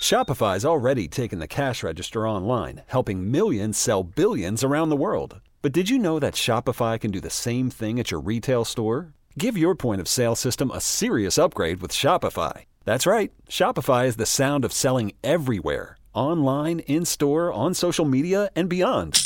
[0.00, 5.40] Shopify's already taken the cash register online, helping millions sell billions around the world.
[5.60, 9.12] But did you know that Shopify can do the same thing at your retail store?
[9.38, 12.64] Give your point of sale system a serious upgrade with Shopify.
[12.86, 18.50] That's right, Shopify is the sound of selling everywhere online, in store, on social media,
[18.56, 19.22] and beyond.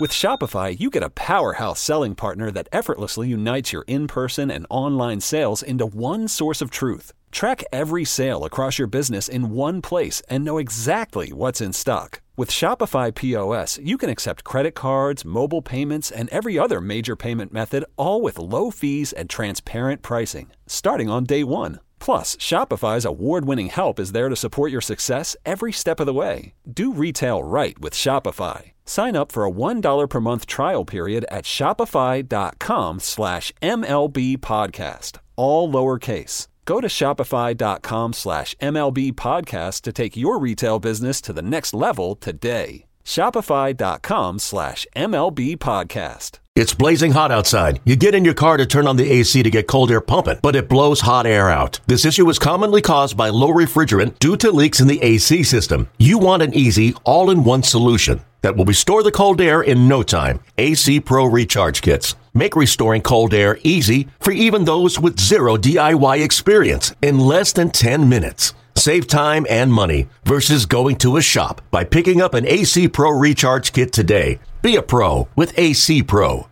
[0.00, 4.66] With Shopify, you get a powerhouse selling partner that effortlessly unites your in person and
[4.70, 7.12] online sales into one source of truth.
[7.30, 12.20] Track every sale across your business in one place and know exactly what's in stock.
[12.36, 17.52] With Shopify POS, you can accept credit cards, mobile payments, and every other major payment
[17.52, 21.80] method, all with low fees and transparent pricing, starting on day one.
[21.98, 26.14] Plus, Shopify's award winning help is there to support your success every step of the
[26.14, 26.54] way.
[26.72, 28.72] Do retail right with Shopify.
[28.84, 35.68] Sign up for a $1 per month trial period at shopify.com slash MLB podcast, all
[35.70, 36.46] lowercase.
[36.68, 42.14] Go to shopify.com slash MLB podcast to take your retail business to the next level
[42.14, 42.84] today.
[43.06, 46.40] Shopify.com slash MLB podcast.
[46.54, 47.80] It's blazing hot outside.
[47.86, 50.40] You get in your car to turn on the AC to get cold air pumping,
[50.42, 51.80] but it blows hot air out.
[51.86, 55.88] This issue is commonly caused by low refrigerant due to leaks in the AC system.
[55.96, 59.88] You want an easy, all in one solution that will restore the cold air in
[59.88, 60.40] no time.
[60.58, 62.14] AC Pro Recharge Kits.
[62.38, 67.70] Make restoring cold air easy for even those with zero DIY experience in less than
[67.70, 68.54] 10 minutes.
[68.76, 73.10] Save time and money versus going to a shop by picking up an AC Pro
[73.10, 74.38] Recharge Kit today.
[74.62, 76.46] Be a pro with AC Pro.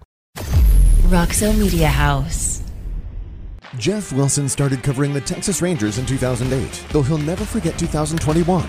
[1.06, 2.64] Roxo Media House.
[3.78, 8.69] Jeff Wilson started covering the Texas Rangers in 2008, though he'll never forget 2021.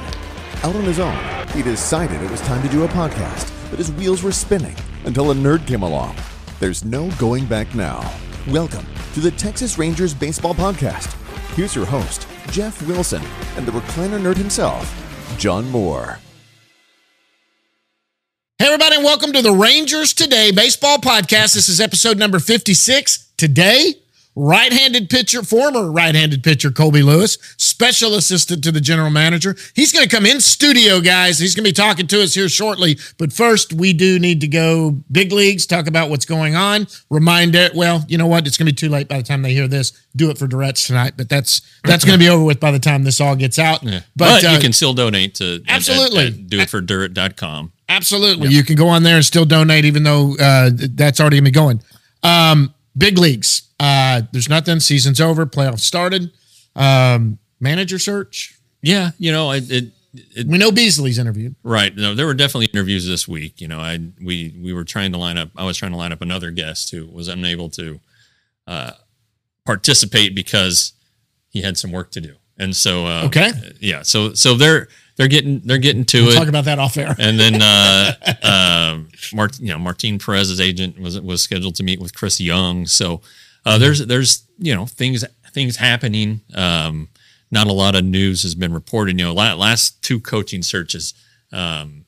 [0.61, 3.91] Out on his own, he decided it was time to do a podcast, but his
[3.93, 4.75] wheels were spinning
[5.05, 6.15] until a nerd came along.
[6.59, 8.11] There's no going back now.
[8.47, 11.13] Welcome to the Texas Rangers Baseball Podcast.
[11.55, 13.21] Here's your host, Jeff Wilson,
[13.57, 14.91] and the recliner nerd himself,
[15.37, 16.17] John Moore.
[18.57, 21.53] Hey, everybody, and welcome to the Rangers Today Baseball Podcast.
[21.53, 23.29] This is episode number 56.
[23.37, 23.93] Today,
[24.37, 29.55] right handed pitcher, former right handed pitcher Colby Lewis, special assistant to the general manager.
[29.73, 31.39] He's going to come in studio, guys.
[31.39, 32.99] He's going to be talking to us here shortly.
[33.17, 36.85] But first, we do need to go big leagues, talk about what's going on.
[37.09, 38.45] Remind it, well, you know what?
[38.45, 39.91] It's going to be too late by the time they hear this.
[40.15, 42.79] Do it for Durrett tonight, but that's that's going to be over with by the
[42.79, 43.83] time this all gets out.
[43.83, 44.01] Yeah.
[44.15, 46.27] But, But, uh, you can still donate to Absolutely.
[46.27, 47.71] at, at doitfordirt.com.
[47.89, 48.49] Absolutely.
[48.49, 51.51] You can go on there and still donate, even though uh, that's already going to
[51.51, 51.81] be going.
[52.23, 53.63] Um, big leagues.
[53.79, 54.79] Uh, there's nothing.
[54.79, 55.45] Season's over.
[55.45, 56.31] Playoffs started.
[56.75, 58.55] Um, manager search.
[58.81, 61.55] Yeah, you know, it, it, it We know Beasley's interviewed.
[61.63, 61.95] right.
[61.95, 63.59] No, there were definitely interviews this week.
[63.59, 65.49] You know, I we we were trying to line up.
[65.57, 67.99] I was trying to line up another guest who was unable to
[68.67, 68.91] uh,
[69.65, 70.93] participate because
[71.49, 73.51] he had some work to do, and so uh, Okay.
[73.79, 74.01] yeah.
[74.03, 76.35] So so they're they're getting they're getting to We'll it.
[76.35, 77.15] talk about that off air.
[77.17, 78.13] And then, uh,
[78.43, 78.99] uh,
[79.33, 82.85] Mart, you know, Martin Perez's agent was was scheduled to meet with Chris Young.
[82.85, 83.21] So
[83.65, 85.23] uh, there's there's you know things
[85.53, 86.41] things happening.
[86.53, 87.09] Um,
[87.49, 89.17] not a lot of news has been reported.
[89.19, 91.13] You know, la- last two coaching searches,
[91.51, 92.05] um,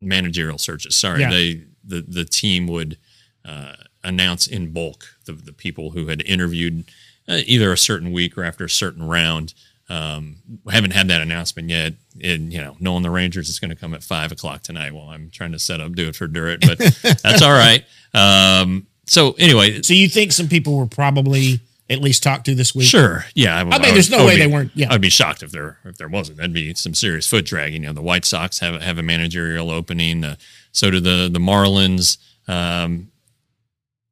[0.00, 0.94] managerial searches.
[0.96, 1.30] Sorry, Yeah.
[1.30, 2.98] they the the team would
[3.44, 3.74] uh,
[4.04, 6.84] announce in bulk the the people who had interviewed
[7.28, 9.54] uh, either a certain week or after a certain round.
[9.88, 10.36] Um,
[10.70, 11.94] haven't had that announcement yet.
[12.22, 15.08] And you know, knowing the Rangers, it's going to come at five o'clock tonight while
[15.08, 16.78] I'm trying to set up, do it for Durrett, but
[17.22, 17.84] that's all right.
[18.14, 22.74] Um, so anyway, So you think some people were probably at least talked to this
[22.74, 22.86] week?
[22.86, 23.26] Sure.
[23.34, 23.56] Yeah.
[23.58, 24.90] I mean, there's no would way be- they weren't- yeah.
[24.90, 26.38] I'd be shocked if there if there wasn't.
[26.38, 27.82] That'd be some serious foot dragging.
[27.82, 30.24] You know, the White Sox have have a managerial opening.
[30.24, 30.36] Uh,
[30.70, 32.16] so do the the Marlins.
[32.48, 33.08] Um,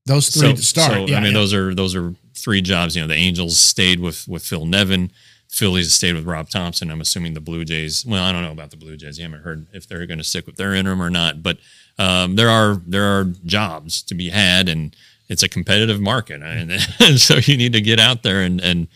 [0.04, 0.92] Those three so, to start.
[0.92, 1.38] so, yeah, I mean, yeah.
[1.38, 2.96] those are those are three jobs.
[2.96, 5.10] You know, the Angels stayed with with Phil Nevin.
[5.48, 6.90] Phillies stayed with Rob Thompson.
[6.90, 8.06] I'm assuming the Blue Jays.
[8.06, 9.18] Well, I don't know about the Blue Jays.
[9.18, 11.42] You haven't heard if they're going to stick with their interim or not.
[11.42, 11.58] But
[11.98, 14.94] um, there are there are jobs to be had, and
[15.28, 16.70] it's a competitive market, and,
[17.00, 18.88] and so you need to get out there and and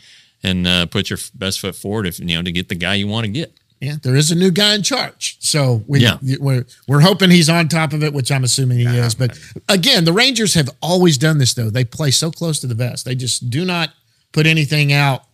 [0.45, 3.09] and uh, put your best foot forward if you know to get the guy you
[3.09, 3.53] want to get.
[3.85, 5.37] Yeah, there is a new guy in charge.
[5.41, 6.19] So we, Yeah.
[6.41, 9.15] we're we're hoping he's on top of it, which I'm assuming he is.
[9.15, 9.39] But
[9.69, 11.71] again, the Rangers have always done this though.
[11.71, 13.05] They play so close to the vest.
[13.05, 13.91] They just do not
[14.33, 15.25] put anything out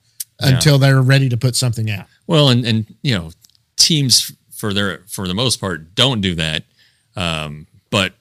[0.40, 2.06] until they're ready to put something out.
[2.26, 3.30] Well, and and you know,
[3.76, 6.64] teams for their for the most part don't do that.
[7.16, 8.14] Um, but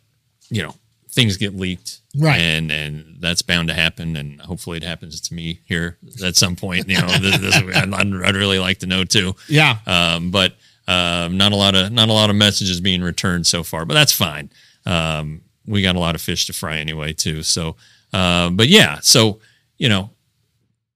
[0.49, 0.75] you know,
[1.11, 2.39] things get leaked, Right.
[2.41, 6.55] And and that's bound to happen, and hopefully it happens to me here at some
[6.55, 6.87] point.
[6.89, 9.35] You know, this, this, I'd, I'd really like to know too.
[9.47, 9.77] Yeah.
[9.85, 10.53] Um, but
[10.87, 13.93] um, not a lot of not a lot of messages being returned so far, but
[13.93, 14.49] that's fine.
[14.87, 17.43] Um, we got a lot of fish to fry anyway too.
[17.43, 17.75] So,
[18.11, 19.39] uh, but yeah, so
[19.77, 20.09] you know,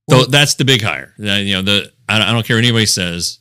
[0.09, 1.13] so that's the big hire.
[1.19, 3.37] Uh, you know, the I, don't- I don't care what anybody says.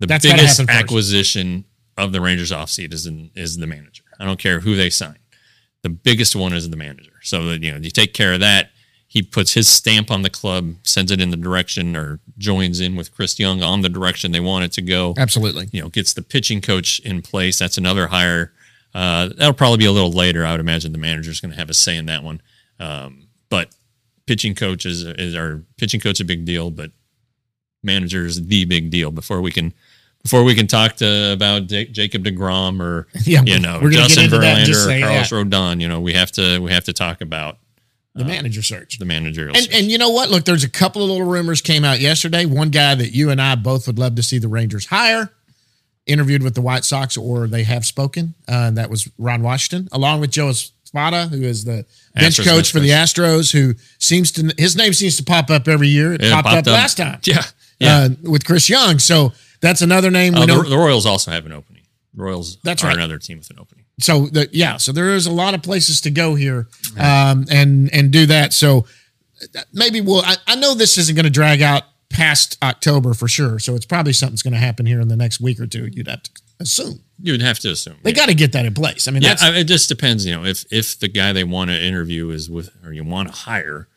[0.00, 0.08] The
[0.38, 1.64] biggest acquisition
[1.96, 4.02] of the Rangers offseason is in, is the manager.
[4.18, 5.18] I don't care who they sign.
[5.86, 7.12] The biggest one is the manager.
[7.22, 8.70] So that you know, you take care of that.
[9.06, 12.96] He puts his stamp on the club, sends it in the direction, or joins in
[12.96, 15.68] with Chris Young on the direction they want it to go Absolutely.
[15.70, 17.56] you know, gets the pitching coach in place.
[17.56, 18.52] That's another hire.
[18.94, 20.44] Uh, that'll probably be a little later.
[20.44, 22.42] I would imagine the manager's going to have a say in that one.
[22.80, 23.72] Um, but
[24.26, 26.90] pitching coach is, is our pitching coach a big deal, but
[27.84, 29.12] manager is the big deal.
[29.12, 29.72] Before we can
[30.26, 34.40] before we can talk to about J- Jacob Degrom or Yeah, you know Justin that
[34.40, 35.38] Verlander or Carlos yeah.
[35.38, 37.58] Rodon, you know, we have to we have to talk about
[38.14, 38.98] The manager search.
[38.98, 39.54] the managerial.
[39.56, 39.74] And, search.
[39.74, 40.30] and you know what?
[40.30, 42.44] Look, there's a couple of little rumors came out yesterday.
[42.44, 45.30] One guy that you and I both would love to see the Rangers hire
[46.06, 48.34] interviewed with the White Sox, or they have spoken.
[48.48, 51.84] Uh, that was Ron Washington, along with Joe Espada, who is the
[52.14, 52.90] bench Astros coach for the.
[52.90, 56.12] Astros, who seems to his name seems to pop up every year.
[56.12, 56.72] It It popped, popped up, up.
[56.80, 57.42] last time, yeah,
[57.78, 57.96] yeah.
[57.98, 58.98] uh, with Chris Young.
[58.98, 60.62] So that's another name we Uh, know.
[60.62, 61.82] the, the Royals also have an opening.
[62.14, 62.96] Royals That's are right.
[62.96, 63.84] another team with an opening.
[64.00, 66.66] so the, yeah, so there is a lot of places to go here,
[66.98, 68.52] um, and and do that.
[68.54, 68.86] So
[69.54, 70.22] uh, maybe we'll.
[70.22, 73.58] I, I know this isn't going to drag out past October for sure.
[73.58, 75.88] So it's probably something's going to happen here in the next week or two.
[75.92, 77.96] You'd have to assume You would have to assume.
[78.02, 79.06] they got to get that in place.
[79.08, 80.24] I mean, Yeah, I, it just depends.
[80.24, 83.28] You know, if if the guy they want to interview is with or you want
[83.28, 83.88] to hire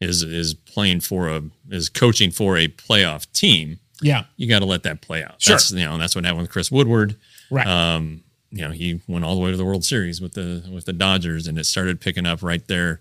[0.00, 4.64] is is playing for a is coaching for a playoff team, yeah, you got to
[4.66, 5.40] let that play out.
[5.40, 5.54] Sure.
[5.54, 7.16] That's, you know, that's what happened with Chris Woodward.
[7.50, 7.66] right.
[7.66, 10.84] Um, you know, he went all the way to the World Series with the with
[10.84, 13.00] the Dodgers, and it started picking up right there.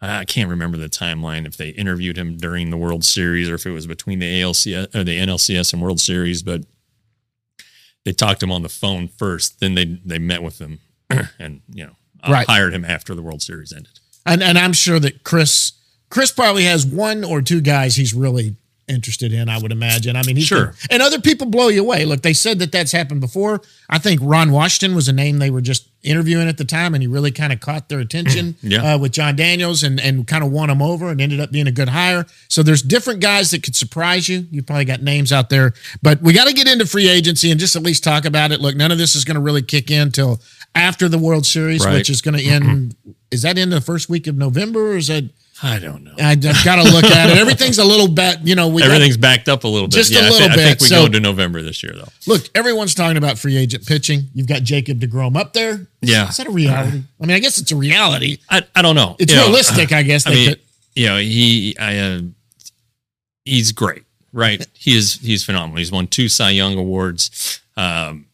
[0.00, 3.66] I can't remember the timeline if they interviewed him during the World Series or if
[3.66, 6.62] it was between the ALCS or the NLCS and World Series, but
[8.04, 10.80] they talked to him on the phone first, then they they met with him
[11.38, 11.92] and you know
[12.24, 12.46] uh, Right.
[12.46, 13.98] hired him after the World Series ended.
[14.26, 15.72] and and I'm sure that Chris
[16.10, 18.56] Chris probably has one or two guys he's really
[18.92, 19.48] interested in.
[19.48, 20.14] I would imagine.
[20.14, 20.66] I mean, he Sure.
[20.66, 22.04] could- and other people blow you away.
[22.04, 23.60] Look, they said that that's happened before.
[23.90, 27.02] I think Ron Washington was a name they were just interviewing at the time, and
[27.02, 28.94] he really kind of caught their attention Yeah.
[28.94, 31.66] uh, with Jon Daniels and and kind of won them over, and ended up being
[31.66, 32.26] a good hire.
[32.48, 34.46] So there's different guys that could surprise you.
[34.50, 37.58] You probably got names out there, but we got to get into free agency and
[37.58, 38.60] just at least talk about it.
[38.60, 40.40] Look, none of this is going to really kick in till
[40.74, 41.94] after the World Series, Right.
[41.94, 42.94] which is going to end.
[43.30, 45.24] Is that in the first week of November, or is that?
[45.64, 46.12] I don't know.
[46.18, 47.38] I, have got to look at it.
[47.38, 49.94] Everything's a little bit, you know, we got- Everything's backed up a little bit.
[49.96, 51.92] Just a yeah, I, little thi- I think we so- go to November this year
[51.94, 52.08] though.
[52.26, 54.22] look, everyone's talking about free agent pitching.
[54.34, 55.86] You've got Jacob DeGrom up there.
[56.00, 56.28] Yeah.
[56.28, 57.02] Is that a reality?
[57.20, 58.38] I mean, I guess it's a reality.
[58.50, 59.14] I, I don't know.
[59.20, 60.26] It's You know, realistic, I guess.
[60.26, 60.60] I mean, could-
[60.94, 62.20] you know, he, I, uh,
[63.44, 64.66] he's great, right?
[64.74, 65.78] He is, he's phenomenal.
[65.78, 67.60] He's won two Cy Young awards.
[67.76, 68.26] Um,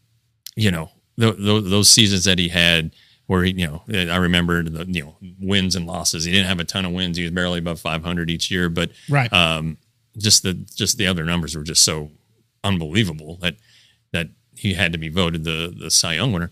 [0.56, 0.90] you know,
[1.20, 2.90] th- th- those seasons that he had
[3.28, 3.82] where he, you know,
[4.12, 6.24] I remember the, you know, wins and losses.
[6.24, 7.16] He didn't have a ton of wins.
[7.16, 9.32] He was barely above 500 each year, but, right.
[9.32, 9.76] um,
[10.18, 12.10] just the, just the other numbers were just so
[12.64, 13.54] unbelievable that,
[14.12, 16.50] that he had to be voted the, the Cy Young winner.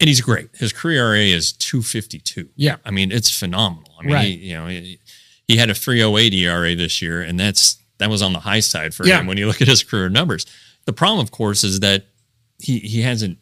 [0.00, 0.48] And he's great.
[0.54, 2.48] His career RA is 252.
[2.54, 2.76] Yeah.
[2.84, 3.92] I mean, it's phenomenal.
[3.98, 4.24] I mean, Right.
[4.26, 5.00] he, you know, he,
[5.46, 8.94] he had a 308 ERA this year, and that's that was on the high side
[8.94, 9.18] for Yeah.
[9.20, 10.46] him when you look at his career numbers.
[10.84, 12.06] The problem, of course, is that
[12.62, 13.38] he he hasn't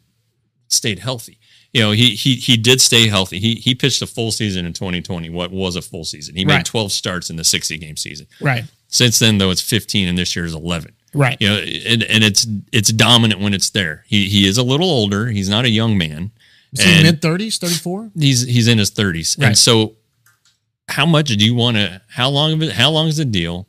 [0.67, 1.37] stayed healthy.
[1.73, 3.39] You know, he he he did stay healthy.
[3.39, 5.29] He he pitched a full season in 2020.
[5.29, 6.35] What was a full season?
[6.35, 8.27] He made 12 starts in the 60 game season.
[8.41, 8.63] right.
[8.89, 11.35] Since then, though, it's 15, and this year is 11 Right.
[11.41, 14.05] you know, and, and it's it's dominant when it's there.
[14.07, 15.27] He he is a little older.
[15.27, 16.31] He's not a young man.
[16.73, 18.11] Is he mid 30s, 34?
[18.17, 19.47] he's he's in his thirties, Right.
[19.47, 19.95] and so
[20.89, 22.01] how much do you want to?
[22.09, 22.73] How long of it?
[22.73, 23.67] How long is the deal?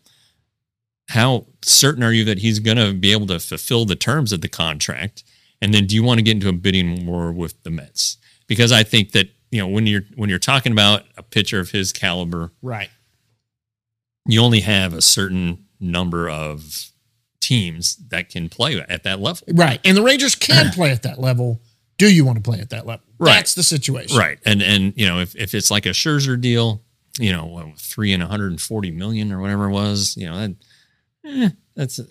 [1.08, 4.40] How certain are you that he's going to be able to fulfill the terms of
[4.40, 5.24] the contract?
[5.60, 8.16] And then, do you want to get into a bidding war with the Mets?
[8.46, 11.70] Because I think that you know when you're when you're talking about a pitcher of
[11.70, 12.90] his caliber, Right.
[14.26, 16.90] you only have a certain number of
[17.40, 19.46] teams that can play at that level.
[19.52, 19.80] Right.
[19.84, 21.60] And the Rangers can play at that level.
[21.96, 23.04] Do you want to play at that level?
[23.18, 23.34] Right.
[23.36, 24.16] That's the situation.
[24.16, 24.38] Right.
[24.44, 26.82] And and you know, if, if it's like a Scherzer deal,
[27.18, 30.56] you know, what, three and 140 million or whatever it was, you know, that
[31.24, 32.10] eh, that's that,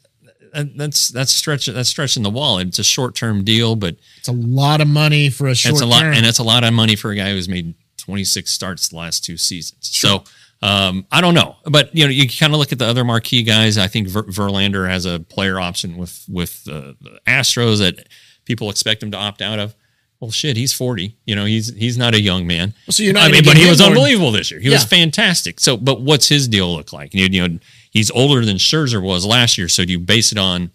[0.53, 2.59] that's that's stretch that's stretching the wall.
[2.59, 5.81] It's a short term deal, but It's a lot of money for a short it's
[5.81, 6.13] a lot term.
[6.13, 9.23] and it's a lot of money for a guy who's made 26 starts the last
[9.25, 9.77] two seasons.
[9.81, 10.23] So
[10.61, 13.43] um, I don't know, but you know, you kind of look at the other marquee
[13.43, 13.77] guys.
[13.77, 18.07] I think Ver- Verlander has a player option with with uh, the Astros that
[18.45, 19.75] people expect him to opt out of.
[20.19, 21.15] Well, shit, he's forty.
[21.25, 22.73] You know, he's he's not a young man.
[22.89, 24.59] So you're not I mean, but he was unbelievable this year.
[24.59, 25.59] He was fantastic.
[25.59, 27.13] So, but what's his deal look like?
[27.13, 27.59] You, you know,
[27.97, 29.67] he's older than Scherzer was last year.
[29.67, 30.71] So do you base it on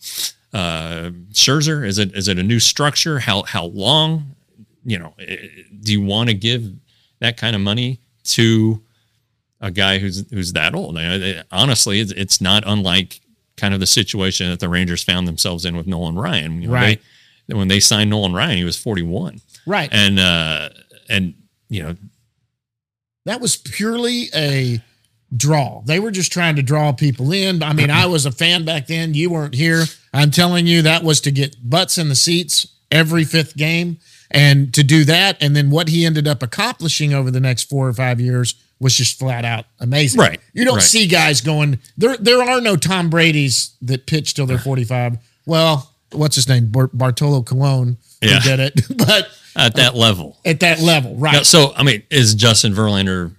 [0.53, 1.87] uh, Scherzer?
[1.87, 3.19] Is it is it a new structure?
[3.21, 4.35] How how long?
[4.85, 5.37] You know, eh,
[5.81, 6.65] do you want to give
[7.21, 8.83] that kind of money to
[9.61, 10.99] a guy who's who's that old?
[10.99, 13.21] I mean, honestly, it's, it's not unlike
[13.57, 16.61] kind of the situation that the Rangers found themselves in with Nolan Ryan.
[16.63, 17.01] You know, Right.
[17.47, 19.89] They, when they signed Nolan Ryan, he was forty one, Right.
[19.93, 20.71] and uh,
[21.09, 21.35] and
[21.69, 21.97] you know
[23.25, 24.81] that was purely a
[25.37, 25.83] draw.
[25.85, 27.63] They were just trying to draw people in.
[27.63, 29.15] I mean, I was a fan back then.
[29.15, 29.85] You weren't here.
[30.13, 33.99] I'm telling you, that was to get butts in the seats every fifth game.
[34.31, 37.87] And to do that, and then what he ended up accomplishing over the next four
[37.87, 40.21] or five years was just flat out amazing.
[40.21, 40.83] Right, You don't right.
[40.83, 42.17] see guys going there.
[42.17, 45.19] There are no Tom Brady's that pitch till they're 45.
[45.45, 46.69] Well, what's his name?
[46.71, 48.39] Bar- Bartolo Colon Yeah.
[48.41, 50.39] did it, but at that level.
[50.47, 51.35] at that level, right?
[51.35, 53.33] Now, so I mean, is Justin Verlander?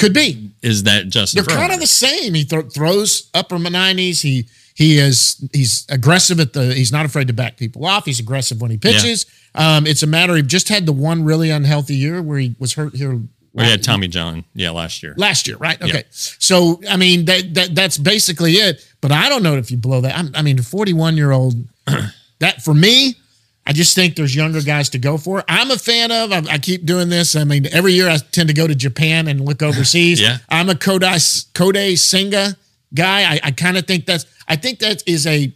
[0.00, 0.50] Could be.
[0.62, 1.44] Is that Justin?
[1.44, 2.34] They're kind of the same.
[2.34, 4.22] He thro- throws upper nineties.
[4.22, 6.74] He he is he's aggressive at the.
[6.74, 8.06] He's not afraid to back people off.
[8.06, 9.26] He's aggressive when he pitches.
[9.54, 10.34] Um, it's a matter.
[10.36, 13.20] He just had the one really unhealthy year where he was hurt here.
[13.52, 15.14] We had Tommy John, yeah, last year.
[15.16, 15.80] last year, right?
[15.82, 16.04] Okay.
[16.10, 18.86] So I mean that, that that's basically it.
[19.00, 20.16] But I don't know if you blow that.
[20.16, 21.54] I'm, I mean, a 41 year old.
[22.38, 23.16] that for me,
[23.70, 25.44] I just think there's younger guys to go for.
[25.46, 26.32] I'm a fan of.
[26.32, 27.36] I, I keep doing this.
[27.36, 30.20] I mean, every year I tend to go to Japan and look overseas.
[30.20, 30.38] Yeah.
[30.48, 31.18] I'm a Kodai
[31.52, 32.56] Kodai Senga
[32.92, 33.34] guy.
[33.34, 34.26] I, I kind of think that's.
[34.48, 35.54] I think that is a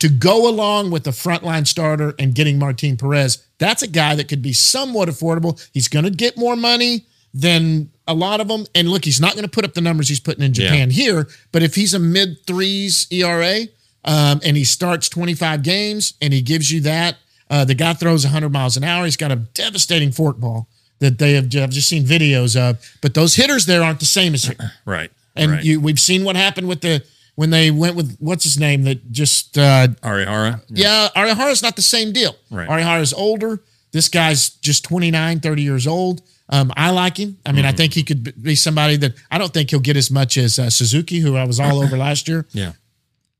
[0.00, 3.46] to go along with the frontline starter and getting Martin Perez.
[3.58, 5.64] That's a guy that could be somewhat affordable.
[5.72, 8.66] He's going to get more money than a lot of them.
[8.74, 11.28] And look, he's not going to put up the numbers he's putting in Japan here.
[11.52, 13.60] But if he's a mid threes ERA
[14.04, 17.18] um, and he starts 25 games and he gives you that,
[17.52, 19.04] uh, the guy throws 100 miles an hour.
[19.04, 20.66] He's got a devastating forkball
[21.00, 22.82] that they have I've just seen videos of.
[23.02, 24.56] But those hitters there aren't the same as here.
[24.86, 25.10] Right.
[25.36, 25.64] And right.
[25.64, 27.04] you, we've seen what happened with the
[27.36, 30.62] when they went with what's his name that just uh, Arihara.
[30.68, 32.34] yeah, Arihara's not the same deal.
[32.50, 32.68] Right.
[32.68, 33.62] Arihara's older.
[33.92, 36.22] This guy's just 29, 30 years old.
[36.48, 37.38] Um, I like him.
[37.46, 40.10] I mean, I think he could be somebody that I don't think he'll get as
[40.10, 42.46] much as uh, Suzuki, who I was all over last year.
[42.52, 42.72] Yeah.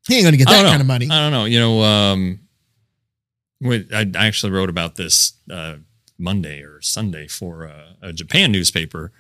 [0.07, 1.09] He ain't going to get that kind of money.
[1.11, 1.45] I don't know.
[1.45, 2.41] You know, um,
[3.65, 5.77] I I actually wrote about this uh,
[6.19, 9.13] Monday or Sunday for uh, a Japan newspaper.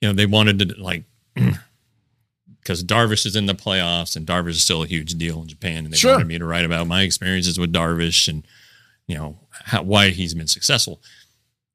[0.00, 1.04] You know, they wanted to like
[2.60, 5.84] because Darvish is in the playoffs and Darvish is still a huge deal in Japan,
[5.84, 6.12] and they Sure.
[6.12, 8.46] wanted me to write about my experiences with Darvish and
[9.06, 11.00] you know how, why he's been successful.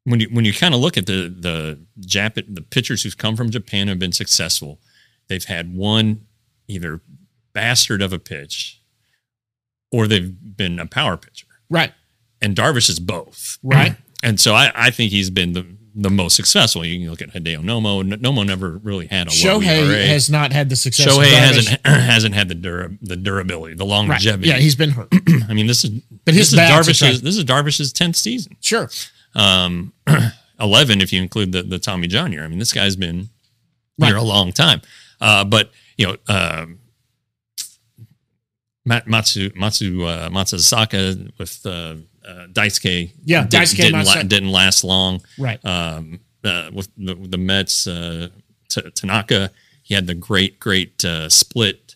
[0.03, 3.35] When you when you kind of look at the the Jap the pitchers who've come
[3.35, 4.79] from Japan have been successful,
[5.27, 6.25] they've had one
[6.67, 7.01] either
[7.53, 8.81] bastard of a pitch
[9.91, 11.47] or they've been a power pitcher.
[11.71, 11.91] Right.
[12.43, 13.57] And Darvish is both.
[13.63, 13.95] Right.
[14.23, 16.85] And so I, I think he's been the, the most successful.
[16.85, 18.03] You can look at Hideo Nomo.
[18.03, 20.05] Nomo never really had a low Shohei ERA.
[20.05, 21.07] has not had the success.
[21.07, 21.39] of Shohei Darvish.
[21.67, 23.89] hasn't hasn't had the dura, the durability, the Right.
[23.89, 24.49] longevity.
[24.49, 25.07] Yeah, he's been hurt.
[25.49, 25.89] I mean, this is
[26.23, 28.57] But his this is Darvish's this is Darvish's tenth season.
[28.61, 28.91] sure.
[29.33, 29.91] Um,
[30.59, 32.43] eleven if you include the the Tommy John year.
[32.43, 33.29] I mean, this guy's been
[33.97, 34.09] Right.
[34.09, 34.83] here a long time.
[35.19, 36.67] Uh, but you know, Mat-
[38.85, 41.95] Matsu Matsu uh, Matsuzaka with uh,
[42.27, 43.11] uh, Daisuke.
[43.23, 45.21] Yeah, did, Daisuke didn't, la- didn't last long.
[45.37, 45.63] Right.
[45.65, 48.29] Um, uh, with the, the Mets, uh,
[48.69, 49.51] T- Tanaka,
[49.83, 51.95] he had the great great uh, split.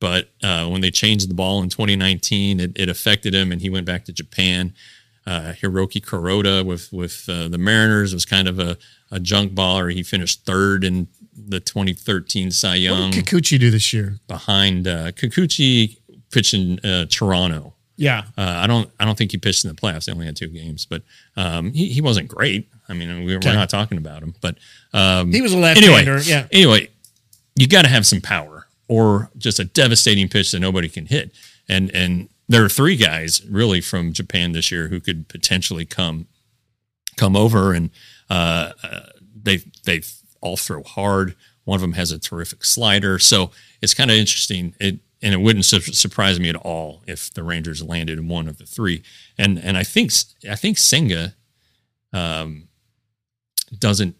[0.00, 3.68] But uh, when they changed the ball in 2019, it, it affected him, and he
[3.68, 4.74] went back to Japan.
[5.26, 8.78] Uh, Hiroki Kuroda with with uh, the Mariners was kind of a,
[9.10, 9.92] a junk baller.
[9.92, 13.04] He finished third in the 2013 Cy Young.
[13.04, 14.18] What did Kikuchi do this year?
[14.26, 15.98] behind uh, Kikuchi
[16.30, 17.74] pitching uh, Toronto.
[17.96, 18.24] Yeah.
[18.36, 20.04] Uh, I don't I don't think he pitched in the playoffs.
[20.04, 21.02] They only had two games, but
[21.36, 22.68] um, he he wasn't great.
[22.88, 23.48] I mean, we, Okay.
[23.50, 24.56] we're not talking about him, but
[24.94, 26.20] um, He was a anyway, left-hander.
[26.20, 26.46] yeah.
[26.52, 26.88] Anyway,
[27.54, 31.32] you got to have some power or just a devastating pitch that nobody can hit.
[31.68, 36.26] And and there are three guys really from Japan this year who could potentially come
[37.16, 37.90] come over and
[38.30, 39.00] uh, uh,
[39.42, 40.02] they they
[40.40, 41.34] all throw hard.
[41.64, 43.50] One of them has a terrific slider, so
[43.82, 44.74] it's kind of interesting.
[44.80, 48.48] It and it wouldn't su- surprise me at all if the Rangers landed in one
[48.48, 49.02] of the three.
[49.36, 50.12] And and I think
[50.50, 51.34] I think Senga
[52.12, 52.68] um,
[53.78, 54.16] doesn't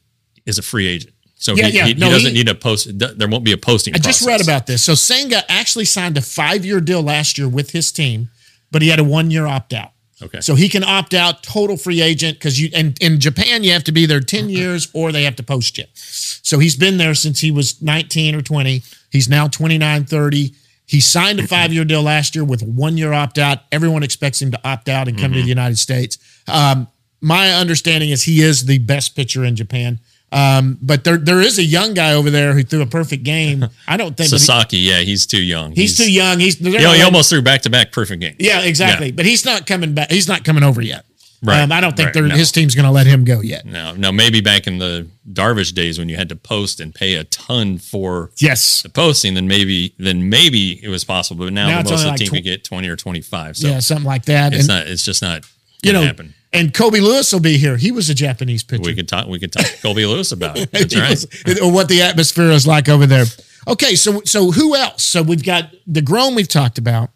[0.47, 1.87] is a free agent, so Yeah, he, yeah.
[1.87, 2.89] he, he No, doesn't he- need a post.
[2.99, 3.95] There won't be a posting.
[3.95, 4.83] I just read about this.
[4.83, 8.31] So Senga actually signed a five year deal last year with his team,
[8.71, 9.93] but he had a one year opt out.
[10.21, 10.41] Okay.
[10.41, 13.85] So he can opt out, total free agent, because you and in Japan you have
[13.85, 15.85] to be there 10 years or they have to post you.
[15.95, 18.83] So he's been there since he was 19 or 20.
[19.13, 20.55] He's now 29, 30.
[20.89, 23.59] He signed a five-year deal last year with one-year opt-out.
[23.71, 26.19] Everyone expects him to opt out and come to the United States.
[26.49, 26.89] Um,
[27.21, 30.01] my understanding is he is the best pitcher in Japan.
[30.31, 33.65] Um, but there there is a young guy over there who threw a perfect game.
[33.87, 35.73] I don't think but he- Sasaki, yeah, he's too young.
[35.73, 36.39] he's, too young.
[36.39, 38.37] He's You know, he almost threw back to back perfect games.
[38.39, 39.07] yeah, exactly.
[39.07, 39.13] Yeah.
[39.17, 40.11] But he's not coming back.
[40.11, 41.07] He's not coming over yet.
[41.43, 42.35] Right, Um, I don't think right, no.
[42.35, 43.65] his team's going to let him go yet.
[43.65, 47.15] No, no, maybe back in the Darvish days when you had to post and pay
[47.15, 48.83] a ton for Yes.
[48.83, 51.45] the posting, then maybe then maybe it was possible.
[51.47, 53.57] But now, Now most of the like team tw- could get twenty or twenty five.
[53.57, 54.53] So yeah, something like that.
[54.53, 54.87] it's and not.
[54.89, 55.45] It's just not.
[55.85, 56.35] you know, happen.
[56.53, 57.77] and Colby Lewis will be here.
[57.77, 58.83] He was a Japanese pitcher.
[58.85, 59.29] We could talk.
[59.29, 60.71] We could talk Colby Lewis about it.
[60.73, 61.61] That's right.
[61.63, 63.27] or what the atmosphere is like over there.
[63.69, 65.05] Okay, so so who else?
[65.05, 66.35] So we've got Degrom.
[66.35, 67.11] We've talked about.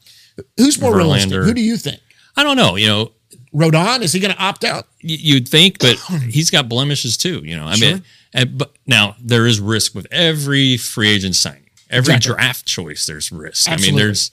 [0.57, 1.33] Who's more realistic?
[1.33, 2.01] Who do you think?
[2.37, 2.77] I don't know.
[2.77, 3.13] You know,
[3.55, 4.87] Rodon is he going to opt out?
[5.01, 5.97] you'd think, but
[6.29, 7.43] he's got blemishes too.
[7.45, 7.89] You know, I Sure.
[7.95, 12.35] mean, and, but now there is risk with every free agent signing, every Exactly.
[12.35, 13.05] draft choice.
[13.07, 13.69] There's risk.
[13.71, 14.31] I mean, there's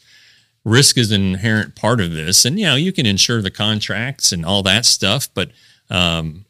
[0.63, 4.31] risk is an inherent part of this, and you know, you can insure the contracts
[4.31, 5.51] and all that stuff, but
[5.89, 6.45] um,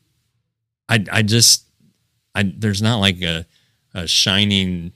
[0.87, 1.63] I, I just,
[2.35, 3.45] I there's not like a,
[3.95, 4.91] a shining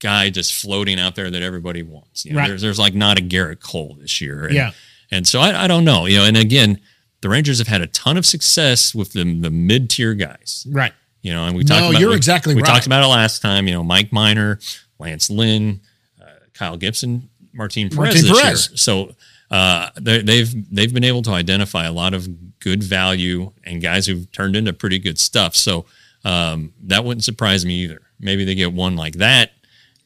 [0.00, 2.24] guy just floating out there that everybody wants.
[2.24, 2.48] You know, Right.
[2.48, 4.44] there's there's like not a Gerrit Cole this year.
[4.46, 4.70] And, Yeah.
[5.10, 6.80] And so I, I don't know, you know, and again,
[7.20, 10.92] the Rangers have had a ton of success with the, the mid tier guys, Right.
[11.22, 12.68] you know, and we No, talked about you're we, exactly we right.
[12.68, 14.58] talked about it last time, you know, Mike Minor,
[14.98, 15.80] Lance Lynn,
[16.20, 18.68] uh, Kyle Gibson, Martin Perez Martin Perez.
[18.68, 18.76] year.
[18.76, 19.14] So
[19.50, 24.06] uh, they- they've they've been able to identify a lot of good value and guys
[24.06, 25.54] who've turned into pretty good stuff.
[25.54, 25.86] So
[26.24, 28.02] um, that wouldn't surprise me either.
[28.18, 29.52] Maybe they get one like that.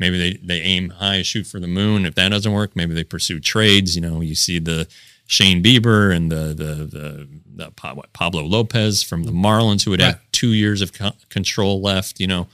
[0.00, 2.06] Maybe they, they aim high, shoot for the moon.
[2.06, 3.94] If that doesn't work, maybe they pursue trades.
[3.94, 4.88] You know, you see the
[5.26, 7.28] Shane Bieber and the the the,
[7.66, 7.70] the
[8.12, 12.18] Pablo Lopez from the Marlins, who would have two years of co- control left.
[12.18, 12.48] You know,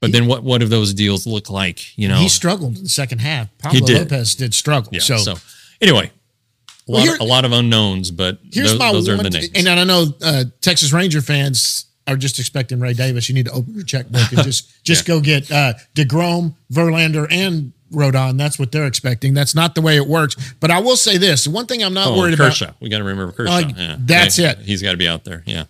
[0.00, 1.98] but then what what do those deals look like?
[1.98, 3.48] You know, He struggled in the second half.
[3.58, 3.98] Pablo did.
[3.98, 4.90] Lopez did struggle.
[4.94, 5.00] yeah.
[5.00, 5.34] so, So,
[5.80, 9.16] anyway, a Well, lot, here- a lot of unknowns, but here's those, my those are
[9.16, 9.48] one, the names.
[9.56, 13.28] and I know uh, Texas Ranger fans are just expecting Ray Davis.
[13.28, 17.72] You need to open your checkbook and just just go get uh, Degrom, Verlander, and
[17.92, 18.38] Rodon.
[18.38, 19.34] That's what they're expecting.
[19.34, 20.54] That's not the way it works.
[20.60, 22.66] But I will say this: one thing I'm not oh, worried Kershaw.
[22.66, 22.80] about.
[22.80, 23.52] We got to remember Kershaw.
[23.52, 23.96] Uh, yeah.
[23.98, 24.58] that's it.
[24.58, 25.42] He's got to be out there.
[25.46, 25.64] Yeah.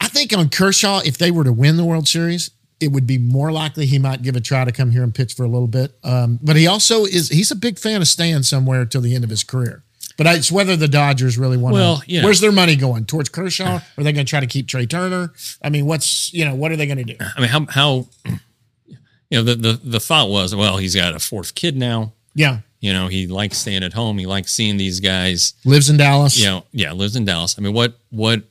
[0.00, 3.18] I think on Kershaw, if they were to win the World Series, it would be
[3.18, 5.68] more likely he might give a try to come here and pitch for a little
[5.68, 5.92] bit.
[6.02, 9.24] Um, but he also is he's a big fan of staying somewhere till the end
[9.24, 9.84] of his career.
[10.20, 12.10] But it's whether the Dodgers really want Well, to.
[12.10, 12.26] you know.
[12.26, 13.06] Where's their money going?
[13.06, 13.80] Towards Kershaw?
[13.96, 15.32] Are they going to try to keep Trea Turner?
[15.62, 17.16] I mean, what's you know what are they going to do?
[17.18, 21.18] I mean, how how you know the the the thought was, well, he's got a
[21.18, 22.12] fourth kid now.
[22.34, 24.18] Yeah, You know, he likes staying at home.
[24.18, 25.54] He likes seeing these guys.
[25.64, 26.38] lives in Dallas.
[26.38, 27.56] You know, yeah, lives in Dallas.
[27.58, 28.42] I mean, what what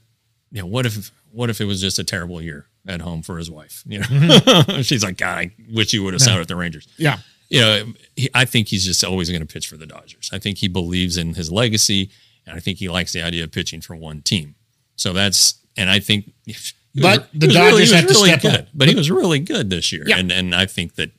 [0.51, 3.37] you know, what if what if it was just a terrible year at home for
[3.37, 3.83] his wife?
[3.85, 4.81] You know, mm-hmm.
[4.81, 6.87] she's like, God, I wish you would have signed with the Rangers.
[6.97, 7.19] yeah.
[7.49, 10.29] You know, he, I think he's just always going to pitch for the Dodgers.
[10.33, 12.11] I think he believes in his legacy,
[12.45, 14.55] and I think he likes the idea of pitching for one team.
[14.95, 18.41] So that's, and I think, he was- But the Dodgers was have to really step
[18.41, 18.67] good, up.
[18.73, 20.17] But he was really good this year, Yeah.
[20.19, 21.11] and and I think that,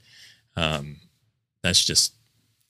[0.56, 0.96] um,
[1.62, 2.14] that's just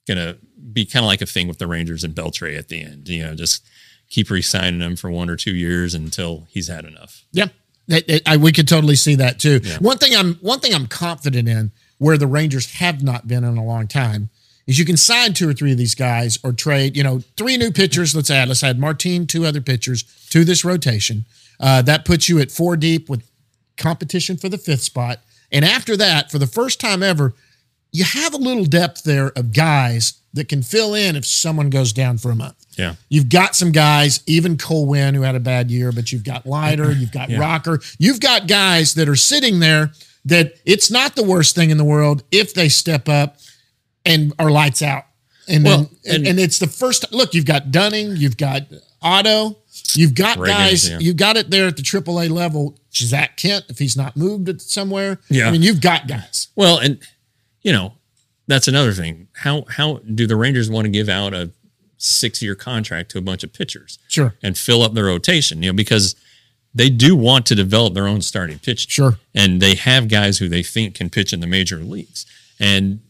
[0.09, 0.37] gonna
[0.73, 3.09] be kind of like a thing with the Rangers and Beltre at the end.
[3.09, 3.65] You know, just
[4.09, 7.25] keep re-signing him for one or two years until he's had enough.
[7.33, 7.49] Yeah,
[7.89, 9.61] That- that- I, we could totally see that too.
[9.81, 13.59] One thing I'm one thing I'm confident in, where the Rangers have not been in
[13.59, 14.31] a long time,
[14.67, 16.97] is you can sign two or three of these guys or trade.
[16.97, 18.17] You know, three new pitchers.
[18.17, 18.49] Let's add.
[18.49, 21.27] Let's add Martine, two other pitchers to this rotation.
[21.61, 23.23] Uh, that puts you at four deep with
[23.77, 25.21] competition for the fifth spot.
[25.53, 27.35] And after that, for the first time ever,
[27.93, 31.93] you have a little depth there of guys that can fill in if someone goes
[31.93, 32.65] down for a month.
[32.79, 32.95] Yeah.
[33.11, 36.47] You've got some guys, even Cole Winn, who had a bad year, but you've got
[36.47, 39.93] Leiter, you've got Rocker, you've got guys that are sitting there
[40.25, 43.37] that it's not the worst thing in the world if they step up
[44.05, 45.05] and are lights out.
[45.49, 48.63] And Well, then and, and- it's the first look, you've got Dunning, you've got
[49.03, 49.57] Otto,
[49.95, 50.99] you've got guys, yeah.
[51.01, 52.79] you've got it there at the AAA level.
[52.93, 55.19] Zak Kent, if he's not moved somewhere.
[55.29, 55.49] Yeah.
[55.49, 56.49] I mean, you've got guys.
[56.57, 56.99] Well, and
[57.63, 57.95] you know,
[58.47, 59.29] that's another thing.
[59.33, 61.51] How how do the Rangers want to give out a
[61.99, 64.35] six year contract to a bunch of pitchers Sure.
[64.43, 65.63] and fill up the rotation?
[65.63, 66.15] You know, because
[66.75, 68.89] they do want to develop their own starting pitch.
[68.91, 69.19] Sure.
[69.35, 72.27] And they have guys who they think can pitch in the major leagues.
[72.61, 73.01] And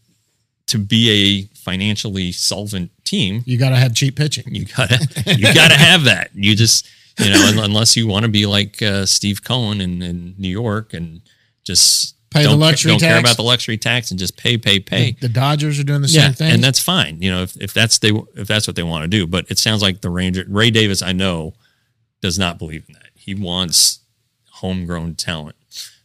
[0.69, 4.55] to be a financially solvent team, You got to have cheap pitching.
[4.55, 6.31] you gotta you gotta have that.
[6.35, 10.01] You just you know, un- unless you want to be like uh, Steve Cohen in,
[10.01, 11.21] in New York and
[11.65, 13.21] just Pay don't the luxury don't care tax.
[13.21, 15.17] about the luxury tax and just pay, pay, pay.
[15.21, 16.53] The Dodgers are doing the yeah, same thing.
[16.55, 17.21] and that's fine.
[17.21, 19.27] You know, if, if that's they if that's what they want to do.
[19.27, 21.55] But it sounds like the Ranger Ray Davis, I know,
[22.23, 23.10] does not believe in that.
[23.31, 24.01] He wants
[24.51, 25.55] homegrown talent.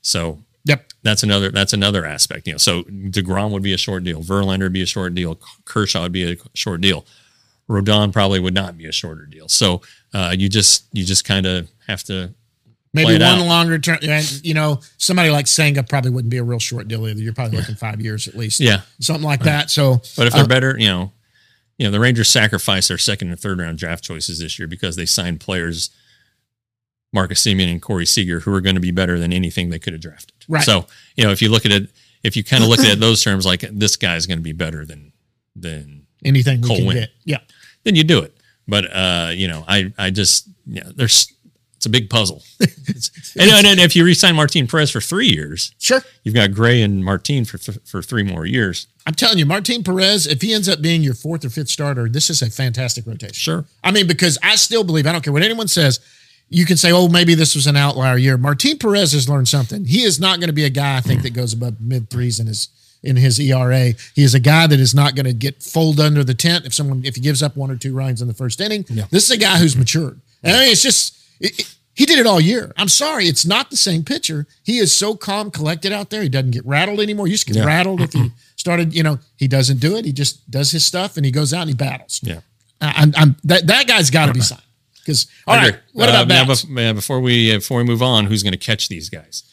[0.02, 0.92] So yep.
[1.02, 2.46] that's another that's another aspect.
[2.46, 4.22] You know, so Degrom would be a short deal.
[4.22, 5.40] Verlander would be a short deal.
[5.66, 7.04] Kershaw would be a short deal.
[7.68, 9.48] Rodon probably would not be a shorter deal.
[9.48, 9.82] So
[10.14, 12.36] uh, you just you just kind of have to
[12.94, 13.48] Maybe one out.
[13.48, 13.98] longer term.
[14.04, 17.20] and, You know, somebody like Senga probably wouldn't be a real short deal either.
[17.20, 18.60] You're probably looking five years at least.
[18.60, 18.82] Yeah.
[19.00, 19.72] Something like that.
[19.72, 21.12] So, But if they're uh, better, you know,
[21.78, 24.96] you know, the Rangers sacrificed their second and third round draft choices this year because
[24.96, 25.90] they signed players,
[27.16, 29.94] Marcus Semien and Corey Seager, who are going to be better than anything they could
[29.94, 30.34] have drafted.
[30.48, 30.64] Right.
[30.64, 31.90] So, you know, if you look at it,
[32.22, 34.86] if you kind of look at those terms, like this guy's going to be better
[34.86, 35.12] than
[35.56, 36.98] than anything we Cole can Winn.
[36.98, 37.10] get.
[37.24, 37.40] Yeah.
[37.84, 38.36] then you do it.
[38.68, 41.32] But uh, you know, I I just yeah, there's
[41.78, 42.44] it's a big puzzle.
[43.38, 46.02] And, and, and if you re-sign Martin Perez for three years, Sure.
[46.24, 48.88] you've got Gray and Martin for th- for three more years.
[49.06, 52.08] I'm telling you, Martin Perez, if he ends up being your fourth or fifth starter,
[52.08, 53.34] this is a fantastic rotation.
[53.34, 53.66] Sure.
[53.84, 56.00] I mean, because I still believe, I don't care what anyone says,
[56.50, 58.38] you can say, oh, maybe this was an outlier year.
[58.38, 59.86] Martin Perez has learned something.
[59.86, 62.40] He is not going to be a guy, I think, that goes above mid threes
[62.40, 62.70] in his
[63.04, 63.94] in his ERA.
[64.16, 66.74] He is a guy that is not going to get fold under the tent if
[66.74, 68.86] someone if he gives up one or two runs in the first inning.
[69.12, 70.20] This is a guy who's matured.
[70.44, 72.74] And I mean, it's just it, it- he did it all year.
[72.76, 74.48] I'm sorry, it's not the same pitcher.
[74.64, 76.22] He is so calm, collected out there.
[76.22, 77.26] He doesn't get rattled anymore.
[77.26, 78.94] He used to get rattled if he started.
[78.94, 80.04] You know, he doesn't do it.
[80.04, 82.20] He just does his stuff and he goes out and he battles.
[82.22, 82.42] Yeah.
[82.82, 84.62] I- I'm, I'm that that guy's got to be signed.
[85.06, 86.66] Because all right, what about Uh, now, bats?
[86.66, 89.44] uh, before we uh, before we move on, who's going to catch these guys?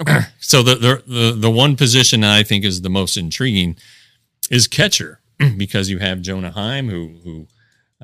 [0.00, 0.20] Okay.
[0.40, 3.76] so the, the the the one position that I think is the most intriguing
[4.50, 5.20] is catcher
[5.56, 7.46] because you have Jonah Heim, who who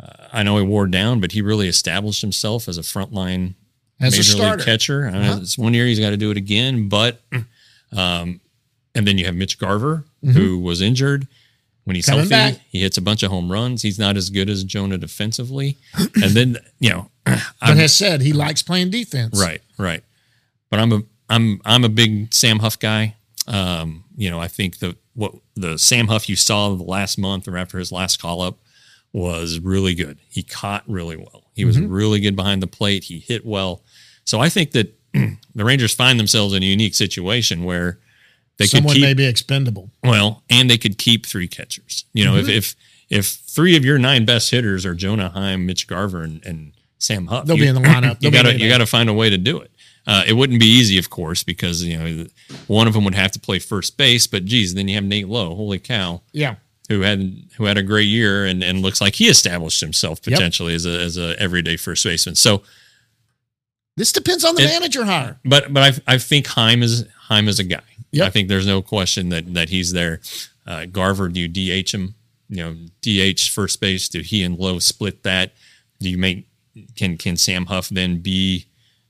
[0.00, 3.54] uh, I know he wore down, but he really established himself as a frontline
[4.00, 4.56] As a starter.
[4.58, 5.10] league catcher.
[5.10, 5.38] Know Uh-huh.
[5.42, 7.20] It's one year he's got to do it again, but
[7.96, 8.40] um,
[8.94, 11.26] and then you have Mitch Garver, who was injured.
[11.84, 12.06] When he's.
[12.06, 12.62] Coming healthy, back.
[12.70, 13.82] he hits a bunch of home runs.
[13.82, 15.76] He's not as good as Jonah defensively.
[16.22, 19.40] and then, you know, but has said he likes playing defense.
[19.40, 20.02] Right, right.
[20.70, 23.16] But I'm a I'm I'm a big Sam Huff guy.
[23.48, 27.48] Um, you know, I think the what the Sam Huff you saw the last month
[27.48, 28.58] or after his last call up
[29.12, 30.18] was really good.
[30.28, 31.44] He caught really well.
[31.54, 31.92] He was Mm-hmm.
[31.92, 33.04] really good behind the plate.
[33.04, 33.82] He hit well.
[34.24, 37.98] So I think that the Rangers find themselves in a unique situation where
[38.58, 39.90] they Someone could keep may be expendable.
[40.04, 42.04] well, and they could keep three catchers.
[42.12, 42.50] You know, Mm-hmm.
[42.50, 42.76] if if
[43.10, 47.26] if three of your nine best hitters are Jonah Heim, Mitch Garver, and, and Sam
[47.26, 48.18] Huff, They'll you- be in the lineup.
[48.20, 49.70] They'll You got to you got to find a way to do it.
[50.06, 52.26] Uh, it wouldn't be easy, of course, because you know
[52.66, 54.26] one of them would have to play first base.
[54.26, 55.54] But geez, then you have Nate Lowe.
[55.54, 56.22] Holy cow!
[56.32, 56.56] Yeah.
[56.88, 60.34] Who had who had a great year and, and looks like he established himself Yep.
[60.36, 62.34] potentially as a as a everyday first baseman.
[62.34, 62.62] So,
[63.96, 65.38] This depends on the It- manager hire.
[65.44, 67.82] but but I I think Heim is Heim is a guy.
[68.12, 68.26] Yep.
[68.26, 70.20] I think there's no question that that he's there.
[70.66, 72.14] Uh, Garver, do you DH him?
[72.48, 74.08] You know, DH first base.
[74.08, 75.52] Do he and Lowe split that?
[76.00, 76.46] Do you make
[76.96, 78.66] can can Sam Huff then be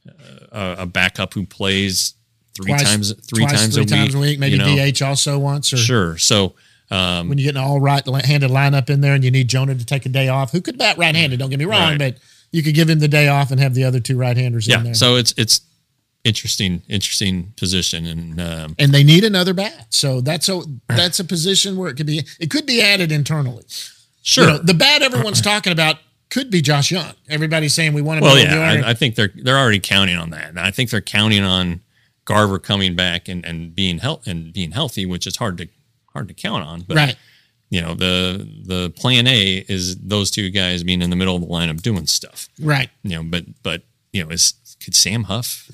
[0.08, 2.14] uh, a, a backup who plays
[2.54, 3.90] three Twice- times three twice, times three a week?
[3.90, 4.38] times a week.
[4.38, 4.90] Maybe you know?
[4.92, 6.18] DH also once, or Sure.
[6.18, 6.54] So
[6.90, 9.74] um, when you get an all right handed lineup in there and you need Jonah
[9.74, 11.38] to take a day off, who could bat right handed?
[11.38, 11.98] Don't get me wrong, Right.
[11.98, 12.18] but
[12.52, 14.72] you could give him the day off and have the other two right handers in
[14.72, 14.82] yeah.
[14.82, 14.94] there.
[14.94, 15.62] So it's it's
[16.24, 19.86] interesting interesting position and um, and they need another bat.
[19.90, 23.64] So that's a that's a position where it could be it could be added internally.
[24.22, 24.44] sure.
[24.44, 25.96] You know, the bat everyone's talking about
[26.32, 27.12] could be Josh Jung.
[27.28, 28.82] Everybody's saying we want to Well, yeah.
[28.84, 30.48] I, I think they're they're already counting on that.
[30.48, 31.80] And I think they're counting on
[32.24, 35.68] Garver coming back and, and being health and being healthy, which is hard to
[36.12, 36.82] hard to count on.
[36.82, 37.16] But right.
[37.72, 41.40] You know, the the plan A is those two guys being in the middle of
[41.40, 42.50] the lineup doing stuff.
[42.60, 42.90] Right.
[43.02, 43.82] You know, but but
[44.12, 44.52] you know, is
[44.84, 45.70] could Sam Huff?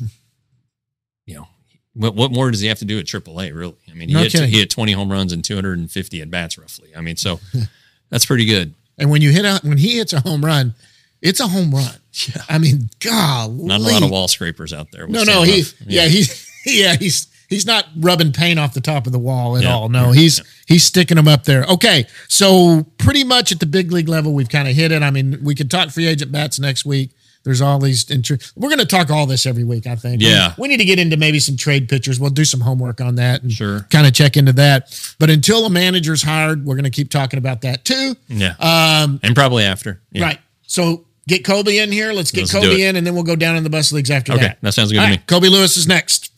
[1.26, 1.48] You know,
[1.94, 3.52] what what more does he have to do at AAA?
[3.52, 3.74] Really?
[3.90, 4.48] I mean, he No hit kidding.
[4.48, 6.90] he hit twenty home runs and two hundred and fifty at bats roughly.
[6.96, 7.40] I mean, so
[8.11, 8.74] that's pretty good.
[8.96, 10.74] And when you hit a when he hits a home run,
[11.20, 11.94] it's a home run.
[12.28, 12.42] Yeah.
[12.48, 15.06] I mean, God, Not a lot of wall scrapers out there.
[15.06, 15.74] with No, Sam no, he Huff.
[15.87, 19.64] yeah, he's yeah, he's he's not rubbing paint off the top of the wall at
[19.64, 19.72] Yeah.
[19.72, 19.88] all.
[19.88, 21.64] No, he's he's sticking them up there.
[21.64, 25.02] Okay, so pretty much at the big league level, we've kind of hit it.
[25.02, 27.11] I mean, we could talk free agent bats next week.
[27.44, 28.04] There's all these.
[28.06, 29.87] Intr- We're going to talk all this every week.
[29.87, 30.20] I think.
[30.20, 30.52] Yeah.
[30.58, 32.20] We, we need to get into maybe some trade pitchers.
[32.20, 33.87] We'll do some homework on that and Sure.
[33.90, 35.14] kind of check into that.
[35.18, 38.16] But until a manager's hired, we're going to keep talking about that too.
[38.28, 38.54] Yeah.
[38.58, 40.00] Um, and probably after.
[40.12, 40.24] Yeah.
[40.24, 40.38] Right.
[40.66, 42.12] So get Colby in here.
[42.12, 44.32] Let's get Let's Colby in, and then we'll go down in the bus leagues after
[44.32, 44.42] Okay.
[44.42, 44.58] that.
[44.61, 45.24] That sounds good All to right, me.
[45.26, 46.32] Colby Lewis is next.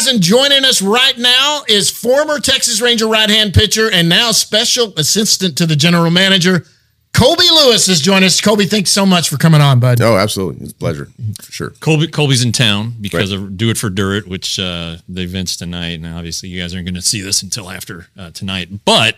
[0.00, 4.32] Guys, and joining us right now is former Texas Ranger right hand pitcher and now
[4.32, 6.64] special assistant to the general manager,
[7.12, 8.40] Colby Lewis, has joined us.
[8.40, 10.00] Colby, thanks so much for coming on, bud.
[10.00, 10.64] Oh, absolutely.
[10.64, 11.08] It's a pleasure
[11.40, 11.70] for sure.
[11.80, 16.00] Colby Colby's in town because of Do It for Dirt, which uh, the events tonight.
[16.00, 18.84] And obviously, you guys aren't going to see this until after uh, tonight.
[18.84, 19.16] But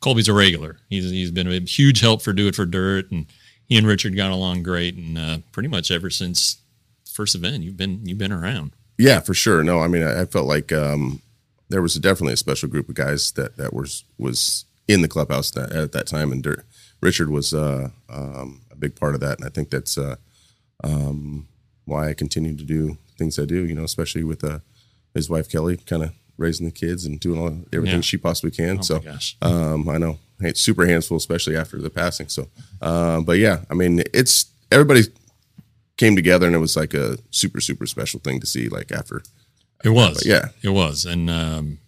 [0.00, 0.76] Colby's a regular.
[0.90, 3.26] He's he's been a huge help for Do It for Dirt, and
[3.66, 4.94] he and Richard got along great.
[4.94, 6.58] And uh, pretty much ever since
[7.10, 8.72] first event, you've been you've been around.
[8.98, 9.62] Yeah, for sure.
[9.64, 11.20] No, I mean, I, I felt like um,
[11.68, 15.50] there was definitely a special group of guys that that was was in the clubhouse
[15.52, 16.64] that, at that time, and Dirt,
[17.00, 20.16] Richard was uh, um, a big part of that, and I think that's uh,
[20.82, 21.48] um,
[21.86, 23.64] why I continue to do things I do.
[23.64, 24.60] You know, especially with uh,
[25.14, 28.00] his wife Kelly, kind of raising the kids and doing all everything Yeah.
[28.02, 28.78] she possibly can.
[28.78, 29.00] Oh, so,
[29.40, 32.28] um, I know it's super hands full, especially after the passing.
[32.28, 32.48] So,
[32.82, 35.02] um, but yeah, I mean, it's everybody
[35.96, 38.68] came together, and it was like a super super special thing to see.
[38.68, 39.22] Like after,
[39.84, 40.48] It was, yeah.
[40.62, 41.78] it was, and um,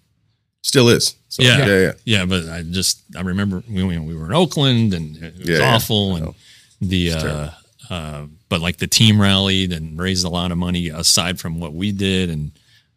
[0.62, 1.14] still is.
[1.28, 1.92] So, yeah, yeah, yeah.
[2.04, 2.24] yeah.
[2.24, 5.58] But I just I remember we we we were in Oakland and it was Yeah,
[5.58, 5.74] yeah.
[5.74, 6.34] awful I and
[6.80, 7.50] the uh,
[7.90, 11.72] uh, but like the team rallied and raised a lot of money aside from what
[11.74, 12.52] we did and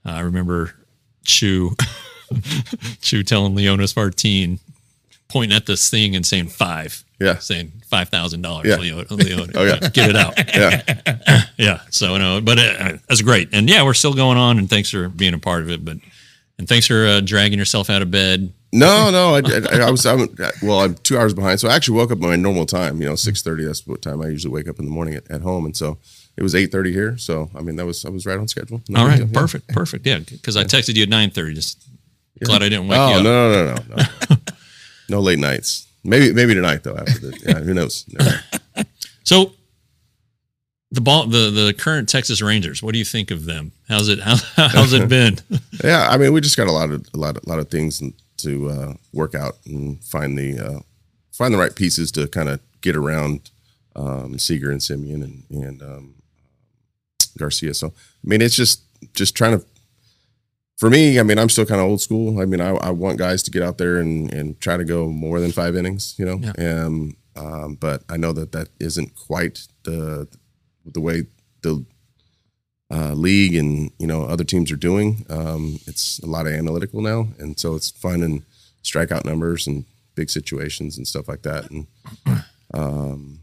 [0.05, 0.73] uh, I remember
[1.25, 1.75] Choo
[3.01, 4.59] Choo telling Leonys Martin
[5.29, 7.37] pointing at this thing and saying five Yeah.
[7.39, 8.75] saying five thousand dollars Yeah.
[8.77, 9.79] Leo, Leo Oh, yeah.
[9.89, 11.43] get it out Yeah.
[11.57, 11.81] yeah.
[11.91, 13.49] So no, but uh, that's great.
[13.53, 14.57] And yeah, we're still going on.
[14.57, 15.85] And thanks for being a part of it.
[15.85, 15.97] But
[16.57, 18.51] and thanks for uh, dragging yourself out of bed.
[18.71, 19.39] No, no, I,
[19.77, 20.05] I, I was.
[20.05, 20.27] I'm,
[20.61, 23.01] well, I'm two hours behind, so I actually woke up my normal time.
[23.01, 23.63] You know, six thirty.
[23.65, 25.97] That's what time I usually wake up in the morning at, at home, and so
[26.37, 27.17] it was eight thirty here.
[27.17, 28.83] So I mean, that was I was right on schedule.
[28.87, 29.39] No All right, deal, yeah.
[29.39, 30.05] perfect, perfect.
[30.05, 31.55] Yeah, because I texted you at nine thirty.
[31.55, 31.81] Just
[32.43, 33.23] glad I didn't wake Oh you up.
[33.23, 33.95] no, no, no, no,
[34.29, 34.35] no
[35.17, 35.87] late nights.
[36.03, 36.95] Maybe, maybe tonight though.
[36.95, 38.05] After the, yeah, who knows?
[39.25, 39.51] So
[40.91, 42.81] the ball, the the current Texas Rangers.
[42.81, 43.71] What do you think of them?
[43.87, 44.19] How's it?
[44.19, 45.37] How, how's it been?
[45.83, 48.01] Yeah, I mean, we just got a lot of a lot of, lot of things
[48.37, 50.79] to uh, work out and find the uh,
[51.31, 53.51] find the right pieces to kind of get around
[53.95, 56.15] um, Seager and Semien and and um,
[57.37, 57.75] Garcia.
[57.75, 57.91] So I
[58.23, 58.81] mean, it's just
[59.13, 59.65] just trying to.
[60.79, 62.39] For me, I mean, I'm still kind of old school.
[62.39, 65.09] I mean, I, I want guys to get out there and, and try to go
[65.09, 66.39] more than five innings, you know.
[66.57, 70.27] Um, um, but I know that that isn't quite the
[70.85, 71.23] the way
[71.63, 71.85] the
[72.91, 75.25] uh, league and you know other teams are doing.
[75.29, 78.45] Um, it's a lot of analytical now, and so it's finding
[78.81, 79.83] strikeout numbers and
[80.15, 81.69] big situations and stuff like that.
[81.69, 81.87] And
[82.73, 83.39] um,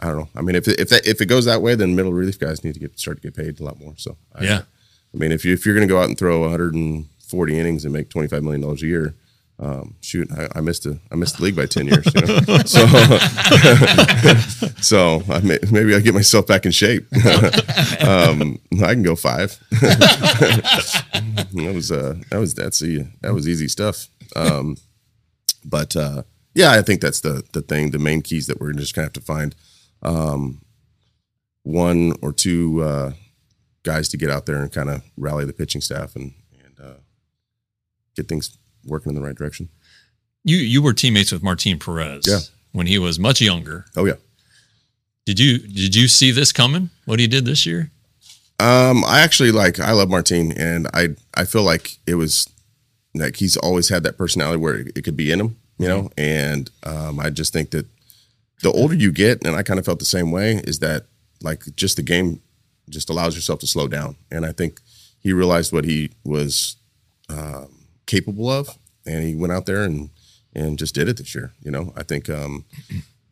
[0.00, 0.28] I don't know.
[0.34, 2.64] I mean, if it, if that, if it goes that way, then middle relief guys
[2.64, 3.92] need to get start to get paid a lot more.
[3.98, 4.62] So I, Yeah.
[5.14, 7.92] I mean, if you if you're going to go out and throw 140 innings and
[7.92, 9.14] make 25 million dollars a year.
[9.60, 12.06] Um, shoot, I, I missed a I missed the league by ten years.
[12.14, 12.38] You know?
[12.64, 12.86] so,
[14.80, 17.08] so I may, maybe I get myself back in shape.
[18.06, 19.58] um, I can go five.
[19.70, 24.06] that was uh that was that's e that was easy stuff.
[24.36, 24.76] Um,
[25.64, 26.22] but uh,
[26.54, 27.90] yeah, I think that's the the thing.
[27.90, 29.54] The main keys that we're just gonna have to find
[30.02, 30.62] um,
[31.62, 33.12] one or two uh,
[33.82, 36.98] guys to get out there and kind of rally the pitching staff and and uh,
[38.16, 39.68] get things working in the right direction.
[40.44, 42.24] You you were teammates with Martin Perez.
[42.26, 42.38] Yeah.
[42.72, 43.86] When he was much younger.
[43.96, 44.14] Oh yeah.
[45.24, 46.90] Did you did you see this coming?
[47.04, 47.90] What he did this year?
[48.60, 52.48] Um, I actually like I love Martin, and I I feel like it was
[53.14, 56.10] like he's always had that personality where it, it could be in him, you know.
[56.16, 57.86] And um, I just think that
[58.62, 61.06] the older you get, and I kind of felt the same way, is that
[61.42, 62.40] like just the game
[62.88, 64.80] just allows yourself to slow down, and I think
[65.20, 66.76] he realized what he was
[67.28, 67.68] um,
[68.06, 70.10] capable of, and he went out there and
[70.54, 71.52] and just did it this year.
[71.62, 72.64] You know, I think um,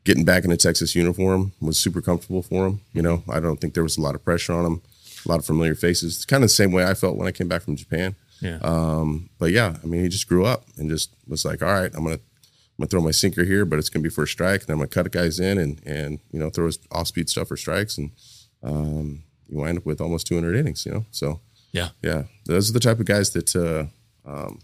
[0.05, 2.81] getting back in a Texas uniform was super comfortable for him.
[2.93, 4.83] You know, I don't think there was a lot of pressure on him,
[5.25, 6.17] a lot of familiar faces.
[6.17, 8.15] It's kind of the same way I felt when I came back from Japan.
[8.41, 8.59] Yeah.
[8.63, 11.91] Um, but yeah, I mean, he just grew up and just was like, all right,
[11.95, 14.63] I'm gonna I'm gonna throw my sinker here, but it's gonna be for a strike,
[14.63, 17.49] and I'm gonna cut guys in and and you know throw his off speed stuff
[17.49, 18.11] for strikes, and
[18.63, 20.85] um, you wind up with almost 200 innings.
[20.87, 21.41] You know, so
[21.73, 21.91] Yeah.
[22.03, 23.87] yeah, those are the type of guys that, uh,
[24.29, 24.61] um,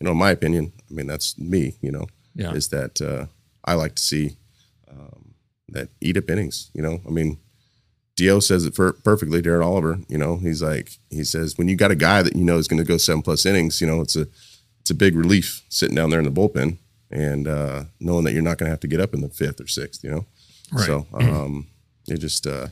[0.00, 2.52] you know, in my opinion, I mean, that's me, you know, Yeah.
[2.52, 3.26] is that uh,
[3.64, 4.36] I like to see
[4.90, 5.34] um,
[5.68, 6.70] that eat up innings.
[6.74, 7.38] You know, I mean,
[8.16, 9.40] Dio says it per- perfectly.
[9.42, 12.42] Darren Oliver, you know, he's like he says when you got a guy that you
[12.44, 14.26] know is going to go seven plus innings, you know, it's a
[14.80, 16.78] it's a big relief sitting down there in the bullpen
[17.10, 19.60] and uh, knowing that you're not going to have to get up in the fifth
[19.60, 20.02] or sixth.
[20.02, 20.26] You know,
[20.72, 20.86] Right.
[20.86, 21.66] so um,
[22.08, 22.68] it just uh,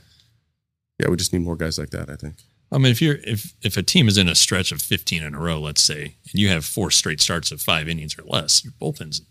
[0.98, 2.11] yeah, we just need more guys like that.
[2.11, 2.37] I think.
[2.72, 5.35] I mean, if you're if if a team is in a stretch of 15 in
[5.35, 8.64] a row, let's say, and you have four straight starts of five innings or less,
[8.64, 9.22] your bullpen's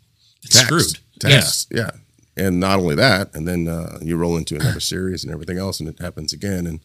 [0.49, 0.65] Taxed.
[0.65, 0.99] screwed.
[1.19, 1.67] Taxed.
[1.71, 1.91] Yeah.
[2.37, 5.79] And not only that, and then uh, you roll into another series and everything else,
[5.79, 6.67] and it happens again.
[6.67, 6.79] And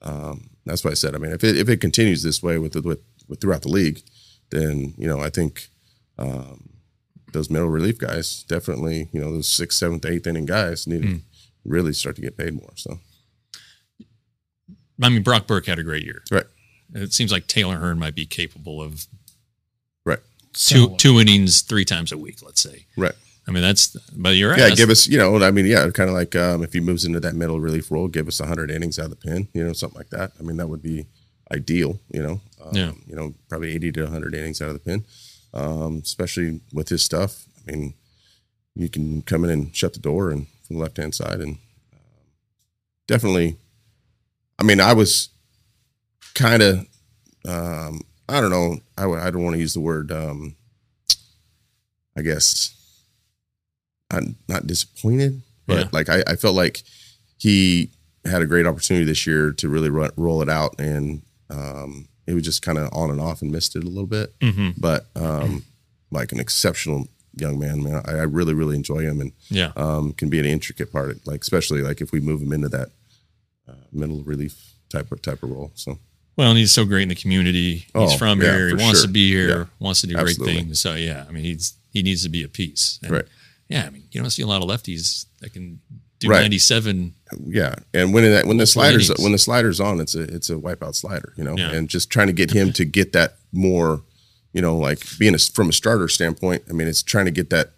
[0.00, 1.14] um, that's why I said.
[1.14, 3.68] I mean, if it if it continues this way with the, with, with throughout the
[3.68, 4.02] league,
[4.50, 5.68] then you know I think
[6.18, 6.70] um,
[7.32, 11.20] those middle relief guys definitely you know those sixth, seventh, eighth inning guys need to
[11.64, 12.72] really start to get paid more.
[12.76, 12.98] So
[15.00, 16.22] I mean, Brock Burke had a great year.
[16.30, 16.44] right,
[16.94, 19.06] It seems like Taylor Hearn might be capable of
[20.04, 20.20] right,
[20.52, 22.38] two two innings three times a week.
[22.42, 22.86] Let's say.
[22.96, 23.14] right.
[23.46, 23.96] I mean, that's.
[24.16, 24.58] But you're right.
[24.60, 27.04] Yeah, give us, you know, I mean, yeah, kind of like um, if he moves
[27.04, 29.72] into that middle relief role, give us 100 innings out of the pen, you know,
[29.72, 30.30] something like that.
[30.38, 31.06] I mean, that would be
[31.50, 32.40] ideal, you know.
[32.64, 32.92] Um, Yeah.
[33.04, 35.04] You know, probably 80 to 100 innings out of the pen,
[35.54, 37.46] um, especially with his stuff.
[37.66, 37.94] I mean,
[38.76, 41.58] you can come in and shut the door and from the left hand side, and
[41.92, 41.98] um,
[43.08, 43.56] definitely.
[44.58, 45.28] I mean, I was
[46.34, 46.78] kind of,
[47.46, 50.54] um, I don't know, I, w- I don't want to use the word, um,
[52.16, 52.74] I guess,
[54.10, 55.88] I'm not disappointed, but Yeah.
[55.92, 56.82] like I, I felt like
[57.38, 57.90] he
[58.24, 62.34] had a great opportunity this year to really run, roll it out, and um, it
[62.34, 64.38] was just kind of on and off and missed it a little bit.
[64.40, 64.74] Mhm.
[64.78, 65.64] But um,
[66.10, 69.72] like an exceptional young man, man, I, I really really enjoy him and Yeah.
[69.76, 72.68] um, can be an intricate part, of, like especially like if we move him into
[72.68, 72.90] that
[73.68, 75.70] uh, middle relief type of type of role.
[75.74, 75.98] So
[76.36, 77.74] Well, and he's so great in the community.
[77.74, 78.68] He's Oh, from yeah, here.
[78.68, 79.06] He wants sure.
[79.06, 79.48] to be here.
[79.48, 79.64] Yeah.
[79.78, 80.54] Wants to do Absolutely.
[80.54, 80.80] great things.
[80.80, 82.98] So yeah, I mean, he's he needs to be a piece.
[83.02, 83.24] And, Right.
[83.68, 85.80] Yeah, I mean, you don't see a lot of lefties that can
[86.18, 86.42] do Right.
[86.42, 87.14] 97.
[87.46, 89.22] yeah, and when that when the sliders innings.
[89.22, 91.72] when the sliders on, it's a it's a wipeout slider, you know, Yeah.
[91.72, 94.02] and just trying to get him to get that more,
[94.52, 96.62] you know, like being a, from a starter standpoint.
[96.68, 97.72] I mean, it's trying to get that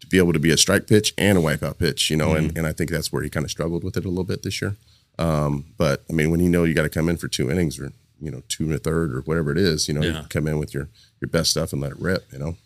[0.00, 2.48] to be able to be a strike pitch and a wipeout pitch, you know, Mm-hmm.
[2.48, 4.42] and and I think that's where he kind of struggled with it a little bit
[4.42, 4.76] this year.
[5.20, 7.78] Um, but I mean, when you know you got to come in for two innings
[7.78, 10.22] or you know two and a third or whatever it is, you know, Yeah.
[10.22, 10.88] you come in with your
[11.20, 12.56] your best stuff and let it rip, you know.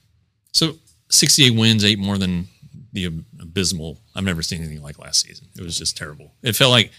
[0.52, 0.76] So
[1.10, 2.48] 68 wins, eight more than
[2.92, 3.06] the
[3.40, 3.98] abysmal.
[4.14, 5.48] I've never seen anything like last season.
[5.58, 6.32] It was just terrible.
[6.42, 6.92] It felt like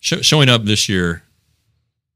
[0.00, 1.22] sh- showing up this year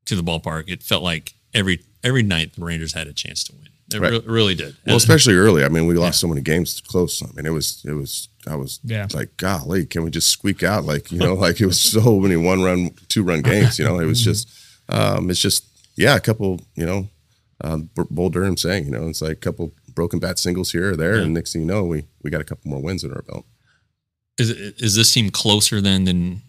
[0.06, 0.64] to the ballpark.
[0.68, 3.68] It felt like every every night the Rangers had a chance to win.
[3.92, 4.12] It Right.
[4.12, 4.76] re- really did.
[4.86, 5.64] Well, especially early.
[5.64, 7.22] I mean, we lost so many games close.
[7.22, 9.06] I mean, it was it was I was Yeah.
[9.12, 10.84] like, golly, can we just squeak out?
[10.84, 13.78] Like, you know, like it was so many one run, two run games.
[13.78, 14.48] You know, it was just,
[14.88, 15.64] um, it's just,
[15.96, 17.08] yeah, a couple, you know,
[17.62, 17.78] uh,
[18.10, 21.16] Bull Durham saying, you know, it's like a couple broken bat singles here or there,
[21.16, 23.44] and next thing you know, we we got a couple more wins in our belt.
[24.38, 26.40] is is this team closer than than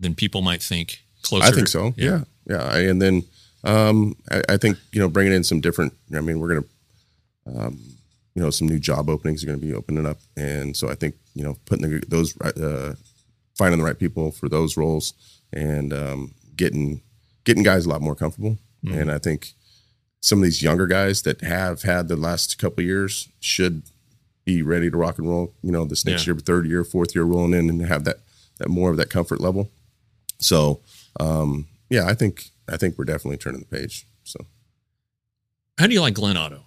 [0.00, 1.02] than people might think?
[1.20, 1.92] Closer, I think so.
[1.98, 2.62] Yeah, yeah.
[2.62, 3.24] I, and then
[3.62, 5.92] um, I, I think you know bringing in some different.
[6.16, 6.64] I mean, we're gonna,
[7.66, 7.78] um,
[8.34, 10.94] you know, some new job openings are going to be opening up, and so I
[10.94, 12.94] think you know putting the, those uh,
[13.56, 15.12] finding the right people for those roles
[15.52, 17.02] and um, getting
[17.44, 18.58] getting guys a lot more comfortable.
[18.84, 19.52] And I think
[20.20, 23.82] some of these younger guys that have had the last couple of years should
[24.44, 25.54] be ready to rock and roll.
[25.62, 26.32] You know, this next Yeah.
[26.34, 28.18] year, third year, fourth year, rolling in and have that
[28.58, 29.70] that more of that comfort level.
[30.40, 30.80] So,
[31.20, 34.04] um, yeah, I think I think we're definitely turning the page.
[34.24, 34.46] So,
[35.78, 36.64] How do you like Glenn Otto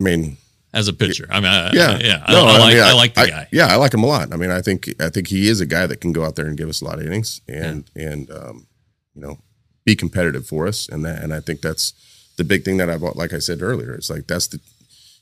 [0.00, 0.36] I mean,
[0.72, 1.26] as a pitcher?
[1.30, 2.24] I mean, I, yeah, yeah.
[2.26, 3.48] I, No, I like mean, I, like the guy.
[3.52, 4.32] Yeah, I like him a lot.
[4.32, 6.46] I mean, I think I think he is a guy that can go out there
[6.46, 8.66] and give us a lot of innings and and um,
[9.14, 9.38] you know
[9.84, 10.88] be competitive for us.
[10.88, 11.92] And that and I think that's
[12.36, 13.16] the big thing that I bought.
[13.16, 14.60] Like I said earlier, it's like that's the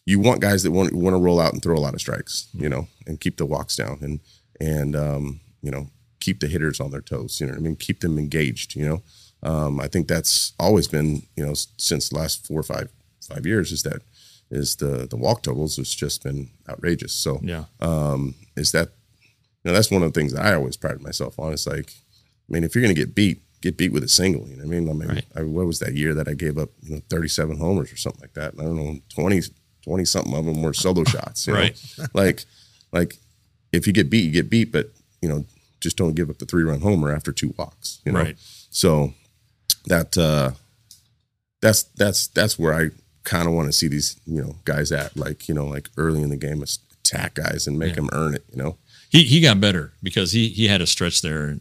[0.07, 2.49] you want guys that want want to roll out and throw a lot of strikes,
[2.55, 4.21] you know, and keep the walks down and
[4.61, 5.89] and um, you know
[6.21, 7.41] keep the hitters on their toes.
[7.41, 7.77] You know I mean?
[7.77, 8.75] Keep them engaged.
[8.75, 9.03] You know,
[9.49, 12.89] um, I think that's always been you know since the last four or five
[13.21, 14.03] five years is that
[14.53, 17.13] is the the walk totals has just been outrageous.
[17.13, 17.65] So Yeah.
[17.81, 18.91] um, is that
[19.65, 21.53] you know that's one of the things that I always pride myself on.
[21.53, 21.91] It's like,
[22.49, 24.47] I mean, if you're going to get beat, get beat with a single.
[24.49, 24.89] You know what I mean?
[24.89, 25.25] I mean, Right.
[25.37, 28.21] I, what was that year that I gave up you know 37 homers or something
[28.21, 28.53] like that?
[28.53, 29.41] And I don't know 20
[29.85, 31.47] 20 something of them were solo shots.
[31.47, 31.61] you know?
[31.61, 31.77] Right.
[32.15, 32.45] like
[32.93, 33.19] like
[33.73, 34.91] if you get beat, you get beat, but
[35.23, 35.45] you know
[35.81, 38.01] just don't give up the three run homer after two walks.
[38.05, 38.21] You know?
[38.21, 38.37] Right.
[38.71, 39.15] So
[39.87, 40.53] that uh
[41.61, 42.91] that's that's that's where I
[43.25, 46.23] kind of want to see these you know guys at like you know like early
[46.23, 47.95] in the game attack guys and make Yeah.
[47.97, 48.45] them earn it.
[48.51, 48.77] You know.
[49.11, 51.59] He he got better because he he had a stretch there.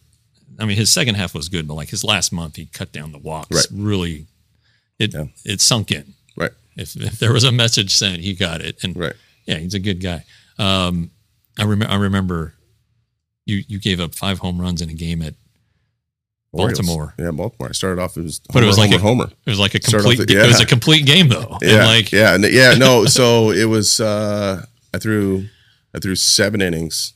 [0.60, 3.12] I mean, his second half was good, but like his last month, he cut down
[3.12, 3.56] the walks.
[3.56, 3.68] Right.
[3.72, 4.28] Really,
[5.00, 5.26] it Yeah.
[5.44, 6.14] it sunk in.
[6.38, 6.52] Right.
[6.78, 8.82] If if there was a message sent, he got it.
[8.84, 9.14] And Right.
[9.46, 10.24] yeah, he's a good guy.
[10.58, 11.12] Um,
[11.60, 12.54] I remember I remember
[13.46, 15.34] you you gave up five home runs in a game at
[16.54, 16.80] Orioles.
[16.80, 17.14] Baltimore.
[17.18, 17.70] Yeah, Baltimore.
[17.70, 19.26] I started off it was But it was like homer, a homer.
[19.46, 20.18] It was like a complete.
[20.28, 21.58] the- It was a complete game though.
[21.62, 22.74] And Yeah, like yeah, yeah.
[22.74, 24.00] No, so it was.
[24.00, 25.46] uh I threw,
[25.96, 27.14] I threw seven innings,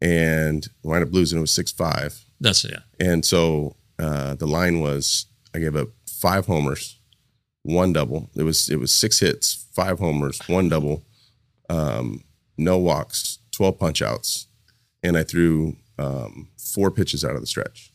[0.00, 1.38] and wound up losing.
[1.38, 2.78] It was six five, that's yeah.
[2.98, 6.98] and so uh the line was I gave up five homers,
[7.62, 8.30] one double.
[8.34, 11.04] It was it was six hits, five homers, one double,
[11.68, 12.24] um,
[12.56, 14.46] no walks, twelve punch outs,
[15.02, 17.92] and I threw um, four pitches out of the stretch.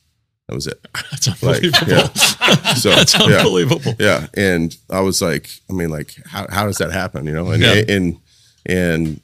[0.49, 0.79] That was it.
[1.11, 1.91] That's Like, unbelievable.
[1.93, 2.73] yeah.
[2.75, 3.93] So That's unbelievable.
[3.99, 7.25] Yeah, and I was like, I mean, like, how how does that happen?
[7.27, 7.83] You know, and Yeah.
[7.95, 8.17] and
[8.65, 9.21] and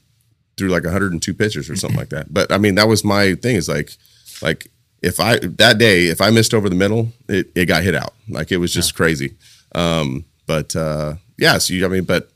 [0.58, 2.32] through like 102 pitches or something like that.
[2.34, 3.56] But I mean, that was my thing.
[3.56, 3.92] Is like,
[4.42, 4.68] like
[5.02, 8.14] if I that day if I missed over the middle, it it got hit out.
[8.30, 9.34] Like it was just crazy.
[9.74, 12.30] Um, but uh, yeah, so you, I mean, but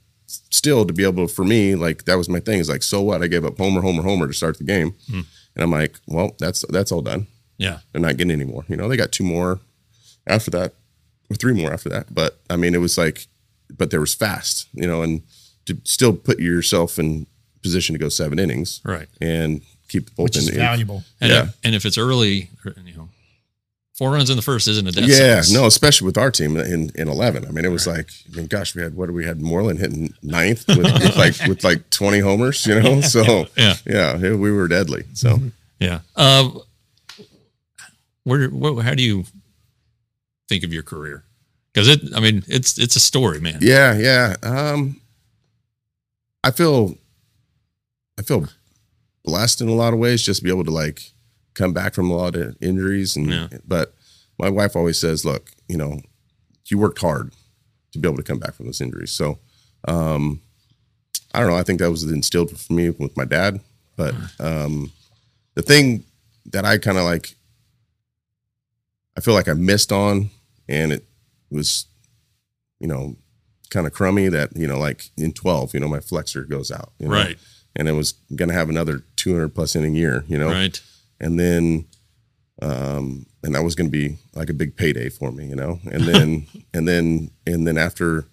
[0.49, 2.59] still to be able for me, like that was my thing.
[2.59, 3.21] Is like, so what?
[3.21, 5.21] I gave up homer, homer, homer to start the game, Hmm.
[5.55, 7.27] and I'm like, well, that's that's all done.
[7.59, 7.79] Yeah.
[7.91, 8.65] They're not getting any more.
[8.67, 9.59] You know, they got two more
[10.25, 10.73] after that,
[11.29, 12.11] or three more after that.
[12.13, 13.27] But I mean, it was like,
[13.77, 15.21] but there was fast, you know, and
[15.67, 17.27] to still put yourself in
[17.61, 19.07] position to go seven innings, Right.
[19.21, 20.23] and keep the bullpen.
[20.23, 21.03] which is valuable.
[21.21, 21.43] And Yeah.
[21.43, 23.09] if, and if it's early, you know,
[23.93, 25.51] four runs in the first isn't a death Yeah, sentence.
[25.51, 27.45] no, especially with our team in, in eleven.
[27.45, 29.79] I mean, it was like, I mean, gosh, we had what do we had Moreland
[29.79, 33.01] hitting ninth with, with like with like twenty homers, you know.
[33.01, 33.75] So Yeah.
[33.85, 35.03] yeah, we were deadly.
[35.13, 35.41] So
[35.79, 35.99] Yeah.
[36.15, 36.49] Uh,
[38.23, 39.25] where, where, how do you
[40.47, 41.23] think of your career?
[41.73, 43.59] Because it, I mean, it's it's a story, man.
[43.61, 44.35] Yeah, yeah.
[44.41, 44.99] Um,
[46.43, 46.95] I feel,
[48.17, 48.47] I feel
[49.23, 51.01] blessed in a lot of ways, just to be able to like
[51.53, 53.47] come back from a lot of injuries, and Yeah.
[53.67, 53.93] but
[54.39, 55.99] my wife always says, "Look, you know,
[56.69, 57.33] you worked hard
[57.91, 59.37] to be able to come back from those injuries." So,
[59.87, 60.41] um,
[61.33, 61.57] I don't know.
[61.57, 63.59] I think that was instilled for me with my dad,
[63.95, 64.91] but um,
[65.53, 66.03] the thing
[66.47, 67.35] that I kind of like,
[69.19, 70.29] I feel like I missed on,
[70.69, 71.03] and it
[71.51, 71.87] was,
[72.79, 73.17] you know,
[73.69, 76.93] kind of crummy that you know, like in twelve, you know, my flexor goes out,
[76.99, 77.13] you know?
[77.15, 77.37] Right.
[77.75, 80.81] and it was going to have another 200 plus inning year, you know, Right.
[81.19, 81.85] and then,
[82.61, 85.81] um, and that was going to be like a big payday for me, you know,
[85.91, 88.25] and then, and then, and then after,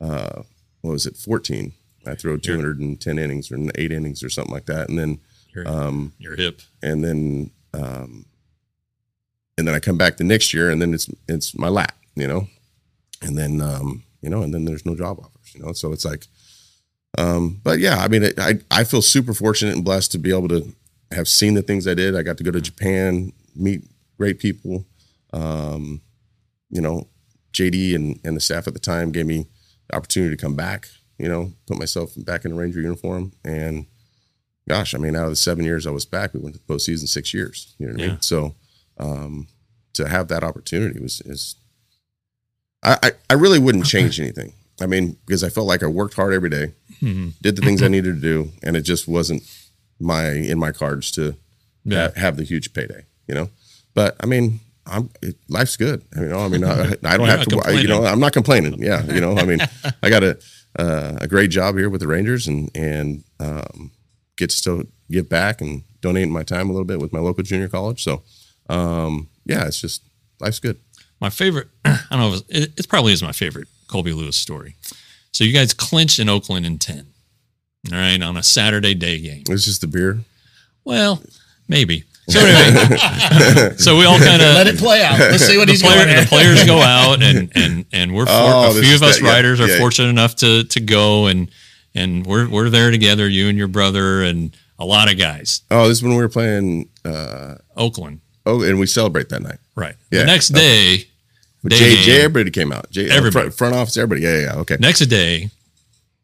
[0.00, 0.42] uh,
[0.80, 1.72] what was it, 14,
[2.06, 5.20] I throw 210 innings or eight innings or something like that, and then,
[5.54, 6.62] Your, um, your hip.
[6.82, 8.24] and then, um,
[9.60, 12.26] and then I come back the next year, and then it's it's my lap, you
[12.26, 12.48] know,
[13.22, 16.04] and then um, you know, and then there's no job offers, you know, so it's
[16.04, 16.26] like,
[17.18, 20.30] um, but yeah, I mean, it, I I feel super fortunate and blessed to be
[20.30, 20.74] able to
[21.12, 22.16] have seen the things I did.
[22.16, 23.82] I got to go to Japan, meet
[24.18, 24.86] great people,
[25.32, 26.00] um,
[26.70, 27.06] you know,
[27.52, 29.46] JD and and the staff at the time gave me
[29.88, 30.88] the opportunity to come back,
[31.18, 33.84] you know, put myself back in a Ranger uniform and
[34.66, 36.72] gosh, I mean, out of the seven years I was back, we went to the
[36.72, 37.74] postseason six years.
[37.78, 38.22] You know what I mean?
[38.22, 38.54] So
[39.00, 39.48] um,
[39.94, 41.56] to have that opportunity was is
[42.82, 44.52] I, I I really wouldn't change anything.
[44.80, 46.72] I mean, because I felt like I worked hard every day,
[47.02, 47.34] Mhm.
[47.42, 49.42] did the things I needed to do, and it just wasn't
[49.98, 51.34] my in my cards to
[51.84, 52.08] Yeah.
[52.08, 53.04] ha- have the huge payday.
[53.28, 53.50] You know,
[53.94, 54.60] but I mean.
[54.86, 56.02] I'm it, life's good.
[56.16, 57.80] I mean, I mean, I, I don't have to.
[57.80, 58.04] You know.
[58.06, 58.82] I'm not complaining.
[58.82, 59.60] Yeah, you know, I mean,
[60.02, 60.38] I got a
[60.76, 63.92] uh, a great job here with the Rangers, and and um,
[64.36, 67.44] get to still give back and donate my time a little bit with my local
[67.44, 68.02] junior college.
[68.02, 68.22] So,
[68.70, 70.02] um, yeah, it's just
[70.40, 70.78] life's good.
[71.20, 74.36] My favorite, I don't know, if it's- it, it probably is my favorite Colby Lewis
[74.36, 74.76] story.
[75.32, 77.06] So you guys clinched in Oakland in 10,
[77.92, 79.44] all right, on a Saturday day game.
[79.48, 80.20] It's just the beer.
[80.84, 81.22] Well,
[81.68, 82.04] maybe.
[82.30, 85.18] So anyway, so we all kind of Let it play out.
[85.18, 88.26] Let's see what the, he's player- going the players go out and and and we're
[88.26, 89.78] for, Oh, a few of us that- yeah, riders are yeah.
[89.78, 91.50] fortunate enough to to go and
[91.92, 95.62] and we're we're there together, you and your brother and a lot of guys.
[95.72, 96.88] Oh, this is when we were playing.
[97.04, 99.58] Uh, Oakland, oh, and we celebrate that night.
[99.76, 99.94] right?
[100.10, 100.20] Yeah.
[100.20, 101.06] The next day,
[101.62, 102.90] But day Jay, game, Jay, everybody came out.
[102.90, 103.44] Jay, uh, Everybody.
[103.50, 104.22] front, front office, everybody.
[104.22, 104.60] Yeah, yeah, yeah.
[104.60, 104.76] Okay.
[104.80, 105.50] next day,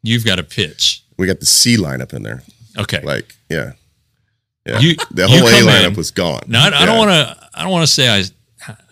[0.03, 1.03] you've got a pitch.
[1.17, 2.43] We got the C lineup in there.
[2.77, 3.71] Okay, Like, yeah,
[4.65, 4.79] yeah.
[4.79, 5.93] You- the whole A lineup in.
[5.95, 6.43] was gone.
[6.47, 7.49] Now I, I don't want to.
[7.53, 8.23] I don't want to say I.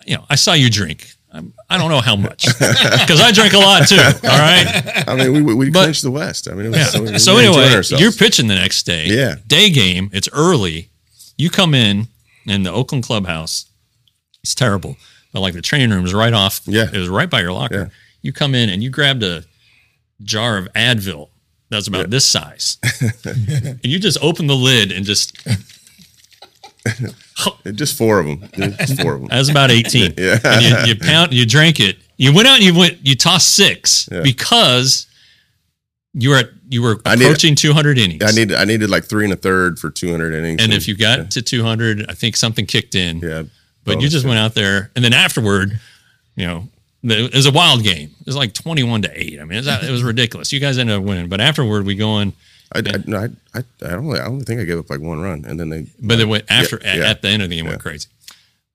[0.06, 1.06] You know, I saw you drink.
[1.32, 3.96] I'm, I don't know how much because I drink a lot too.
[3.96, 5.04] All right.
[5.08, 6.48] I mean, we we, we But- clinched the West.
[6.48, 6.84] I mean, it was Yeah.
[6.86, 9.06] so, we So anyway, you're pitching the next day.
[9.08, 9.34] Yeah.
[9.46, 10.08] Day game.
[10.12, 10.88] It's early.
[11.36, 12.06] You come in
[12.46, 13.66] in the Oakland clubhouse.
[14.42, 14.96] It's terrible,
[15.32, 16.60] but like the training room is right off.
[16.66, 16.86] Yeah.
[16.92, 17.74] It was right by your locker.
[17.76, 17.88] Yeah.
[18.22, 19.44] You come in and you grabbed a
[20.22, 21.30] jar of Advil
[21.68, 22.78] that's about this size,
[23.24, 25.36] and you just open the lid and just.
[27.74, 28.48] just four of them.
[28.78, 29.28] Just four of them.
[29.28, 30.14] That's about 18.
[30.18, 30.38] Yeah.
[30.44, 31.98] And you, you pound, you drank it.
[32.16, 34.22] You went out and you went, you tossed six Yeah.
[34.22, 35.06] because
[36.14, 38.22] you were at, you were approaching 200 innings.
[38.22, 40.62] I needed I needed like three and a third for 200 innings.
[40.62, 43.20] and if you got to 200, I think something kicked in.
[43.20, 43.44] yeah,
[43.84, 44.30] but you just yeah.
[44.30, 45.78] went out there, and then afterward,
[46.34, 46.68] you know,
[47.04, 48.10] it was a wild game.
[48.20, 49.40] It was like 21 to eight.
[49.40, 50.52] I mean, it was, it was ridiculous.
[50.52, 52.32] You guys ended up winning, but afterward, we go in,
[52.74, 55.20] I, I, no, I, I, I don't I don't think I gave up like one
[55.20, 55.86] run, and then they.
[56.02, 57.10] but then went after Yeah, at, yeah.
[57.10, 58.08] at the end of the game went crazy.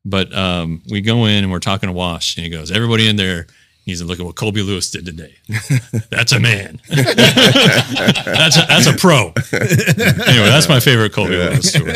[0.03, 3.17] But um, we go in and we're talking to Wash, and he goes, "Everybody in
[3.17, 3.47] there."
[3.86, 5.36] He's like, look at what Colby Lewis did today.
[6.11, 6.79] That's a man.
[6.89, 9.34] that's a, that's a pro.
[9.53, 11.93] anyway, that's my favorite Colby Lewis story.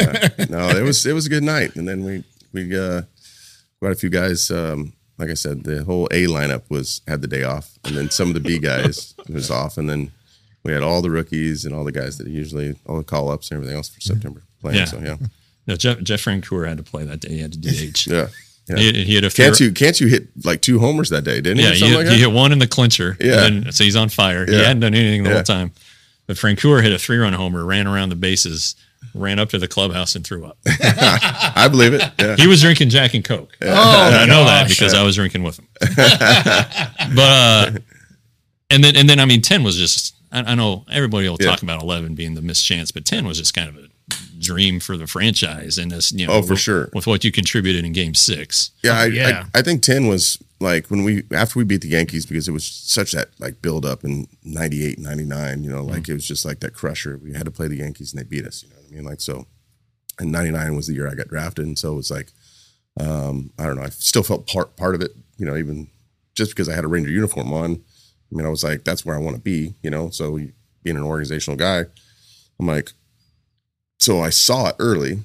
[0.50, 2.24] no, it was it was a good night, and then we
[2.54, 3.04] we uh,
[3.80, 4.50] quite a few guys.
[4.50, 8.10] Um, like I said, the whole A lineup was had the day off, and then
[8.10, 10.12] some of the B guys was off, and then
[10.64, 13.52] we had all the rookies and all the guys that usually all the call ups
[13.52, 14.80] and everything else for September playing.
[14.80, 14.86] Yeah.
[14.86, 15.18] So yeah,
[15.68, 17.30] No, Jeff Jeff Francoeur had to play that day.
[17.30, 18.08] He had to DH.
[18.08, 18.28] yeah.
[18.68, 18.76] Yeah.
[18.78, 21.42] He, he had a few, Can't you can't you hit like two homers that day?
[21.42, 21.84] Didn't Yeah, he?
[21.84, 23.18] Or he, hit, like he hit one in the clincher.
[23.20, 23.46] Yeah.
[23.46, 24.46] and then- so he's on fire.
[24.46, 25.36] He hadn't done anything the Yeah.
[25.36, 25.72] whole time.
[26.28, 28.76] But Francoeur hit a three run homer, ran around the bases,
[29.14, 30.58] ran up to the clubhouse and threw up.
[30.68, 32.02] I believe it.
[32.20, 32.36] Yeah.
[32.36, 33.56] He was drinking Jack and Coke.
[33.62, 34.70] Oh, I know that gosh.
[34.80, 35.68] because I was drinking with him.
[37.16, 37.72] but uh,
[38.72, 41.52] and then and then I mean ten was just I, I know everybody will Yeah.
[41.52, 43.88] talk about eleven being the missed chance, but ten was just kind of a
[44.40, 46.90] dream for the franchise and this you know Oh, for with- sure.
[46.94, 48.72] with what you contributed in Game Six.
[48.84, 49.46] Yeah, I, yeah.
[49.54, 52.52] I, I think ten was like when we after we beat the Yankees because it
[52.52, 55.90] was such that like build up in 98, 99, you know, Mm-hmm.
[55.90, 57.20] like it was just like that crusher.
[57.24, 59.04] We had to play the Yankees and they beat us, you know what I mean?
[59.06, 59.48] Like so
[60.20, 62.32] and 99 was the year I got drafted and so it was like
[63.00, 65.88] um I don't know, I still felt part part of it, you know, even
[66.36, 67.82] just because I had a Ranger uniform on.
[68.32, 70.10] I mean, I was like that's where I want to be, you know.
[70.10, 70.38] So
[70.84, 71.86] being an organizational guy,
[72.60, 72.92] I'm like
[74.00, 75.20] so I saw it early,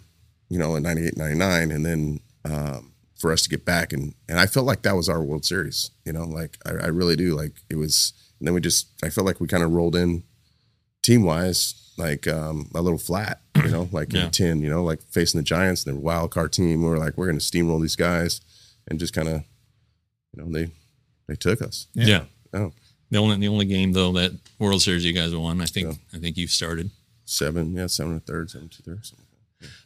[0.48, 4.38] you know, in 98, 99 and then um for us to get back and and
[4.38, 5.90] I felt like that was our World Series.
[6.06, 7.34] You know, like I, I really do.
[7.36, 10.22] Like it was, and then we just I felt like we kind of rolled in
[11.02, 13.40] team wise, like um a little flat.
[13.62, 14.24] You know, like Yeah.
[14.26, 14.60] in ten.
[14.62, 16.82] You know, like facing the Giants and their wild card team.
[16.82, 18.40] We were like, we're going to steamroll these guys,
[18.88, 19.42] and just kind of,
[20.34, 20.70] you know, they
[21.28, 21.88] they took us.
[21.92, 22.24] Yeah.
[22.54, 22.72] Oh,
[23.10, 26.18] The only the only game though that World Series you guys won, I think I
[26.18, 26.90] think you've started.
[27.30, 29.14] Seven, yeah, seven and a third, seven two thirds.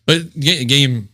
[0.06, 1.08] But game,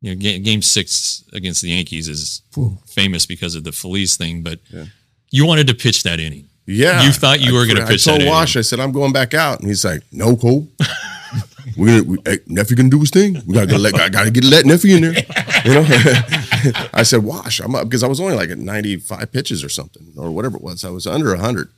[0.00, 2.42] you know, game, game six against the Yankees is
[2.86, 4.42] famous because of the Feliz thing.
[4.42, 4.86] But Yeah.
[5.30, 6.46] you wanted to pitch that inning.
[6.66, 8.06] Yeah, You thought you I- were gonna pitch.
[8.06, 8.28] I told that inning.
[8.34, 10.68] Wash, I said I'm going back out, and he's like, "No, Cole,
[11.76, 13.42] we're gonna we, hey, nephew gonna do his thing.
[13.46, 15.14] We gotta let, I gotta get let nephew in there."
[15.64, 15.86] You know,
[16.92, 20.12] I said, "Wash, I'm up," because I was only like at 95 pitches or something,
[20.16, 20.84] or whatever it was.
[20.84, 21.68] I was under 100,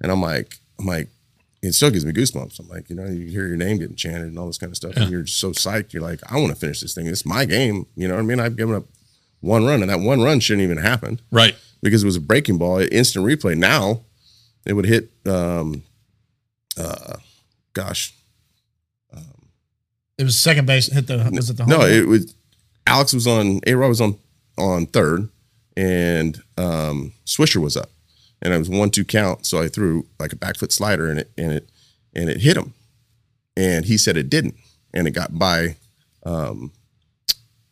[0.00, 1.08] and I'm like, I'm like,
[1.62, 2.58] it still gives me goosebumps.
[2.58, 4.76] I'm like, you know, you hear your name getting chanted and all this kind of
[4.76, 5.92] stuff, and you're just so psyched.
[5.92, 7.06] You're like, I want to finish this thing.
[7.06, 7.86] It's my game.
[7.94, 8.40] You know what I mean?
[8.40, 8.84] I've given up
[9.40, 11.54] one run, and that one run shouldn't even happen Right.
[11.82, 13.56] because it was a breaking ball, instant replay.
[13.56, 14.02] Now
[14.66, 15.82] it would hit, um,
[16.78, 17.14] uh,
[17.72, 18.12] gosh,
[20.18, 20.86] It was second base.
[20.92, 22.34] Hit the was it the home no, it was
[22.86, 24.18] Alex was on, A Rod was on
[24.58, 25.28] on third,
[25.76, 27.90] and um, Swisher was up,
[28.42, 29.46] and it was one two count.
[29.46, 31.68] So I threw like a back foot slider, and it and it
[32.14, 32.74] and it hit him,
[33.56, 34.56] and he said it didn't,
[34.92, 35.76] and it got by,
[36.24, 36.72] um,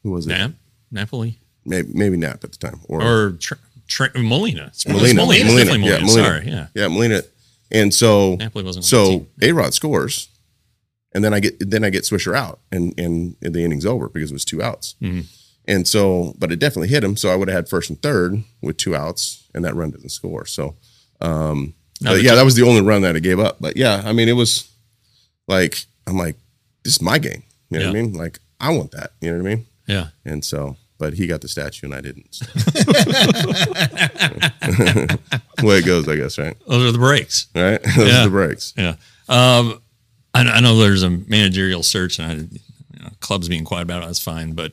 [0.03, 0.31] who was it?
[0.31, 0.53] Nap,
[0.91, 3.55] Napoli, Maybe, maybe Nap at the time, or Tr-
[3.87, 4.73] Tr- Molina.
[4.89, 5.45] Molina, Molina.
[5.51, 6.01] It's definitely yeah, Molina.
[6.01, 6.09] Molina.
[6.09, 6.47] Sorry.
[6.47, 6.66] Yeah.
[6.75, 7.23] yeah, Molina,
[7.71, 9.27] and so Napoli wasn't so.
[9.43, 10.29] A Rod scores,
[11.12, 14.31] and then I get then I get Swisher out, and and the inning's over because
[14.31, 14.95] it was two outs.
[15.03, 15.21] Mm-hmm.
[15.71, 17.16] And so, but it definitely hit him.
[17.16, 20.09] So I would have had first and third with two outs, and that run doesn't
[20.11, 20.45] score.
[20.47, 20.75] So,
[21.21, 23.59] um, yeah, that was the only run that I gave up.
[23.61, 24.68] But yeah, I mean, it was
[25.47, 26.37] like I'm like,
[26.83, 27.45] this is my game.
[27.71, 28.12] You know what I mean?
[28.14, 29.12] Like I want that.
[29.21, 29.66] You know what I mean?
[29.87, 30.07] Yeah.
[30.25, 32.35] And so, but he got the statue and I didn't.
[32.35, 32.47] So.
[35.62, 36.57] Way it goes, I guess, right?
[36.66, 37.47] Those are the breaks.
[37.55, 37.81] Right?
[37.97, 38.21] Those Yeah.
[38.23, 38.75] are the breaks.
[38.77, 38.97] Yeah.
[39.29, 39.81] Um,
[40.35, 44.03] I, I know there's a managerial search, and I, you know, clubs being quiet about
[44.03, 44.07] it.
[44.07, 44.53] That's fine.
[44.53, 44.73] But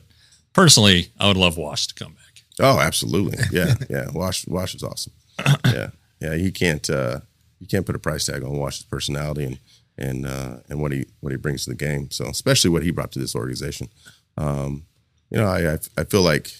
[0.52, 2.42] personally, I would love Wash to come back.
[2.60, 3.38] Oh, absolutely.
[3.52, 4.06] Yeah, yeah.
[4.12, 5.12] Wash Wash is awesome.
[5.64, 5.90] Yeah,
[6.20, 6.34] yeah.
[6.34, 7.20] You can't uh,
[7.60, 9.58] you can't put a price tag on Wash's personality and
[9.96, 12.10] and uh, and what he what he brings to the game.
[12.10, 13.88] So especially what he brought to this organization.
[14.36, 14.84] Um,
[15.30, 16.52] you know, I I, I feel like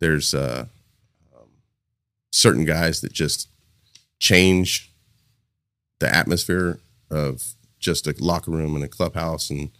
[0.00, 0.66] there's uh,
[1.36, 1.48] um,
[2.32, 3.48] certain guys that just
[4.18, 4.90] change
[6.00, 6.78] the atmosphere
[7.10, 9.70] of just a locker room and a clubhouse and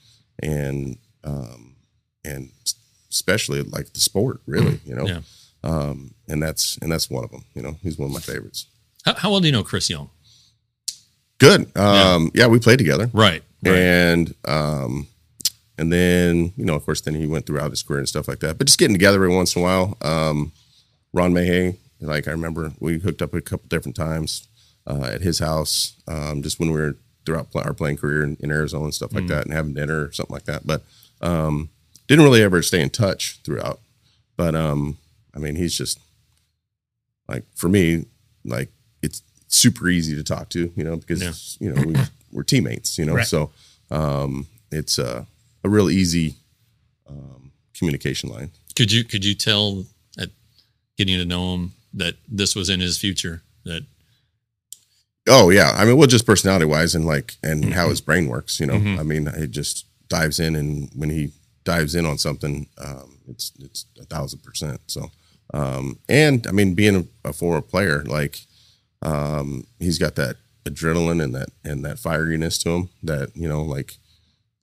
[0.40, 1.76] and um,
[2.24, 2.50] and
[3.10, 4.80] especially like the sport, really.
[4.84, 5.20] You know Yeah.
[5.64, 7.44] um, and that's and that's one of them.
[7.54, 8.66] You know, he's one of my favorites.
[9.04, 10.10] How, how well do you know Chris Young?
[11.38, 11.76] Good.
[11.76, 12.46] Um, yeah.
[12.48, 13.42] we played together, Right.
[13.64, 13.76] Right.
[13.76, 15.06] and um,
[15.78, 18.40] and then you know, of course, then he went throughout his career and stuff like
[18.40, 18.58] that.
[18.58, 19.96] But just getting together every once in a while.
[20.02, 20.52] Um,
[21.12, 24.46] Ron Mahay, like I remember, we hooked up a couple different times
[24.86, 28.50] uh, at his house, um, just when we were throughout our playing career in, in
[28.50, 30.66] Arizona and stuff like that, and having dinner or something like that.
[30.66, 30.82] But
[31.20, 31.70] um,
[32.08, 33.78] didn't really ever stay in touch throughout.
[34.36, 34.98] But um,
[35.34, 35.98] I mean, he's just
[37.28, 38.06] like for me,
[38.44, 38.70] like
[39.02, 41.94] it's super easy to talk to, you know, because you know we,
[42.32, 43.26] we're teammates, you know, Right.
[43.26, 43.50] so
[43.90, 45.24] um, it's uh,
[45.64, 46.34] a real easy
[47.08, 48.50] um, communication line.
[48.76, 49.84] Could you could you tell
[50.18, 50.30] at
[50.96, 53.42] getting to know him that this was in his future?
[53.64, 53.84] That
[55.30, 57.72] Oh yeah, I mean, well, just personality wise and like and Mm-hmm.
[57.72, 58.76] how his brain works, you know.
[58.98, 61.32] I mean, it just dives in, and when he
[61.68, 64.80] dives in on something, um, it's it's a thousand percent.
[64.86, 65.10] So,
[65.52, 68.40] um, and I mean, being a, a former player, like
[69.02, 73.62] um, he's got that adrenaline and that and that fieriness to him that you know,
[73.62, 73.98] like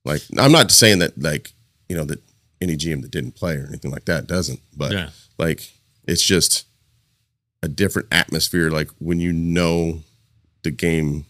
[0.04, 1.52] like I'm not saying that like
[1.88, 2.20] you know that
[2.60, 5.10] any GM that didn't play or anything like that doesn't, but Yeah.
[5.38, 5.72] like
[6.08, 6.64] it's just
[7.62, 8.70] a different atmosphere.
[8.70, 10.02] Like when you know
[10.62, 11.26] the game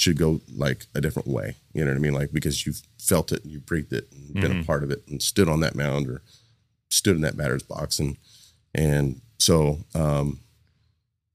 [0.00, 1.56] should go like a different way.
[1.74, 2.14] You know what I mean?
[2.14, 5.02] Like because you've felt it, and you breathed it, and been a part of it,
[5.08, 6.22] and stood on that mound or
[6.88, 8.16] stood in that batter's box, and
[8.74, 10.40] and so um,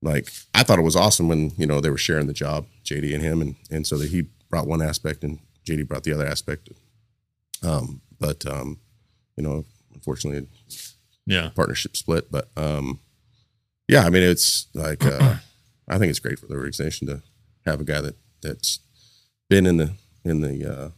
[0.01, 3.13] like I thought it was awesome when you know they were sharing the job, JD
[3.13, 5.38] and him, and and so that he brought one aspect and
[5.68, 6.70] JD brought the other aspect.
[7.63, 8.80] Um, but um,
[9.38, 10.47] you know, unfortunately,
[11.28, 11.49] Yeah.
[11.55, 12.32] partnership split.
[12.32, 12.99] But um,
[13.88, 15.36] yeah, I mean, it's like uh,
[15.88, 17.22] I think it's great for the organization to
[17.66, 18.16] have a guy that
[18.47, 18.79] that's
[19.49, 19.93] been in the
[20.23, 20.89] in the uh,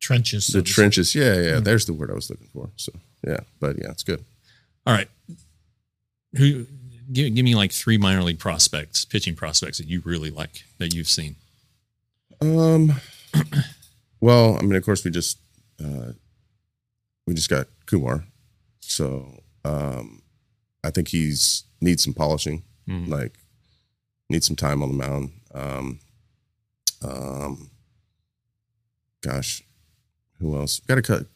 [0.00, 0.48] Trenches.
[0.48, 1.14] the trenches.
[1.14, 2.70] Yeah, yeah, there's the word I was looking for.
[2.76, 2.92] So
[3.26, 4.24] yeah, but yeah, it's good.
[4.86, 5.08] All right.
[6.36, 6.66] Who
[7.12, 10.92] give, give me like three minor league prospects, pitching prospects that you really like that
[10.94, 11.36] you've seen.
[12.40, 12.94] Um,
[14.20, 15.38] well, I mean, of course, we just
[15.82, 16.12] uh,
[17.26, 18.24] we just got Kumar,
[18.80, 20.22] so um,
[20.82, 23.08] I think he's needs some polishing, Mhm.
[23.08, 23.38] like
[24.28, 25.30] needs some time on the mound.
[25.54, 26.00] Um,
[27.04, 27.70] um,
[29.22, 29.62] gosh,
[30.40, 30.80] who else?
[30.80, 31.26] Got a cou-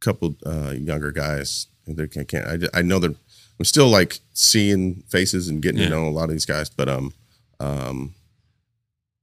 [0.00, 1.66] couple uh, younger guys.
[1.86, 2.28] They can't.
[2.28, 3.10] can't I, I know that
[3.58, 5.86] I'm still like seeing faces and getting Yeah.
[5.88, 7.12] to know a lot of these guys, but um,
[7.60, 8.14] um,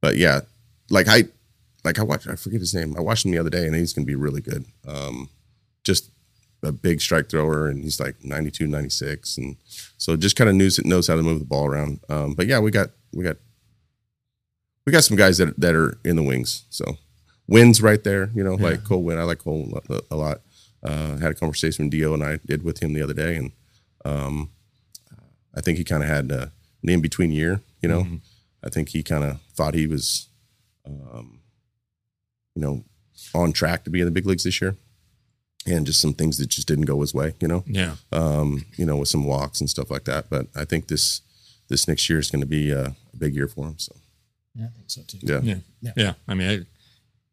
[0.02, 0.42] but yeah,
[0.90, 1.24] like I,
[1.84, 2.28] like I watched.
[2.28, 2.96] I forget his name.
[2.98, 4.66] I watched him the other day, and he's gonna be really good.
[4.88, 5.30] Um,
[5.84, 6.10] just
[6.64, 9.56] a big strike thrower, and he's like 92, 96, and
[9.98, 12.00] so just kind of knows knows how to move the ball around.
[12.10, 13.38] Um, but yeah, we got we got
[14.90, 16.64] we got some guys that that are in the wings.
[16.72, 16.98] So
[17.48, 19.20] wins right there, you know, like Cole Winn.
[19.20, 20.42] I like Cole a, a lot.
[20.82, 23.52] Uh, had a conversation with Dio and I did with him the other day, and
[24.04, 24.50] um,
[25.54, 26.48] I think he kind of had uh,
[26.82, 27.62] an in between year.
[27.84, 28.08] You know,
[28.64, 30.28] I think he kind of thought he was,
[30.88, 31.42] um,
[32.56, 32.84] you know,
[33.36, 34.76] on track to be in the big leagues this year,
[35.68, 37.36] and just some things that just didn't go his way.
[37.42, 37.96] You know, Yeah.
[38.12, 40.30] um, you know, with some walks and stuff like that.
[40.30, 41.22] But I think this
[41.68, 43.78] this next year is going to be a, a big year for him.
[43.78, 43.96] So
[44.56, 45.18] Yeah, I think so too.
[45.22, 45.56] yeah, Yeah.
[45.82, 45.92] Yeah.
[45.96, 46.14] Yeah.
[46.28, 46.66] I mean, I,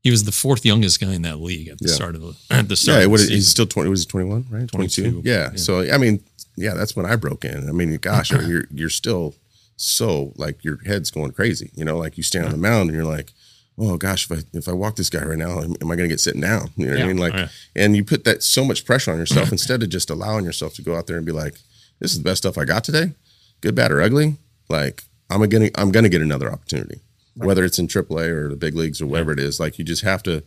[0.02, 1.94] he was the fourth youngest guy in that league at the Yeah.
[1.94, 3.00] start of the at the start.
[3.00, 3.04] yeah.
[3.06, 3.90] of the he's still twenty?
[3.90, 4.46] Was he twenty one?
[4.50, 5.10] Right, twenty two.
[5.10, 5.28] 22.
[5.28, 5.50] Yeah.
[5.52, 5.56] Yeah.
[5.56, 6.20] So I mean,
[6.56, 7.68] yeah, that's when I broke in.
[7.68, 9.34] I mean, gosh, you're you're still
[9.76, 11.70] so like your head's going crazy.
[11.74, 13.32] You know, like you stand on the mound and you're like.
[13.78, 14.24] Oh gosh!
[14.30, 16.18] If I if I walk this guy right now, am, am I going to get
[16.18, 16.70] sitting down?
[16.78, 17.04] You know what Yeah.
[17.04, 17.18] I mean?
[17.18, 17.48] Like, Oh, yeah.
[17.74, 20.82] and you put that so much pressure on yourself instead of just allowing yourself to
[20.82, 21.58] go out there and be like,
[22.00, 23.12] "This is the best stuff I got today,
[23.60, 24.36] good, bad, or ugly."
[24.70, 27.00] Like, I'm gonna I'm gonna get another opportunity,
[27.36, 29.60] whether it's in AAA or the big leagues or whatever it is.
[29.60, 30.42] Like, you just have to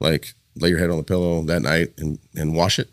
[0.00, 2.90] like lay your head on the pillow that night and and wash it,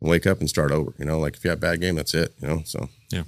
[0.00, 0.94] and wake up and start over.
[0.98, 2.34] You know, like if you have a bad game, that's it.
[2.40, 3.24] You know, so Yeah.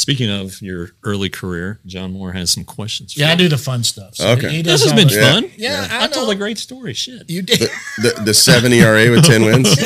[0.00, 3.12] Speaking of your early career, John Moore has some questions.
[3.12, 4.14] for Yeah, I do the fun stuff.
[4.14, 4.48] So Okay.
[4.48, 5.32] he This has been the- Yeah.
[5.32, 5.50] fun.
[5.58, 6.94] Yeah, I, I told a great story.
[6.94, 7.28] Shit.
[7.28, 7.68] You did.
[7.98, 9.68] the the seven ERA with ten wins.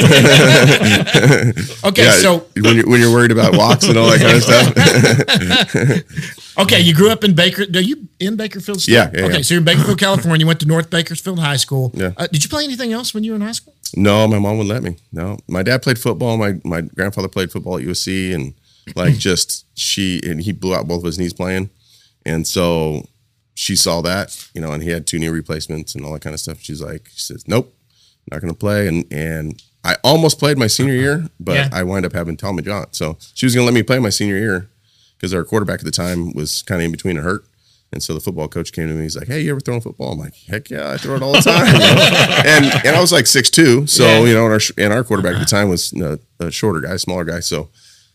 [1.85, 4.43] Okay, yeah, so when you're when you're worried about walks and all that kind of
[4.45, 4.73] stuff.
[6.59, 7.63] okay, you grew up in Baker.
[7.63, 8.81] Are you in Bakersfield?
[8.81, 8.95] Still?
[8.95, 9.43] Yeah, yeah, Okay, yeah.
[9.43, 10.45] so you're in Bakersfield, California.
[10.45, 11.91] You went to North Bakersfield High School.
[11.95, 12.13] Yeah.
[12.17, 13.75] Uh, did you play anything else when you were in high school?
[13.97, 14.97] No, my mom wouldn't let me.
[15.13, 16.37] No, my dad played football.
[16.37, 18.55] My my grandfather played football at USC, and
[18.95, 21.71] like just she and he blew out both of his knees playing,
[22.25, 23.07] and so
[23.55, 26.35] she saw that, you know, and he had two knee replacements and all that kind
[26.35, 26.61] of stuff.
[26.61, 27.73] She's like, she says, "Nope,
[28.31, 31.69] not going to play." And and I almost played my senior year, but Yeah.
[31.73, 32.87] I wind up having Tommy John.
[32.93, 34.69] So she was going to let me play my senior year
[35.17, 37.45] because our quarterback at the time was kind of in between a hurt.
[37.93, 39.03] And so the football coach came to me.
[39.03, 41.33] He's like, "Hey, you ever thrown football?" I'm like, "Heck yeah, I throw it all
[41.33, 42.43] the time." you know?
[42.45, 44.25] And and I was like six two, so Yeah.
[44.25, 45.63] you know, and our and our quarterback at the uh-huh.
[45.63, 47.39] time was a, a shorter guy, smaller guy.
[47.39, 47.69] So,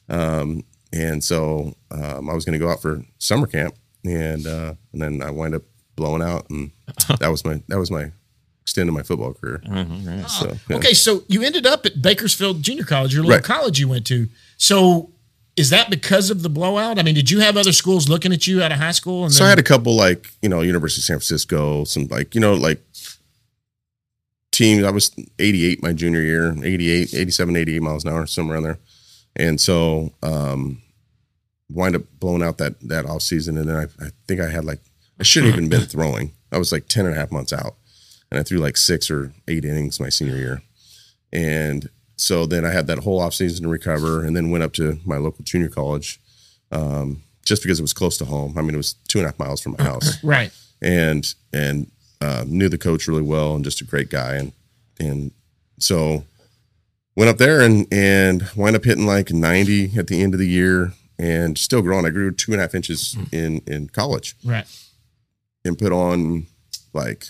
[0.10, 4.74] um, and so um, I was going to go out for summer camp, and uh,
[4.94, 5.64] and then I wind up
[5.96, 6.72] blowing out, and
[7.20, 8.12] that was my that was my
[8.64, 9.62] extent of my football career.
[10.28, 10.78] So yeah.
[10.78, 13.44] Okay, so you ended up at Bakersfield Junior College, your little Right.
[13.44, 14.28] college you went to.
[14.58, 15.12] So
[15.56, 16.98] is that because of the blowout?
[17.00, 19.26] I mean, did you have other schools looking at you out of high school?
[19.26, 22.34] And So I had a couple like, you know, University of San Francisco, some like,
[22.36, 22.82] you know, like
[24.52, 24.84] teams.
[24.84, 28.78] I was 88 my junior year, 88, 87, 88 miles an hour, somewhere around there.
[29.36, 30.82] And so um
[31.70, 33.58] wind up blowing out that that off season.
[33.58, 34.80] And then I, I think I had like
[35.20, 36.32] I shouldn't even been throwing.
[36.52, 37.76] I was like 10 and a half months out.
[38.32, 40.62] And I threw like six or eight innings my senior year.
[41.32, 44.74] And so then I had that whole off season to recover and then went up
[44.74, 46.20] to my local junior college
[46.72, 48.58] um, just because it was close to home.
[48.58, 50.52] I mean, it was two and a half miles from my house right.
[50.82, 54.36] and, and uh, knew the coach really well and just a great guy.
[54.36, 54.52] And,
[55.00, 55.32] and
[55.80, 56.24] so
[57.20, 60.48] went up there and and wound up hitting like 90 at the end of the
[60.48, 62.06] year and still growing.
[62.06, 64.66] I grew two and a half inches in in college Right.
[65.66, 66.48] and put on
[66.94, 67.26] like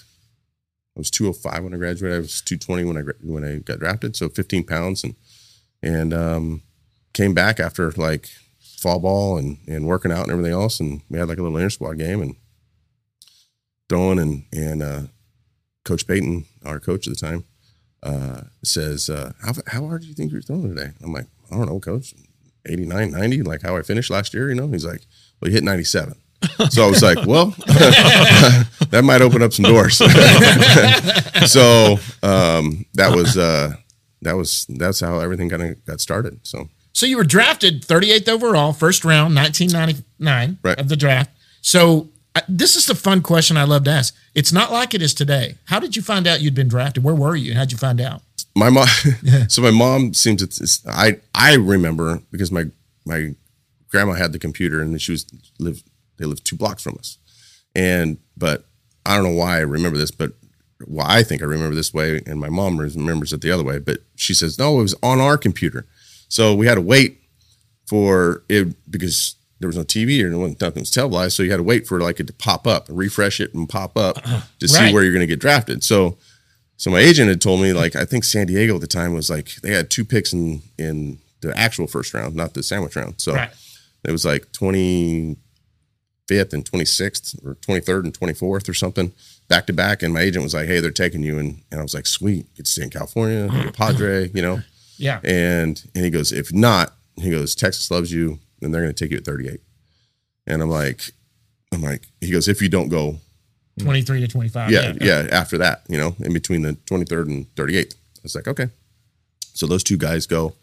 [0.96, 2.18] I was 205 when I graduated.
[2.18, 5.16] I was 220 when I when I got drafted, so 15 pounds and
[5.82, 6.62] and um,
[7.14, 8.28] came back after like
[8.60, 11.58] fall ball and and working out and everything else, and we had like a little
[11.58, 12.36] inter squad game and
[13.88, 15.02] throwing and and uh,
[15.86, 17.46] Coach Payton, our coach at the time,
[18.04, 21.56] uh, says, uh, "How how hard do you think you're throwing today?" I'm like, "I
[21.58, 22.14] don't know, Coach,
[22.66, 25.02] 89, 90, like how I finished last year." You know, he's like,
[25.42, 26.16] "Well, you hit 97."
[26.70, 27.48] So I was like, well,
[28.92, 29.98] that might open up some doors.
[31.52, 33.74] so um, that was uh,
[34.22, 36.40] that was that's how everything kind of got started.
[36.46, 40.80] So So you were drafted 38th overall, first round, 1999 Right.
[40.80, 41.32] of the draft.
[41.62, 42.10] So
[42.48, 44.16] this is the fun question I love to ask.
[44.36, 45.56] It's not like it is today.
[45.66, 47.04] How did you find out you'd been drafted?
[47.04, 47.56] Where were you?
[47.56, 48.22] How'd you find out?
[48.56, 48.88] my mom,
[49.48, 50.80] so my mom seemed to.
[50.88, 52.66] I I remember because my
[53.06, 53.36] my
[53.90, 55.26] grandma had the computer and she was
[55.60, 57.18] lived they lived two blocks from us,
[57.76, 58.66] and but
[59.06, 60.34] I don't know why I remember this, but
[60.88, 63.80] well, I think I remember this way, and my mom remembers it the other way.
[63.80, 65.88] But she says no, it was on our computer,
[66.28, 67.22] so we had to wait
[67.88, 71.52] for it because there was no TV or no one- nothing was televised, so you
[71.52, 74.42] had to wait for like it to pop up, refresh it, and pop up uh-huh.
[74.60, 74.94] to see Right.
[74.94, 75.84] where you're going to get drafted.
[75.84, 76.18] So,
[76.78, 79.30] so my agent had told me like I think San Diego at the time was
[79.30, 83.16] like they had two picks in in the actual first round, not the sandwich round.
[83.22, 83.50] So Right.
[84.08, 85.36] it was like twenty
[86.28, 89.12] fifth and twenty sixth or twenty third and twenty fourth or something
[89.48, 90.04] back to back.
[90.04, 92.54] And my agent was like, "Hey, they're taking you," and and I was like, "Sweet,
[92.56, 94.62] get to stay in California, Padre," you know.
[94.98, 95.20] Yeah.
[95.24, 99.04] And and he goes, if not, he goes, Texas loves you, and they're going to
[99.04, 99.60] take you at 38.
[100.48, 101.02] And I'm like,
[101.74, 103.18] I'm like, he goes, if you don't go,
[103.80, 104.72] 23 to 25.
[104.72, 107.94] yeah, yeah, after that, you know, in between the 23rd and 38th.
[107.94, 108.68] I was like, okay.
[109.54, 110.54] So those two guys go,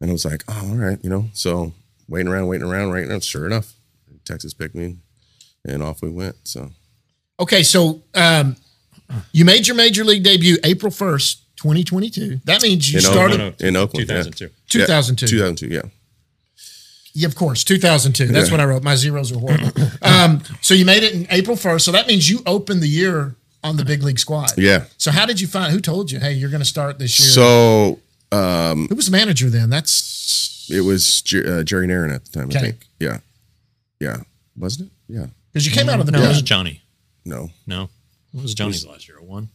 [0.00, 1.26] and I was like, oh, all right, you know.
[1.32, 1.72] So
[2.08, 3.72] waiting around, waiting around, right now, sure enough,
[4.24, 4.98] Texas picked me,
[5.64, 6.36] and off we went.
[6.44, 6.70] So
[7.40, 8.56] Okay, so um,
[9.32, 12.40] you made your major league debut April 1st, 2022.
[12.44, 13.60] That means you In started Oakland.
[13.62, 14.22] in Oakland, yeah.
[14.22, 14.50] 2002.
[14.68, 15.26] 2002.
[15.26, 15.82] 2002, yeah.
[17.14, 18.26] Yeah, of course, 2002.
[18.26, 18.52] That's Yeah.
[18.52, 18.82] what I wrote.
[18.82, 19.70] My zeros are horrible.
[20.02, 21.82] um, so you made it in April 1st.
[21.82, 24.50] So that means you opened the year on the big league squad.
[24.58, 24.84] Yeah.
[24.98, 25.72] So how did you find?
[25.72, 26.18] Who told you?
[26.18, 27.28] Hey, you're going to start this year.
[27.28, 28.00] So
[28.36, 29.70] um, who was the manager then?
[29.70, 32.58] That's it was Jer- uh, Jerry Narron at the time, Okay.
[32.58, 32.86] I think.
[32.98, 33.18] Yeah.
[34.00, 34.16] Yeah.
[34.56, 34.92] Wasn't it?
[35.14, 35.26] Yeah.
[35.52, 36.42] because you came out of the No, it was.
[36.42, 36.82] Johnny.
[37.24, 37.50] No.
[37.66, 37.88] No,
[38.32, 39.18] what was Johnny's last year?
[39.18, 39.48] A one.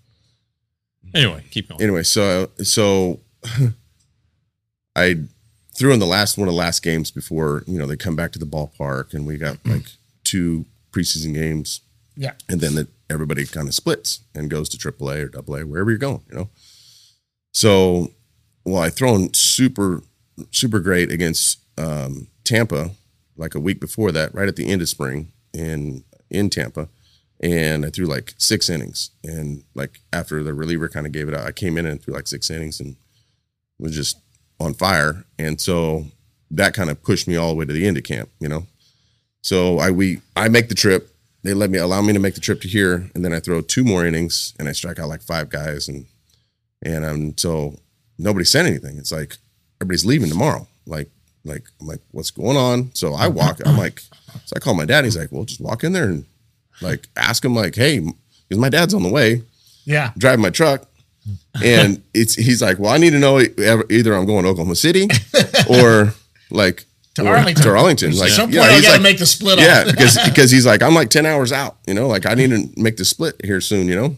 [1.14, 1.82] Anyway, keep going.
[1.82, 3.20] anyway, so so
[4.96, 5.18] I
[5.80, 8.32] threw in the last one of the last games before you know they come back
[8.34, 9.86] to the ballpark, and we got like
[10.24, 11.82] two preseason games,
[12.16, 12.34] Yeah.
[12.50, 15.98] and then the, everybody kind of splits and goes to AAA or AA, wherever you're
[15.98, 16.50] going, you know.
[17.54, 18.12] So,
[18.66, 20.04] well, I thrown super
[20.52, 22.92] super great against um, Tampa
[23.36, 26.90] like a week before that, right at the end of spring in in Tampa,
[27.40, 29.12] and I threw like six innings.
[29.24, 32.14] And like after the reliever kind of gave it out, I came in and threw
[32.14, 32.98] like six innings and
[33.80, 34.18] was just
[34.60, 35.24] on fire.
[35.38, 36.06] And so
[36.52, 38.66] that kind of pushed me all the way to the end of camp, you know.
[39.42, 41.10] So I we I make the trip.
[41.44, 43.62] They let me allow me to make the trip to here, and then I throw
[43.62, 46.06] two more innings and I strike out like five guys, and
[46.82, 47.76] and um so
[48.18, 48.98] nobody said anything.
[48.98, 49.38] It's like
[49.80, 50.68] everybody's leaving tomorrow.
[50.86, 51.10] Like
[51.46, 52.92] like I'm like what's going on?
[52.94, 53.60] So I walk.
[53.66, 55.06] I'm like so I call my dad.
[55.06, 56.26] He's like, well, just walk in there and
[56.82, 59.44] like ask him like, hey, because my dad's on the way
[59.86, 60.12] Yeah.
[60.18, 60.89] driving my truck.
[61.64, 65.08] And it's he's like, well, I need to know either I'm going to Oklahoma City
[65.70, 66.14] or
[66.52, 67.64] like To Arlington.
[67.64, 68.16] To Arlington.
[68.18, 70.18] Like, At some point, yeah, I he's got to like- make the split yeah, because
[70.26, 72.98] because he's like, I'm like 10 hours out, you know, like I need to make
[72.98, 74.16] the split here soon, you know?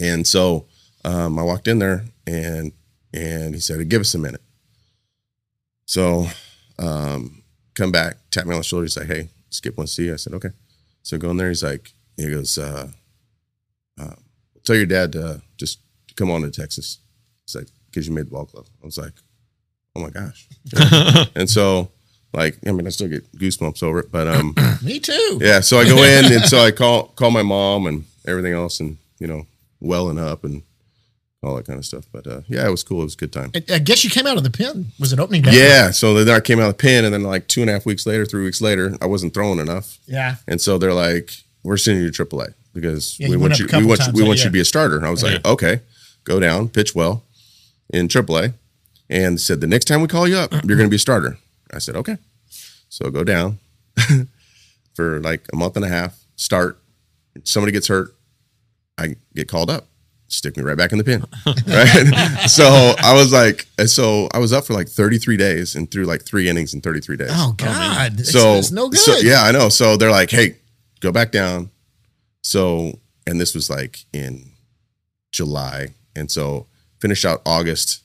[0.00, 0.66] And so
[1.04, 2.72] um, I walked in there and
[3.12, 4.42] and he said, give us a minute.
[5.86, 6.26] So
[6.78, 7.42] um,
[7.74, 8.84] come back, tap me on the shoulder.
[8.84, 10.10] He's like, hey, skip one C.
[10.10, 10.50] I said, okay.
[11.02, 11.48] So go in there.
[11.48, 12.88] He's like, he goes, uh,
[14.00, 14.14] uh,
[14.64, 15.78] tell your dad to just
[16.16, 16.98] come on to Texas.
[17.44, 18.66] It's like, because you made the ball club.
[18.82, 19.12] I was like,
[19.94, 20.48] oh my gosh.
[21.34, 21.90] and so,
[22.32, 25.38] like, I mean, I still get goosebumps over it, but um, Me too.
[25.40, 25.60] yeah.
[25.60, 28.98] So I go in and so I call call my mom and everything else, and
[29.18, 29.46] you know,
[29.80, 30.62] welling up and
[31.42, 32.04] all that kind of stuff.
[32.12, 33.00] But uh, yeah, it was cool.
[33.02, 33.52] It was a good time.
[33.54, 34.86] I, I guess you came out of the pen.
[34.98, 35.52] Was it opening day?
[35.52, 35.92] Yeah.
[35.92, 37.86] So then I came out of the pen, and then like two and a half
[37.86, 40.36] weeks later, three weeks later, I wasn't throwing enough, Yeah.
[40.48, 41.30] and so they're like,
[41.62, 44.04] "We're sending you to AAA because Yeah, we you went want you, we want you,
[44.04, 45.80] times we that want you to be a starter." And I was like, "Okay,
[46.26, 47.22] go down, pitch well
[47.88, 48.52] in AAA,"
[49.08, 51.38] and said, "The next time we call you up, you're going to be a starter."
[51.72, 52.18] I said, "Okay."
[52.88, 53.58] So go down
[54.94, 56.18] for like a month and a half.
[56.36, 56.78] Start.
[57.44, 58.14] Somebody gets hurt.
[58.98, 59.86] I get called up,
[60.28, 61.24] stick me right back in the pen.
[61.66, 62.48] Right.
[62.48, 62.64] so
[62.98, 66.48] I was like, so I was up for like 33 days and threw like three
[66.48, 67.28] innings in 33 days.
[67.32, 68.98] Oh, oh God, it's, so it's no good.
[68.98, 69.68] so- yeah, I know.
[69.68, 70.56] So they're like, hey,
[71.00, 71.70] go back down.
[72.42, 74.52] So and this was like in
[75.32, 76.66] July, and so
[77.00, 78.02] finished out August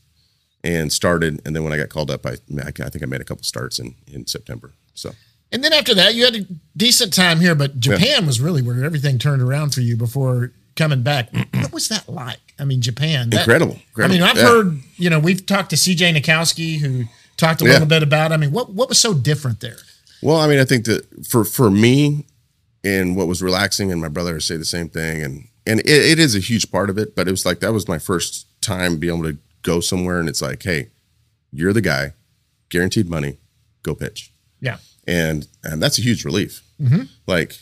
[0.64, 3.24] and started, and then when I got called up, I I think I made a
[3.26, 4.74] couple starts in in September.
[4.94, 5.12] So
[5.52, 6.46] And then after that, you had a
[6.78, 11.02] decent time here, but Japan was really where everything turned around for you before coming
[11.04, 11.30] back.
[11.54, 12.40] what was that like?
[12.60, 13.30] I mean, Japan.
[13.32, 13.80] that- incredible.
[13.98, 14.22] I mean.
[14.22, 14.44] I've Yeah.
[14.44, 17.06] heard, you know, we've talked to CJ Nitkowski who
[17.38, 17.72] talked a Yeah.
[17.74, 19.78] little bit about, I mean, what, what was so different there?
[20.22, 22.26] Well, I mean, I think that for for me,
[22.84, 25.88] and what was relaxing, and my brother would say the same thing, and and it,
[25.90, 27.16] it is a huge part of it.
[27.16, 30.28] But it was like that was my first time being able to go somewhere, and
[30.30, 30.90] it's like, hey,
[31.52, 32.14] you're the guy,
[32.70, 33.38] guaranteed money,
[33.84, 34.78] go pitch, Yeah.
[35.08, 36.62] and and that's a huge relief.
[36.82, 37.04] Mm-hmm.
[37.28, 37.58] Like,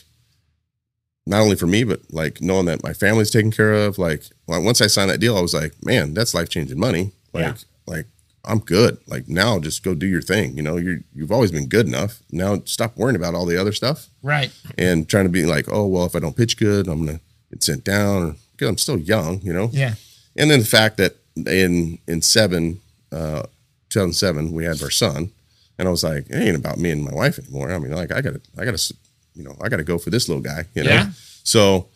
[1.26, 3.98] not only for me, but like knowing that my family's taken care of.
[3.98, 7.12] Like, once I signed that deal, I was like, man, that's life changing money.
[7.32, 7.54] Like, Yeah.
[7.86, 8.06] like
[8.44, 8.96] I'm good.
[9.06, 10.56] Like now, just go do your thing.
[10.56, 12.20] You know, you you've always been good enough.
[12.32, 14.50] Now, stop worrying about all the other stuff Right.
[14.78, 17.20] and trying to be like, oh well, if I don't pitch good, I'm gonna
[17.50, 19.40] get sent down because I'm still young.
[19.42, 19.70] You know.
[19.72, 19.94] Yeah.
[20.36, 22.80] And then the fact that in in seven,
[23.12, 23.42] uh,
[23.90, 25.30] 2007, we had our son,
[25.78, 27.72] and I was like, it ain't about me and my wife anymore.
[27.72, 28.94] I mean, like I gotta, I gotta,
[29.34, 30.64] you know, I gotta go for this little guy.
[30.74, 30.90] You know.
[30.90, 31.10] Yeah.
[31.42, 31.88] So,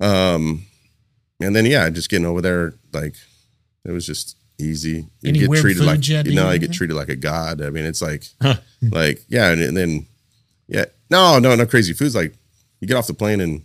[0.00, 0.64] um,
[1.40, 3.14] and then yeah, just getting over there, like
[3.84, 5.06] it was just easy.
[5.20, 7.60] You Any get treated like you you know, I get treated like a god.
[7.60, 8.24] I mean, it's like,
[8.80, 10.06] like yeah, and, and then
[10.68, 12.14] yeah, no, no, no crazy foods.
[12.14, 12.34] Like
[12.80, 13.64] you get off the plane and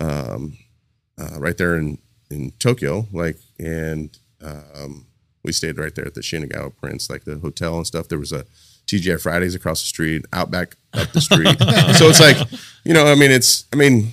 [0.00, 0.56] um,
[1.18, 1.98] uh, right there in
[2.30, 5.06] in Tokyo, like, and um,
[5.42, 8.08] we stayed right there at the Shinagawa Prince, like the hotel and stuff.
[8.08, 8.44] There was a
[8.86, 11.58] TGI Fridays across the street, Outback up the street.
[11.96, 12.36] so it's like,
[12.84, 14.12] you know, I mean, it's, I mean,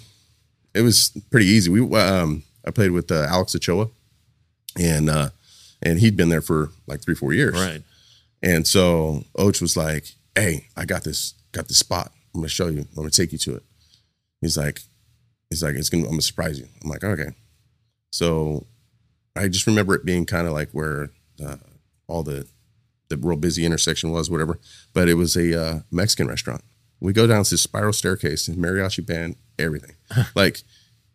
[0.73, 1.69] it was pretty easy.
[1.69, 3.89] We, um, I played with uh, Alex Ochoa,
[4.79, 5.29] and uh,
[5.81, 7.81] and he'd been there for like three, four years, Right.
[8.41, 10.05] and so Oach was like,
[10.36, 12.11] "Hey, I got this, got this spot.
[12.33, 12.79] I'm gonna show you.
[12.81, 13.63] I'm gonna take you to it."
[14.41, 14.81] He's like,
[15.55, 16.03] "He's like, it's gonna.
[16.03, 17.29] I'm gonna surprise you." I'm like, "Okay."
[18.11, 18.65] So
[19.35, 21.09] I just remember it being kind of like where
[21.45, 21.57] uh,
[22.07, 22.47] all the
[23.09, 24.59] the real busy intersection was, whatever.
[24.93, 26.61] But it was a uh, Mexican restaurant.
[26.99, 29.95] We go down this spiral staircase and mariachi band, everything.
[30.35, 30.63] like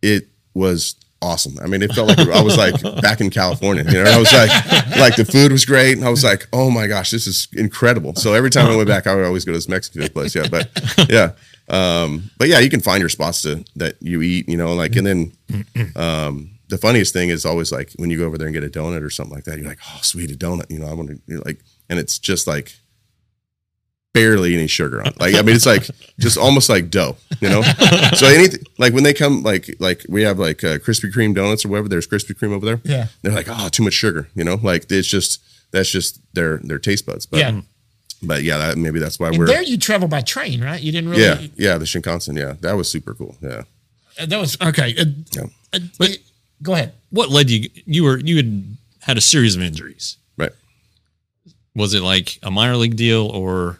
[0.02, 1.58] it was awesome.
[1.62, 3.84] I mean, it felt like I was like back in California.
[3.84, 4.50] You know, I was like,
[4.98, 8.14] like the food was great, and I was like, oh my gosh, this is incredible.
[8.14, 10.34] So every time I went back, I would always go to this Mexican place.
[10.34, 10.70] Yeah, but
[11.08, 11.32] yeah,
[11.70, 14.48] um, but yeah, you can find your spots to that you eat.
[14.48, 15.32] You know, like and then
[15.96, 18.68] um, the funniest thing is always like when you go over there and get a
[18.68, 19.58] donut or something like that.
[19.58, 20.70] You're like, oh, sweet a donut.
[20.70, 22.74] You know, I want to you're like, and it's just like
[24.12, 25.08] barely any sugar on.
[25.08, 25.20] it.
[25.20, 25.86] Like I mean, it's like
[26.18, 27.62] just almost like dough, you know.
[28.14, 31.64] so anything like when they come, like like we have like uh, Krispy Kreme donuts
[31.64, 31.88] or whatever.
[31.88, 32.80] There's Krispy Kreme over there.
[32.84, 33.06] Yeah.
[33.22, 34.56] they're like, oh, too much sugar, you know.
[34.56, 35.40] Like it's just
[35.70, 37.26] that's just their their taste buds.
[37.26, 37.60] But Yeah.
[38.22, 40.80] But yeah, that, maybe that's why And we're there you travel by train, right?
[40.80, 41.22] You didn't really.
[41.22, 42.36] yeah yeah the Shinkansen.
[42.38, 43.36] Yeah, that was super cool.
[43.40, 43.62] Yeah.
[44.18, 44.94] Uh, That was okay.
[44.98, 45.42] Uh, Yeah.
[45.72, 46.18] uh, but
[46.62, 46.92] go ahead.
[47.10, 47.68] What led you?
[47.86, 50.16] You were you had had a series of injuries.
[50.36, 50.52] Right.
[51.74, 53.78] Was it like a minor league deal or?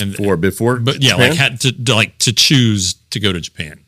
[0.00, 1.28] And For before, but yeah, Japan?
[1.30, 3.84] like had to, to like to choose to go to Japan.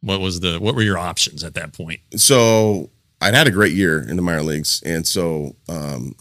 [0.00, 2.00] What was the what were your options at that point?
[2.16, 6.16] so I'd had a great year in the minor leagues, and so um,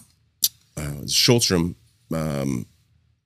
[0.77, 1.75] uh, Schultram.
[2.11, 2.65] Um,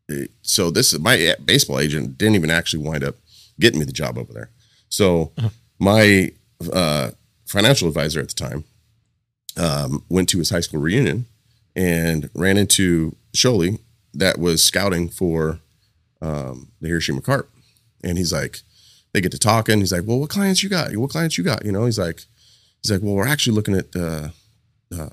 [0.10, 3.16] it- so this is my baseball agent didn't even actually wind up
[3.60, 4.50] getting me the job over there.
[4.90, 5.32] So
[5.80, 6.32] my
[6.74, 7.12] uh,
[7.46, 8.64] financial advisor at the time
[9.58, 11.26] um, went to his high school reunion
[11.76, 13.80] and ran into Sholey
[14.14, 15.60] that was scouting for
[16.22, 17.50] um, the Hiroshima Carp,
[18.04, 18.62] and he's like,
[19.14, 19.80] they get to talking.
[19.80, 20.96] He's like, well, what clients you got?
[20.96, 21.66] What clients you got?
[21.66, 22.22] You know, he's like,
[22.82, 24.30] he's like, well, we're actually looking at uh,
[24.98, 25.10] uh,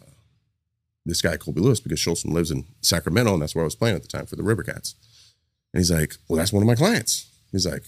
[1.07, 3.97] this guy Colby Lewis because Schultzman lives in Sacramento, and that's where I was playing
[3.97, 4.95] at the time for the River Cats.
[5.73, 7.27] And he's like, well, that's one of my clients.
[7.53, 7.85] He's like,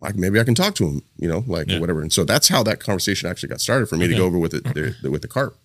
[0.00, 1.78] like maybe I can talk to him, you know, like Yeah.
[1.78, 2.00] whatever.
[2.02, 4.54] And so that's how that conversation actually got started for me to go over with
[4.54, 5.56] it the, the, with the carp.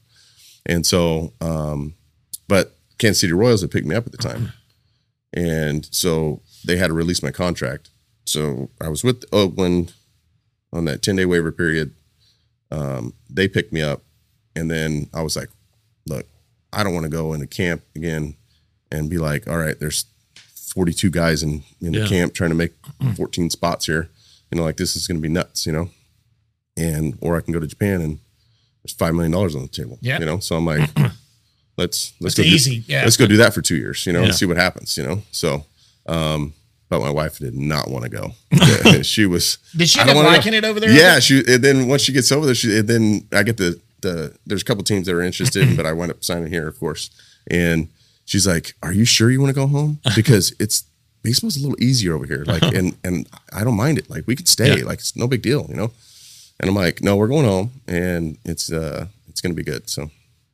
[0.66, 1.94] And so, um,
[2.48, 4.52] but Kansas City Royals had picked me up at the time,
[5.34, 7.90] and so they had to release my contract.
[8.26, 9.94] So I was with Oakland
[10.74, 11.94] on that 10 day waiver period.
[12.72, 14.02] Um, they picked me up,
[14.56, 15.50] and then I was like,
[16.72, 18.36] I don't want to go into camp again
[18.92, 20.06] and be like, all right, there's
[20.74, 22.02] 42 guys in, in Yeah.
[22.04, 22.74] the camp trying to make
[23.16, 24.10] 14 spots here.
[24.52, 25.90] You know, like this is going to be nuts, you know?
[26.78, 28.20] And, or I can go to Japan and
[28.84, 30.20] there's $5 million on the table, Yeah.
[30.20, 30.40] you know?
[30.40, 30.90] So I'm like,
[31.78, 32.44] let's, let's go.
[32.44, 33.04] do- easy, yeah.
[33.04, 34.26] Let's go do that for two years, you know, Yeah.
[34.28, 35.22] and see what happens, you know?
[35.32, 35.66] So,
[36.08, 36.54] um,
[36.90, 38.32] but my wife did not want to go.
[39.04, 39.60] She was.
[39.78, 40.90] Did she end up liking it over there?
[40.90, 41.44] Yeah, she.
[41.48, 42.80] And then once she gets over there, she.
[42.80, 45.94] And then I get to the there's a couple teams that are interested, but I
[45.94, 47.10] went up signing here, of course.
[47.50, 47.90] And
[48.26, 50.00] she's like, "Are you sure you want to go home?
[50.16, 50.84] Because it's
[51.24, 52.44] baseball's a little easier over here.
[52.46, 54.10] Like, and and I don't mind it.
[54.10, 54.80] Like, we could stay.
[54.80, 54.86] Yeah.
[54.86, 55.92] Like, it's no big deal, you know."
[56.60, 60.12] And I'm like, "No, we're going home, and it's uh it's gonna be good." So,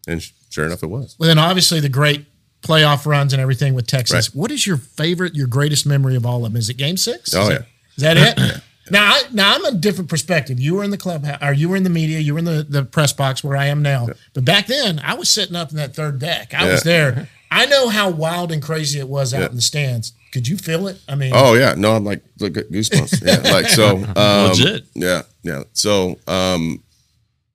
[0.07, 1.15] and sh- sure enough, it was.
[1.19, 2.25] Well, then obviously the great
[2.61, 4.29] playoff runs and everything with Texas.
[4.29, 4.35] Right.
[4.35, 6.57] What is your favorite, your greatest memory of all of them?
[6.59, 7.33] Is it Game Six?
[7.33, 7.65] Oh is yeah.
[7.97, 8.61] Is that it?
[8.91, 10.59] Now, I, now I'm a different perspective.
[10.59, 12.65] You were in the club, or you were in the media, you were in the,
[12.67, 14.07] the press box where I am now.
[14.33, 16.53] But back then, I was sitting up in that third deck.
[16.53, 17.27] I was there.
[17.49, 19.47] I know how wild and crazy it was out Yeah.
[19.49, 20.13] in the stands.
[20.33, 20.99] Could you feel it?
[21.07, 23.23] I mean, Oh yeah, no, I'm like look at goosebumps.
[23.25, 23.97] Yeah, like so.
[24.15, 24.83] Um, Legit.
[24.93, 25.63] Yeah, yeah.
[25.71, 26.83] So, um,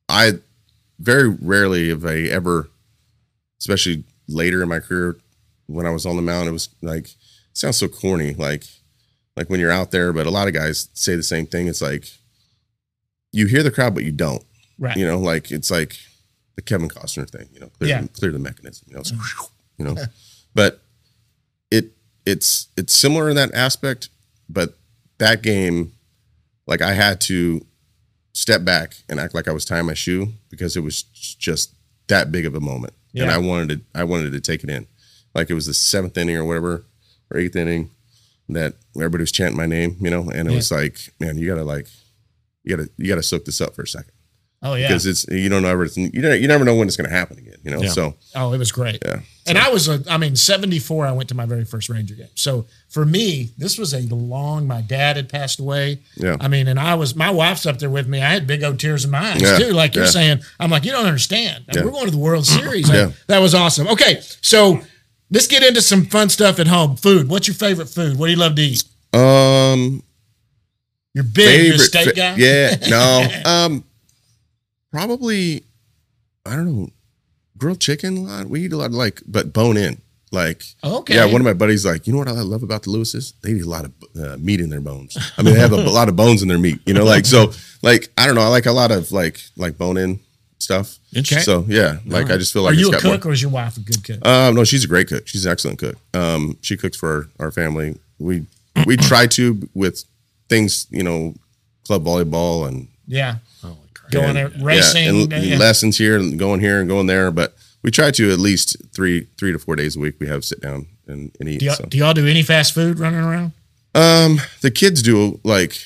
[0.08, 0.32] I
[0.98, 2.70] very rarely have I ever,
[3.60, 5.16] especially later in my career,
[5.66, 7.16] when I was on the mound, it was like it
[7.52, 8.64] sounds so corny, like
[9.36, 10.12] like when you're out there.
[10.12, 11.68] But a lot of guys say the same thing.
[11.68, 12.06] It's like
[13.32, 14.42] you hear the crowd, but you don't.
[14.78, 14.96] right.
[14.96, 15.96] You know, like it's like
[16.56, 17.48] the Kevin Costner thing.
[17.52, 18.06] You know, clear, Yeah.
[18.12, 18.86] clear the mechanism.
[18.88, 19.50] You know, it's, mm.
[19.78, 19.96] you know,
[20.54, 20.82] but
[21.70, 21.92] it
[22.26, 24.08] it's it's similar in that aspect.
[24.48, 24.74] But
[25.18, 25.92] that game,
[26.66, 27.64] like I had to
[28.32, 31.72] step back and act like I was tying my shoe because it was just
[32.08, 34.86] that big of a moment, and I wanted to I wanted to take it in,
[35.34, 36.84] like it was the seventh inning or whatever
[37.30, 37.90] or eighth inning
[38.55, 40.57] that everybody was chanting my name, you know, and it Yeah.
[40.57, 41.86] was like, man, you gotta like,
[42.64, 44.12] you gotta you gotta soak this up for a second
[44.62, 44.88] oh, yeah.
[44.88, 47.38] because it's you don't know ever you don't, you never know when it's to happen
[47.38, 47.57] again.
[47.64, 47.88] You know, Yeah.
[47.90, 49.03] so Oh, it was great.
[49.05, 52.14] yeah, And I was, a, I mean, 74, I went to my very first Ranger
[52.14, 52.28] game.
[52.34, 56.01] So for me, this was a long, my dad had passed away.
[56.16, 56.36] Yeah.
[56.40, 58.20] I mean, and I was, my wife's up there with me.
[58.22, 59.72] I had big old tears in my eyes Yeah, too.
[59.72, 61.64] Like you're saying, I'm like, you don't understand.
[61.74, 62.88] We're going to the World Series.
[62.88, 63.11] Like, Yeah.
[63.26, 63.88] That was awesome.
[63.88, 64.20] Okay.
[64.42, 64.80] So
[65.30, 66.96] let's get into some fun stuff at home.
[66.96, 67.28] Food.
[67.28, 68.18] What's your favorite food?
[68.18, 68.84] What do you love to eat?
[69.14, 70.02] um,
[71.14, 71.66] You're big.
[71.66, 72.34] You're a steak fa- guy.
[72.36, 73.84] Yeah, no, um,
[74.92, 75.64] probably
[76.46, 76.88] I don't know,
[77.58, 78.46] grilled chicken a lot.
[78.46, 80.00] We eat a lot of like, but bone in.
[80.32, 81.16] Like, Okay.
[81.16, 83.32] yeah, one of my buddies like, you know what I love about the Lewises?
[83.42, 85.16] They eat a lot of uh, meat in their bones.
[85.36, 86.78] I mean, they have a, lot of bones in their meat.
[86.86, 87.50] You know, like so,
[87.82, 88.42] like I don't know.
[88.42, 90.20] I like a lot of like like bone in
[90.62, 90.98] stuff.
[91.14, 91.44] Interesting.
[91.44, 93.26] So yeah, like I just feel like Are like you a it's got more- cook
[93.26, 94.26] or is your wife a good cook?
[94.26, 95.26] Um, no, she's a great cook.
[95.26, 95.96] She's an excellent cook.
[96.14, 97.98] Um, she cooks for our, our family.
[98.18, 98.46] We
[98.86, 100.04] we try to with
[100.48, 101.34] things, you know,
[101.84, 103.36] club volleyball and yeah.
[103.62, 103.76] Holy.
[104.11, 105.30] Going there, racing.
[105.30, 105.56] yeah, and yeah.
[105.56, 107.30] lessons here and going here and going there.
[107.30, 110.16] But we try to at least three three to four days a week.
[110.18, 111.61] We have sit down and, and eat.
[111.61, 111.84] do, y'all, so.
[111.84, 113.52] do y'all do any fast food running around?
[113.94, 115.78] Um, the kids do like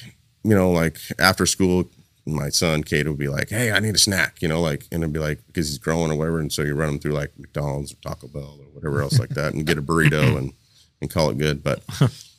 [0.43, 1.89] you know like after school.
[2.27, 5.03] My son Kate would be like, "Hey, I need a snack," you know, like, and
[5.03, 7.39] it'd be like because he's growing or whatever, and so you run him through like
[7.39, 10.53] McDonald's or Taco Bell or whatever else like that, and get a burrito and
[11.01, 11.63] and call it good.
[11.63, 11.83] But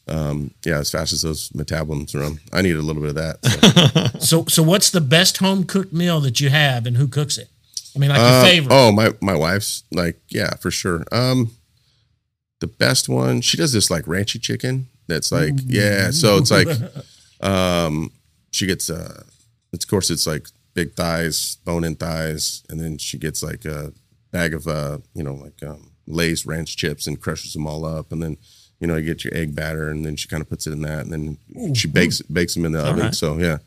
[0.07, 3.45] um, yeah, as fast as those metabolisms run, I need a little bit of that.
[3.45, 4.15] So.
[4.25, 7.47] So, so what's the best home cooked meal that you have, and who cooks it?
[7.95, 8.73] I mean, like your Uh, favorite.
[8.73, 11.03] Oh, my my wife's like, yeah, for sure.
[11.11, 11.51] Um,
[12.59, 14.87] the best one, she does this like ranchy chicken.
[15.07, 16.09] That's like, yeah.
[16.09, 16.67] So it's like,
[17.41, 18.11] um,
[18.51, 19.23] she gets uh,
[19.83, 23.93] of course it's like big thighs, bone in thighs, and then she gets like a
[24.31, 28.11] bag of uh, you know, like um, Lay's ranch chips and crushes them all up,
[28.11, 28.37] and then.
[28.81, 30.81] You know, you get your egg batter, and then she kind of puts it in
[30.81, 33.05] that, and then she bakes bakes them in the oven.
[33.05, 33.15] right.
[33.15, 33.59] So yeah,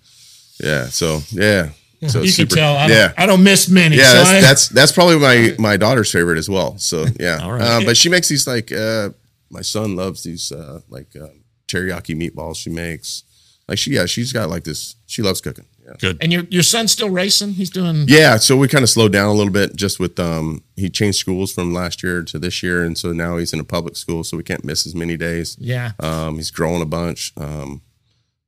[0.62, 0.84] yeah.
[0.88, 1.70] So yeah.
[2.08, 2.76] So you it's can super- tell.
[2.76, 3.96] I don't, yeah, I don't miss many.
[3.96, 6.76] yeah, so that's, I- that's that's probably my my daughter's favorite as well.
[6.76, 7.62] So yeah, All right.
[7.62, 9.08] Uh, but she makes these like uh,
[9.48, 11.28] my son loves these uh, like uh,
[11.68, 12.56] teriyaki meatballs.
[12.56, 13.22] She makes
[13.66, 14.94] like she yeah she's got like this.
[15.06, 15.64] She loves cooking.
[15.88, 15.94] Yeah.
[15.98, 16.18] Good.
[16.20, 17.52] and your your son's still racing.
[17.54, 18.04] He's doing.
[18.08, 21.18] Yeah, so we kind of slowed down a little bit just with um he changed
[21.18, 24.22] schools from last year to this year, and so now he's in a public school,
[24.24, 25.56] so we can't miss as many days.
[25.58, 25.92] Yeah.
[26.00, 27.32] Um, he's growing a bunch.
[27.38, 27.80] Um,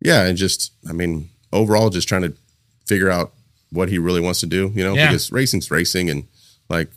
[0.00, 2.34] yeah, and just I mean overall, just trying to
[2.86, 3.32] figure out
[3.72, 4.70] what he really wants to do.
[4.74, 5.06] You know, Yeah.
[5.08, 6.24] because racing's racing, and
[6.68, 6.90] like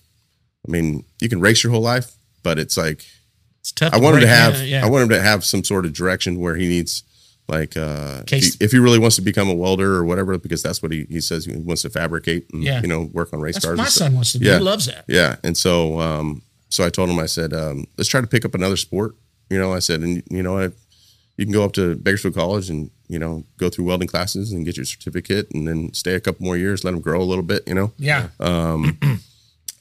[0.68, 2.12] I mean, you can race your whole life,
[2.44, 3.06] but it's like
[3.62, 3.94] It's tough.
[3.94, 4.86] I want him to have in, Yeah.
[4.86, 7.04] I want him to have some sort of direction where he needs
[7.50, 10.38] like uh if Case- he, if he really wants to become a welder or whatever
[10.38, 12.82] because that's what he, he says he wants to fabricate and Yeah.
[12.82, 14.46] you know work on race That's cars my son wants to do.
[14.46, 14.58] Yeah.
[14.60, 15.04] He loves that.
[15.08, 18.46] Yeah, and so um, so I told him, I said, um, let's try to pick
[18.46, 19.14] up another sport.
[19.50, 20.72] You know, I said, and you know, I,
[21.38, 24.66] you can go up to Bakersfield College and you know go through welding classes and
[24.66, 27.44] get your certificate, and then stay a couple more years, let them grow a little
[27.44, 27.62] bit.
[27.68, 28.30] You know, Yeah.
[28.40, 28.98] Um,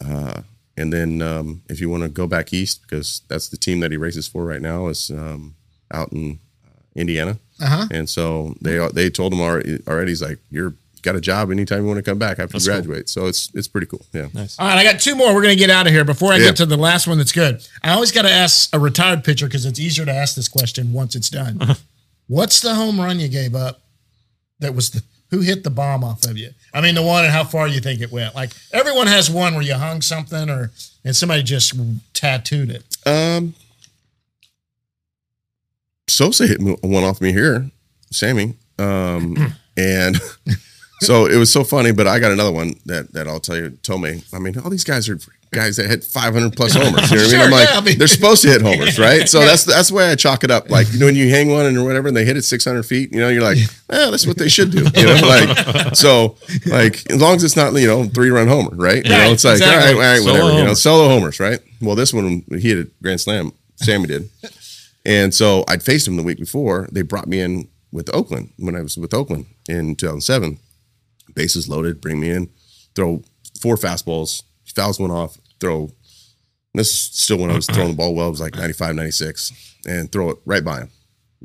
[0.04, 0.42] uh,
[0.76, 3.90] and then um, if you want to go back east, because that's the team that
[3.90, 5.54] he races for right now, is um,
[5.92, 7.38] out in uh, Indiana.
[7.62, 7.86] Uh-huh.
[7.90, 9.78] And so they they told him already.
[9.86, 12.64] Already, he's like, you're got a job anytime you want to come back after That's
[12.66, 12.82] you cool.
[12.82, 13.08] graduate.
[13.08, 14.04] So it's it's pretty cool.
[14.12, 14.28] Yeah.
[14.32, 14.56] Nice.
[14.58, 15.34] All right, I got two more.
[15.34, 16.04] We're going to get out of here.
[16.04, 16.46] Before I Yeah.
[16.46, 19.46] get to the last one that's good, I always got to ask a retired pitcher
[19.46, 21.58] because it's easier to ask this question once it's done.
[21.60, 21.74] Uh-huh.
[22.28, 23.80] What's the home run you gave up
[24.60, 26.50] that was the who hit the bomb off of you?
[26.72, 28.34] I mean, the one and how far you think it went.
[28.36, 30.70] Like everyone has one where you hung something or
[31.04, 31.74] and somebody just
[32.14, 32.84] tattooed it.
[33.04, 33.54] Um,
[36.12, 37.70] Sosa hit me, one off me here,
[38.10, 38.54] Sammy.
[38.78, 39.36] Um,
[39.76, 40.16] and
[41.00, 41.92] so it was so funny.
[41.92, 43.70] But I got another one that that I'll tell you.
[43.82, 44.22] Thome.
[44.34, 45.18] I mean, all these guys are
[45.50, 47.10] guys that hit 500 plus homers.
[47.10, 47.40] You know what I mean?
[47.44, 49.28] I'm like, yeah, I mean- they're supposed to hit homers, right?
[49.28, 50.70] So that's that's the way I chalk it up.
[50.70, 52.82] Like you know, when you hang one and or whatever, and they hit it 600
[52.84, 53.58] feet, you know, you're like,
[53.88, 54.84] well, that's what they should do.
[54.94, 56.36] You know, like so,
[56.66, 59.02] like as long as it's not you know three run homer, right?
[59.04, 59.94] You know, it's like exactly.
[59.94, 60.58] all right, all right, Solo whatever.
[60.58, 61.60] You know, solo homers, right?
[61.80, 63.52] Well, this one he hit a grand slam.
[63.76, 64.28] Sammy did.
[65.04, 66.88] And so I'd faced him the week before.
[66.92, 70.58] They brought me in with Oakland when I was with Oakland in 2007.
[71.34, 72.50] Bases loaded, bring me in,
[72.94, 73.22] throw
[73.60, 75.90] four fastballs, fouls one off, throw.
[76.74, 79.76] This is still when I was throwing the ball well, it was like 95, 96,
[79.86, 80.90] and throw it right by him,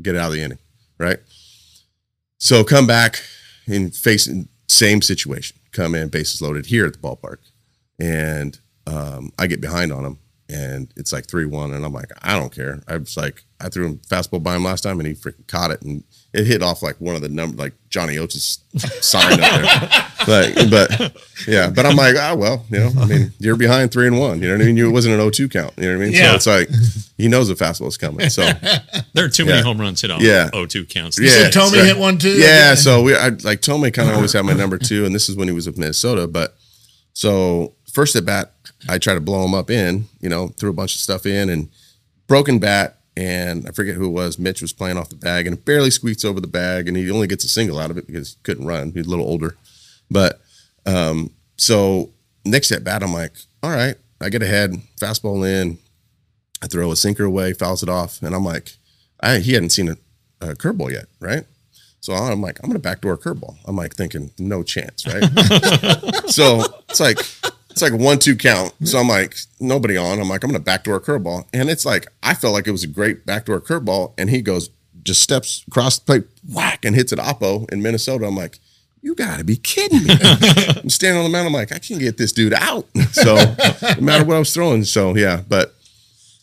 [0.02, 0.60] get it out of the inning,
[0.98, 1.20] right?
[2.38, 3.22] So come back
[3.68, 5.58] and facing same situation.
[5.72, 7.38] Come in, bases loaded here at the ballpark,
[8.00, 10.20] and um, I get behind on him,
[10.50, 12.82] and it's like three one, and I'm like, I don't care.
[12.88, 15.72] I was like, I threw him fastball by him last time, and he freaking caught
[15.72, 18.60] it, and it hit off like one of the number, like Johnny Oates'
[19.02, 20.04] sign up there.
[20.26, 21.18] But but
[21.48, 24.42] yeah, but I'm like, ah, well, you know, I mean, you're behind three and one.
[24.42, 24.78] You know what I mean?
[24.78, 25.74] You, It wasn't an 0-2 count.
[25.78, 26.14] You know what I mean?
[26.14, 26.32] Yeah.
[26.32, 26.70] So it's like
[27.18, 28.30] he knows the fastball's coming.
[28.30, 28.42] So
[29.14, 30.50] There are too many home runs hit on Yeah.
[30.54, 31.18] 0-2 counts.
[31.20, 31.30] Yeah.
[31.30, 32.38] Said Tommy so- hit one too.
[32.38, 35.30] Yeah, so we I like Thome kind of always had my number two, and this
[35.30, 36.28] is when he was with Minnesota.
[36.28, 36.56] But
[37.14, 38.54] so first at bat,
[38.88, 41.50] I tried to blow him up in, you know, threw a bunch of stuff in
[41.50, 41.70] and
[42.28, 44.38] broken bat, and I forget who it was.
[44.38, 47.10] Mitch was playing off the bag and it barely squeaks over the bag, and he
[47.12, 48.92] only gets a single out of it because he couldn't run.
[48.92, 49.56] He's a little older,
[50.10, 50.42] but
[50.86, 52.12] um, so
[52.46, 55.78] next at bat, I'm like, all right, I get ahead, fastball in,
[56.62, 58.74] I throw a sinker away, fouls it off, and I'm like,
[59.20, 59.98] I he hadn't seen a,
[60.42, 61.46] a curveball yet, right?
[62.00, 63.58] So I'm like, I'm gonna backdoor a curveball.
[63.66, 65.24] I'm like thinking, no chance, right?
[66.30, 67.20] so it's like
[67.82, 68.74] it's like one-two count.
[68.88, 70.20] So I'm like, nobody on.
[70.20, 72.88] I'm like, I'm gonna backdoor curveball, and it's like I felt like it was a
[72.88, 74.70] great backdoor curveball, and he goes
[75.04, 78.26] just steps across the plate, whack, and hits it oppo in Minnesota.
[78.26, 78.60] I'm like,
[79.02, 80.16] you gotta be kidding me.
[80.24, 81.48] I'm standing on the mound.
[81.48, 82.88] I'm like, I can't get this dude out.
[83.12, 84.84] So no matter what I was throwing.
[84.84, 85.76] So yeah, but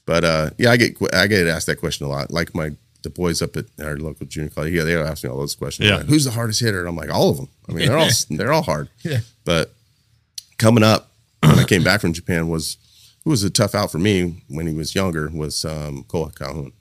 [0.06, 2.30] but uh, yeah, I get I get asked that question a lot.
[2.30, 2.70] Like my
[3.02, 5.88] the boys up at our local junior college, yeah, they ask me all those questions.
[5.88, 5.96] Yeah.
[5.96, 6.78] Like, Who's the hardest hitter?
[6.78, 7.48] And I'm like, all of them.
[7.68, 8.88] I mean, they're all they're all hard.
[9.02, 9.18] Yeah.
[9.44, 9.74] But
[10.58, 11.10] coming up
[11.48, 12.76] when I came back from Japan was
[13.24, 16.72] who was a tough out for me when he was younger was um, Cole Calhoun.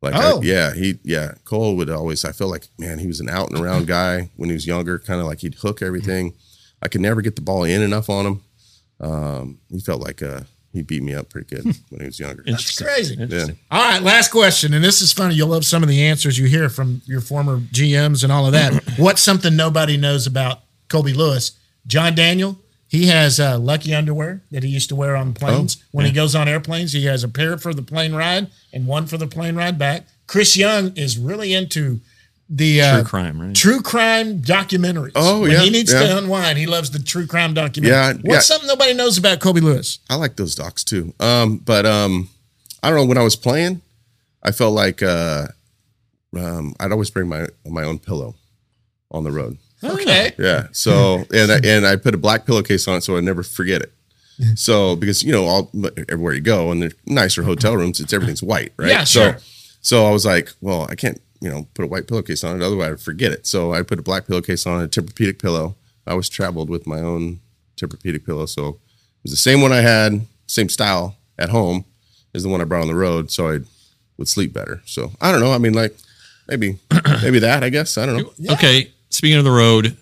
[0.00, 0.40] Like, I- Oh.
[0.42, 2.24] yeah, he, yeah, Cole would always.
[2.24, 4.98] I feel like, man, he was an out and around guy when he was younger.
[4.98, 6.34] Kind of like he'd hook everything.
[6.82, 8.40] I could never get the ball in enough on him.
[9.00, 10.40] Um, he felt like uh,
[10.72, 12.42] he beat me up pretty good when he was younger.
[12.46, 13.14] That's crazy.
[13.20, 13.58] Interesting.
[13.70, 15.34] All right, last question, and this is funny.
[15.34, 18.52] You'll love some of the answers you hear from your former GMs and all of
[18.52, 18.82] that.
[18.96, 21.52] What's something nobody knows about Colby Lewis?
[21.86, 22.56] Jon Daniels,
[22.92, 25.78] he has uh, lucky underwear that he used to wear on planes.
[25.80, 28.86] Oh, when he goes on airplanes, he has a pair for the plane ride and
[28.86, 30.04] one for the plane ride back.
[30.26, 32.00] Chris Young is really into
[32.50, 33.54] the uh, True crime, right?
[33.56, 35.12] true crime documentaries.
[35.14, 36.00] Oh, when yeah, he needs yeah.
[36.00, 37.96] to unwind, he loves the true crime documentary.
[37.96, 38.40] Yeah, What's yeah.
[38.40, 39.98] something nobody knows about Colby Lewis?
[40.10, 41.14] I like those docs too.
[41.18, 42.28] Um, but um,
[42.82, 43.06] I don't know.
[43.06, 43.80] When I was playing,
[44.42, 45.46] I felt like uh,
[46.36, 48.34] um, I'd always bring my my own pillow
[49.10, 49.56] on the road.
[49.84, 50.32] Okay.
[50.38, 50.68] Yeah.
[50.72, 53.82] So and I, and I put a black pillowcase on it so I never forget
[53.82, 53.92] it.
[54.56, 55.70] So because you know all
[56.08, 58.88] everywhere you go and they're nicer hotel rooms, it's everything's white, right?
[58.88, 59.38] Yeah, so sure.
[59.82, 62.64] so I was like, well, I can't you know put a white pillowcase on it,
[62.64, 63.46] otherwise I'd forget it.
[63.46, 65.76] So I put a black pillowcase on a Tempur-Pedic pillow.
[66.06, 67.40] I always traveled with my own
[67.76, 71.84] Tempur-Pedic pillow, so it was the same one I had, same style at home
[72.34, 73.58] as the one I brought on the road, so I
[74.16, 74.82] would sleep better.
[74.86, 75.52] So I don't know.
[75.52, 75.94] I mean, like
[76.48, 76.78] maybe
[77.22, 77.62] maybe that.
[77.62, 78.54] I guess I don't know.
[78.54, 78.90] Okay.
[79.12, 79.96] Speaking of the road,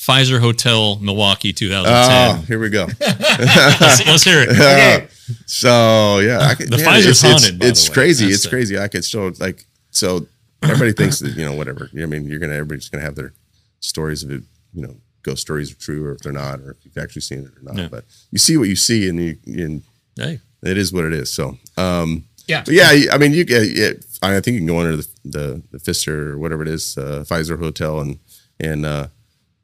[0.00, 2.36] Pfizer Hotel, Milwaukee, 2010.
[2.36, 2.86] Oh, here we go.
[3.00, 5.08] let's, let's hear it.
[5.24, 7.94] Uh, so yeah, I could, The man, Pfizer's it's, haunted, by It's, the way.
[7.94, 8.24] crazy.
[8.26, 8.50] That's It's it.
[8.50, 8.78] crazy.
[8.78, 10.26] I could show like so.
[10.62, 11.88] Everybody thinks that you know whatever.
[11.98, 13.32] I mean, you're gonna everybody's gonna have their
[13.80, 14.42] stories of it.
[14.74, 17.38] You know, ghost stories are true or if they're not, or if you've actually seen
[17.38, 17.76] it or not.
[17.76, 17.88] Yeah.
[17.90, 19.82] But you see what you see, and you and
[20.16, 21.30] Hey, it is what it is.
[21.32, 22.62] So um, Yeah.
[22.64, 23.62] but yeah, I mean, you get.
[23.68, 23.90] Yeah,
[24.22, 27.24] I think you can go under the the, the Pfister or whatever it is, uh,
[27.26, 28.18] Pfizer Hotel, and
[28.60, 29.06] and uh,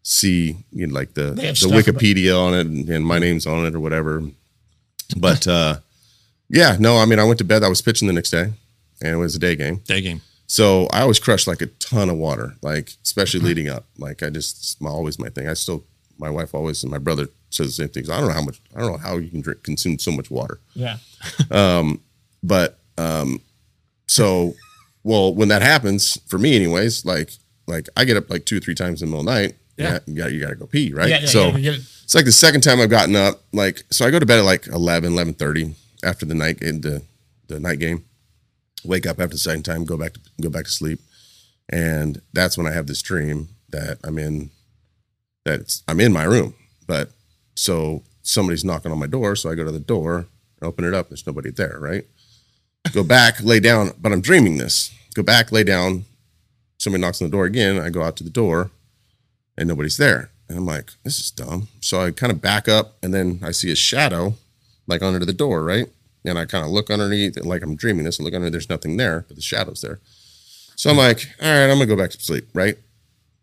[0.03, 3.67] see you know, like the the about- Wikipedia on it, and, and my name's on
[3.67, 4.23] it or whatever.
[5.17, 5.79] But uh,
[6.49, 7.65] yeah, no, I mean, I went to bed.
[7.65, 8.53] I was pitching the next day,
[9.03, 9.77] and it was a day game.
[9.85, 10.21] day game.
[10.47, 13.87] So I always crushed like a ton of water, like especially leading up.
[13.99, 15.49] Like I just my, always my thing.
[15.49, 15.85] I still
[16.19, 18.09] my wife always and my brother says the same things.
[18.09, 20.31] I don't know how much I don't know how you can drink consume so much
[20.31, 20.61] water.
[20.75, 20.99] Yeah.
[22.43, 23.41] But um,
[24.07, 24.55] so
[25.03, 27.31] well when that happens for me, anyways, like
[27.67, 29.57] like I get up like two or three times in the middle of the night.
[29.77, 29.99] Yeah.
[30.07, 31.09] You got you got to go pee, right?
[31.09, 31.81] Yeah, yeah, so yeah, we get it.
[32.05, 33.43] it's like the second time I've gotten up.
[33.53, 37.03] Like so, I go to bed at like 11, 11.30 after the night in the
[37.49, 38.05] the night game.
[38.85, 41.01] Wake up after the second time, go back to go back to sleep,
[41.71, 44.51] and that's when I have this dream that I'm in.
[45.45, 46.55] That I'm in my room,
[46.87, 47.11] but
[47.55, 49.35] so somebody's knocking on my door.
[49.37, 50.27] So I go to the door,
[50.61, 51.09] open it up.
[51.09, 52.05] There's nobody there, right?
[52.93, 54.93] Go back, lay down, but I'm dreaming this.
[55.15, 56.05] Go back, lay down.
[56.79, 57.79] Somebody knocks on the door again.
[57.79, 58.71] I go out to the door,
[59.57, 60.31] and nobody's there.
[60.49, 61.69] And I'm like, this is dumb.
[61.81, 64.35] So I kind of back up, and then I see a shadow,
[64.87, 65.87] like under the door, right?
[66.25, 68.51] And I kind of look underneath, like I'm dreaming this, and look under.
[68.51, 70.01] There's nothing there, but the shadow's there.
[70.75, 72.77] So I'm like, all right, I'm gonna go back to sleep, right?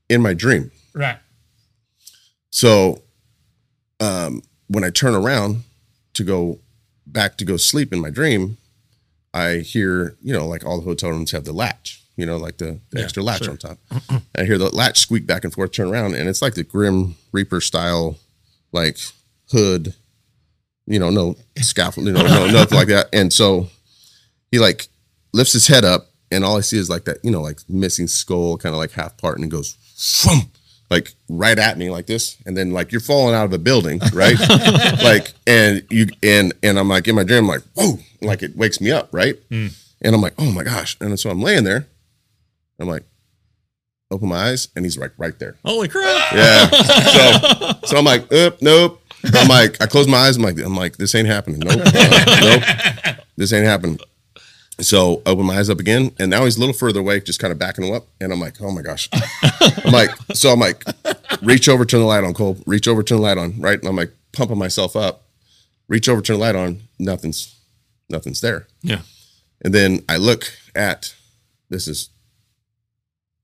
[0.09, 0.71] In my dream.
[0.93, 1.19] Right.
[2.49, 3.03] So
[3.99, 5.63] um, when I turn around
[6.13, 6.59] to go
[7.05, 8.57] back to go sleep in my dream,
[9.37, 12.57] I hear, you know, like all the hotel rooms have the latch, you know, like
[12.57, 13.77] the, the extra latch on top.
[14.35, 17.15] I hear the latch squeak back and forth, turn around, and it's like the Grim
[17.31, 18.17] Reaper style,
[18.71, 18.97] like
[19.51, 19.93] hood,
[20.87, 23.09] you know, no scaffold, you know, no, nothing like that.
[23.13, 23.67] And so
[24.49, 24.87] he like
[25.33, 28.07] lifts his head up, and all I see is like that, you know, like missing
[28.07, 29.77] skull, kind of like half part, and it goes,
[30.89, 33.99] like right at me like this, and then like you're falling out of a building,
[34.13, 34.37] right?
[35.03, 38.55] like, and you and and I'm like in my dream, I'm like whoa, like it
[38.55, 39.35] wakes me up, right?
[39.49, 39.71] And
[40.15, 41.87] I'm like, oh my gosh, and so I'm laying there,
[42.79, 43.03] I'm like,
[44.11, 45.57] open my eyes, and he's like right there.
[45.65, 46.33] Holy crap!
[46.33, 46.69] Yeah.
[47.07, 49.01] So so I'm like, oop, nope.
[49.33, 50.37] I'm like, I close my eyes.
[50.37, 51.59] I'm like, I'm like, this ain't happening.
[51.59, 51.81] Nope.
[51.83, 53.15] Uh, nope.
[53.35, 53.99] This ain't happening.
[54.79, 57.39] So I open my eyes up again, and now he's a little further away, just
[57.39, 58.05] kind of backing him up.
[58.21, 59.09] And I'm like, oh my gosh.
[59.83, 60.83] I'm like, so I'm like,
[61.41, 62.57] reach over, turn the light on, Cole.
[62.67, 63.79] Reach over, turn the light on, right?
[63.79, 65.23] And I'm like pumping myself up.
[65.87, 66.81] Reach over, turn the light on.
[66.99, 67.55] Nothing's,
[68.09, 68.67] nothing's there.
[68.83, 69.01] Yeah.
[69.61, 71.15] And then I look at
[71.69, 72.09] this is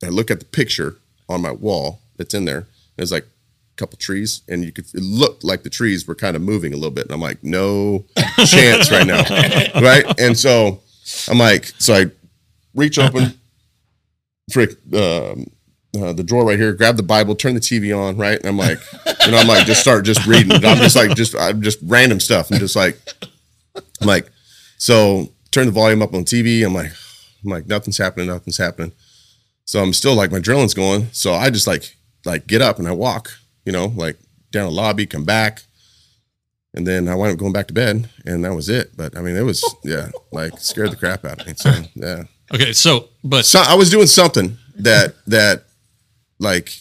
[0.04, 0.98] I look at the picture
[1.30, 2.68] on my wall that's in there.
[2.96, 6.36] There's like a couple trees, and you could it looked like the trees were kind
[6.36, 7.06] of moving a little bit.
[7.06, 8.06] And I'm like, no
[8.46, 9.24] chance right now.
[9.82, 10.06] Right.
[10.20, 10.82] And so
[11.30, 12.06] I'm like, so I
[12.74, 13.40] reach open,
[14.52, 15.48] frick, um,
[15.96, 18.40] uh, the drawer right here, grab the Bible, turn the TV on, right?
[18.40, 18.80] And I'm like,
[19.26, 20.52] you know, I'm like, just start just reading.
[20.52, 22.50] I'm just like, just, I'm just random stuff.
[22.52, 23.00] I'm just like,
[23.76, 24.28] I'm like,
[24.78, 26.66] so turn the volume up on TV.
[26.66, 26.92] I'm like,
[27.44, 28.92] I'm like, nothing's happening, nothing's happening.
[29.66, 31.08] So I'm still like my drilling's going.
[31.12, 33.32] So I just like like get up and I walk,
[33.66, 34.18] you know, like
[34.52, 35.64] down the lobby, come back.
[36.76, 38.98] And then I wound up going back to bed and that was it.
[38.98, 41.54] But I mean, it was yeah, like scared the crap out of me.
[41.56, 42.24] So yeah.
[42.54, 45.66] Okay, so but So I was doing something that that
[46.40, 46.76] like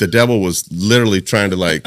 [0.00, 1.86] the devil was literally trying to like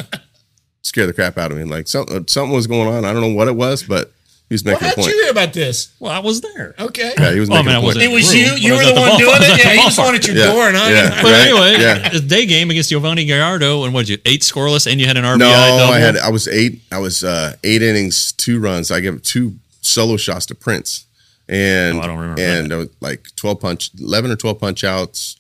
[0.82, 1.64] scare the crap out of me.
[1.64, 3.06] Like something uh, something was going on.
[3.06, 4.12] I don't know what it was, but
[4.52, 5.94] he was Well, making how did you hear about this?
[5.98, 6.76] well, I was there.
[6.78, 7.14] Okay.
[7.18, 8.04] Yeah, he was Well, I making mean, I a point.
[8.04, 8.52] It was you.
[8.60, 9.64] You were the the one doing it.
[9.64, 10.16] Yeah, he just Ballpark.
[10.16, 10.92] at your Yeah, door, and I.
[10.92, 11.22] yeah.
[11.22, 11.48] But Right?
[11.48, 12.20] anyway, Yeah.
[12.28, 15.24] day game against Yovani Gallardo, and what did you eight scoreless, and you had an
[15.24, 15.94] RBI No, double.
[15.94, 16.82] I had I was eight.
[16.92, 18.92] I was uh, eight innings, two runs.
[18.92, 21.06] I gave two solo shots to Prince,
[21.48, 25.38] and Oh, I don't remember And uh, like twelve punch, eleven or twelve punch outs,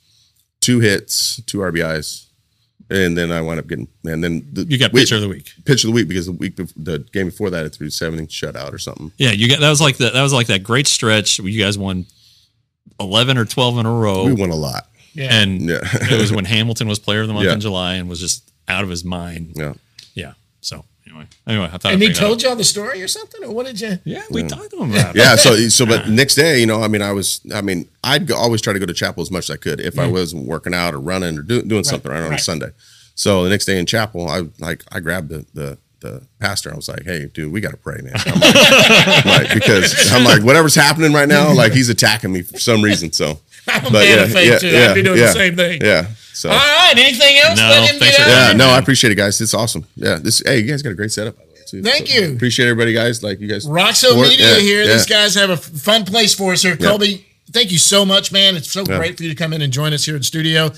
[0.61, 2.27] two hits, two RBIs,
[2.91, 3.87] and then I wound up getting.
[4.05, 5.51] And then the, you got we- pitcher of the week.
[5.65, 8.27] pitch of the week because the week bef- the game before that I threw seven
[8.27, 9.11] shutout or something.
[9.17, 11.77] Yeah, you got that was like the, that was like that great stretch you guys
[11.77, 12.05] won
[12.99, 14.87] eleven or twelve in a row, We won a lot.
[15.13, 15.33] Yeah.
[15.41, 15.79] and Yeah.
[15.83, 17.53] it was when Hamilton was player of the month Yeah.
[17.53, 19.53] in July and was just out of his mind.
[19.55, 19.73] Yeah.
[20.13, 20.33] Yeah.
[20.61, 23.43] So anyway, anyway, I thought and I he figured told y'all the story or something,
[23.43, 23.99] or what did you?
[24.03, 24.49] Yeah, we mm.
[24.49, 25.19] talked to him about it.
[25.19, 25.35] Yeah.
[25.35, 28.35] So so but next day, you know, I mean, I was, I mean, I'd go,
[28.35, 30.11] always try to go to chapel as much as I could if I mm.
[30.11, 32.39] wasn't working out or running or do, doing something right on right.
[32.39, 32.71] a Sunday.
[33.15, 36.71] So the next day in chapel, I like I grabbed the the the pastor.
[36.73, 40.11] I was like, "Hey, dude, we got to pray, man." I'm like, I'm like, because
[40.11, 43.11] I'm like, whatever's happening right now, like he's attacking me for some reason.
[43.11, 44.75] So, I'm a man of faith too.
[44.75, 45.81] I'd be doing the same thing.
[45.81, 46.07] Yeah.
[46.33, 46.49] So.
[46.49, 46.93] All right.
[46.97, 47.59] Anything else?
[47.59, 49.39] No, Let him thanks for- Yeah, no, I appreciate it, guys.
[49.41, 49.85] It's awesome.
[49.95, 50.41] Yeah, this.
[50.45, 51.37] Hey, you guys got a great setup.
[51.37, 51.81] By the way, too.
[51.83, 52.33] Thank So, you.
[52.33, 53.21] Appreciate everybody, guys.
[53.23, 53.65] Like you guys.
[53.65, 54.21] Roxo.
[54.21, 54.83] Media Yeah, here.
[54.83, 54.93] yeah.
[54.93, 56.75] These guys have a fun place for us here.
[56.77, 58.55] Colby, thank you so much, man.
[58.55, 60.71] It's so great for you to come in and join us here in studio.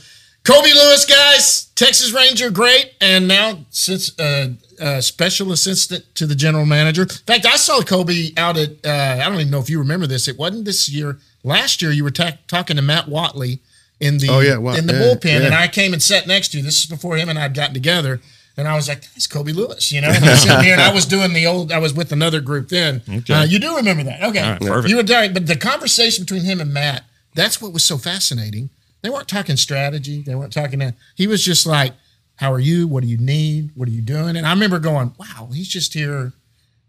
[0.44, 4.50] Colby Lewis, guys, Texas Ranger, great, and now since uh,
[4.82, 7.04] uh, special assistant to the general manager.
[7.04, 8.72] In fact, I saw Colby out at.
[8.86, 10.28] Uh, I don't even know if you remember this.
[10.28, 11.18] It wasn't this year.
[11.46, 13.60] Last year, you were ta- talking to Matt Watley
[14.04, 15.54] in the Oh, yeah, Wat- in the yeah, bullpen, and.
[15.56, 16.64] I came and sat next to you.
[16.64, 18.20] This is before him and I'd gotten together.
[18.56, 20.10] And I was like, "That's Colby Lewis," you know.
[20.10, 21.72] And I'm sitting here, and I was doing the old.
[21.72, 23.02] I was with another group then.
[23.28, 24.42] Uh, you do remember that, okay?
[24.44, 24.90] All right, perfect.
[24.90, 27.04] You were talking, but the conversation between him and Matt,
[27.34, 28.70] that's what was so fascinating.
[29.02, 30.22] They weren't talking strategy.
[30.22, 30.94] They weren't talking that.
[31.16, 31.94] He was just like,
[32.36, 32.88] "How are you?
[32.88, 33.72] What do you need?
[33.74, 36.34] What are you doing?" And I remember going, "Wow, he's just here."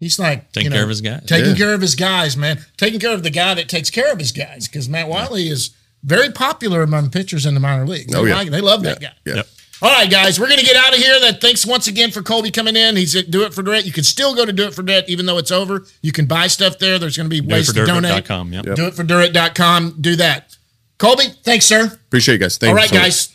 [0.00, 1.22] He's like Taking you know, care of his guys.
[1.26, 1.56] taking Yeah.
[1.56, 2.62] care of his guys, man.
[2.76, 5.70] Taking care of the guy that takes care of his guys, because Matt Wiley is
[6.04, 8.12] very popular among pitchers in the minor leagues.
[8.12, 8.36] They, Oh, yeah.
[8.36, 9.14] like- they love that Yeah, guy.
[9.26, 9.34] yeah.
[9.36, 9.48] Yep.
[9.82, 11.18] All right, guys, we're going to get out of here.
[11.20, 12.96] That thanks once again for Colby coming in.
[12.96, 13.84] He's at Do It for Durrett.
[13.84, 15.84] You can still go to Do It for Durrett even though it's over.
[16.00, 16.98] You can buy stuff there.
[16.98, 18.12] There's going to be ways to donate.
[18.24, 18.66] DoItForDurrett.com, yep.
[18.66, 18.76] Yep.
[18.76, 19.96] Do it for Durrett.com.
[20.00, 20.56] Do that.
[20.98, 21.86] Colby, thanks, sir.
[21.86, 22.56] Appreciate you guys.
[22.56, 23.02] Thank All you right, so much.
[23.02, 23.28] guys.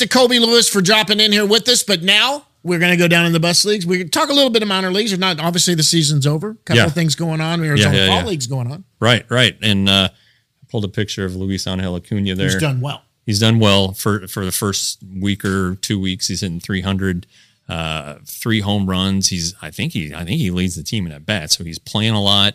[0.00, 1.82] To Colby Lewis for dropping in here with us.
[1.82, 3.86] But now we're going to go down in the bus leagues.
[3.86, 5.12] We can talk a little bit of minor leagues.
[5.12, 6.50] Or not obviously the season's over.
[6.50, 6.86] A couple Yeah.
[6.86, 7.62] of things going on.
[7.64, 8.26] Arizona yeah, fall yeah.
[8.26, 8.84] leagues going on.
[8.98, 9.56] Right, right.
[9.62, 12.50] And uh, I pulled a picture of Luis Angel Acuna there.
[12.50, 13.02] He's done well.
[13.26, 16.28] He's done well for for the first week or two weeks.
[16.28, 17.26] He's hitting 300,
[17.68, 19.28] uh, three home runs.
[19.28, 21.50] He's I think he I think he leads the team in at bat.
[21.52, 22.54] So he's playing a lot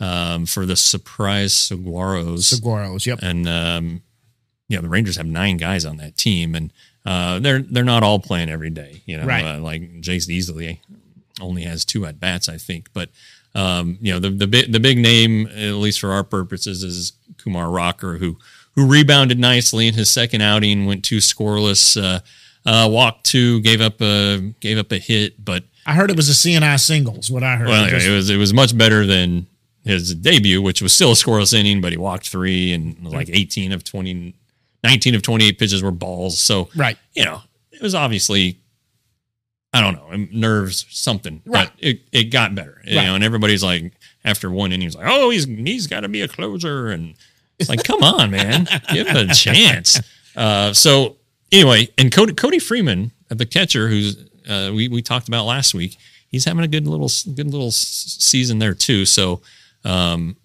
[0.00, 2.54] um, for the surprise Saguaros.
[2.54, 3.18] Saguaros, yep.
[3.22, 4.02] and um,
[4.68, 6.72] you know the Rangers have nine guys on that team, and
[7.06, 9.02] uh, they're they're not all playing every day.
[9.06, 9.44] You know, Right.
[9.44, 10.78] uh, like Jayce Easley
[11.40, 12.88] only has two at bats, I think.
[12.92, 13.10] But
[13.54, 17.12] um, you know the the big the big name, at least for our purposes, is
[17.38, 18.38] Kumar Rocker, who
[18.74, 22.20] who rebounded nicely in his second outing, went two scoreless, uh,
[22.68, 26.28] uh, walked two, gave up a gave up a hit, but I heard it was
[26.28, 27.68] a CNI singles, what I heard.
[27.68, 29.46] well, anyway, it was it was much better than
[29.84, 33.70] his debut, which was still a scoreless inning, but he walked three and like 18
[33.70, 34.34] of 20,
[34.84, 36.38] 19 of 28 pitches were balls.
[36.38, 36.96] So, right.
[37.14, 37.40] you know,
[37.72, 38.58] it was obviously,
[39.72, 41.68] I don't know, nerves, something, Right.
[41.68, 43.06] but it, it got better, you Right.
[43.06, 43.92] know, and everybody's like,
[44.24, 46.88] after one inning, he's like, oh, he's, he's got to be a closer.
[46.90, 47.14] And
[47.58, 50.00] it's like, come on, man, give him a chance.
[50.36, 51.16] Uh, so
[51.52, 54.16] anyway, and Cody, Cody Freeman, the catcher, who's
[54.48, 55.96] uh, we we talked about last week,
[56.28, 59.04] he's having a good little good little season there too.
[59.06, 59.42] So
[59.84, 60.36] um,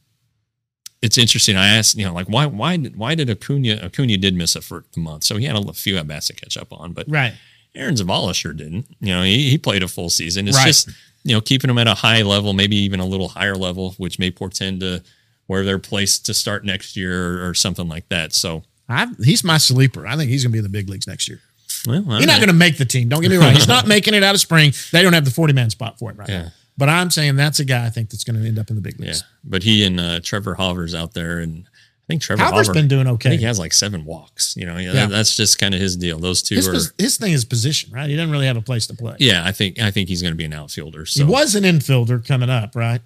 [1.02, 1.56] it's interesting.
[1.56, 4.62] I asked, you know, like why why did why did Acuna Acuna did miss a
[4.62, 7.06] for the month, so he had a few at bats to catch up on, but
[7.10, 7.34] Right.
[7.76, 8.88] Aaron Zavala sure didn't.
[9.00, 10.48] You know, he, he played a full season.
[10.48, 10.66] It's Right.
[10.68, 10.90] just
[11.24, 14.20] you know keeping him at a high level, maybe even a little higher level, which
[14.20, 15.04] may portend to
[15.48, 18.34] where they're placed to start next year or, or something like that.
[18.34, 18.64] So.
[18.92, 20.08] I've, he's my sleeper.
[20.08, 21.40] I think he's going to be in the big leagues next year.
[21.86, 23.08] Well, He's not going to make the team.
[23.08, 23.54] Don't get me wrong.
[23.54, 24.74] He's not making it out of spring.
[24.92, 26.42] They don't have the 40 man spot for it right Yeah.
[26.42, 26.52] now.
[26.80, 28.82] But I'm saying that's a guy I think that's going to end up in the
[28.82, 29.20] big leagues.
[29.22, 32.74] Yeah, but he and uh, Trevor Hauver's out there, and I think Trevor Hauver's Hauver,
[32.74, 33.30] been doing okay.
[33.30, 34.56] I think he has like seven walks.
[34.56, 34.94] You know, yeah, Yeah.
[34.94, 36.18] that- that's just kind of his deal.
[36.20, 36.94] Those two His, are.
[36.98, 38.10] his thing is position, right?
[38.10, 39.16] He doesn't really have a place to play.
[39.20, 41.06] yeah, I think I think he's going to be an outfielder.
[41.06, 43.02] So He was an infielder coming up, right?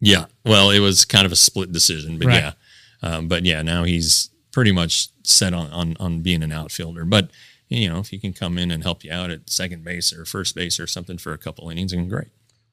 [0.00, 2.42] yeah, well, it was kind of a split decision, but Right.
[2.42, 2.52] yeah,
[3.02, 7.04] um, but yeah, now he's pretty much set on, on on being an outfielder.
[7.04, 7.30] But
[7.68, 10.24] you know, if he can come in and help you out at second base or
[10.24, 12.28] first base or something for a couple innings, then great.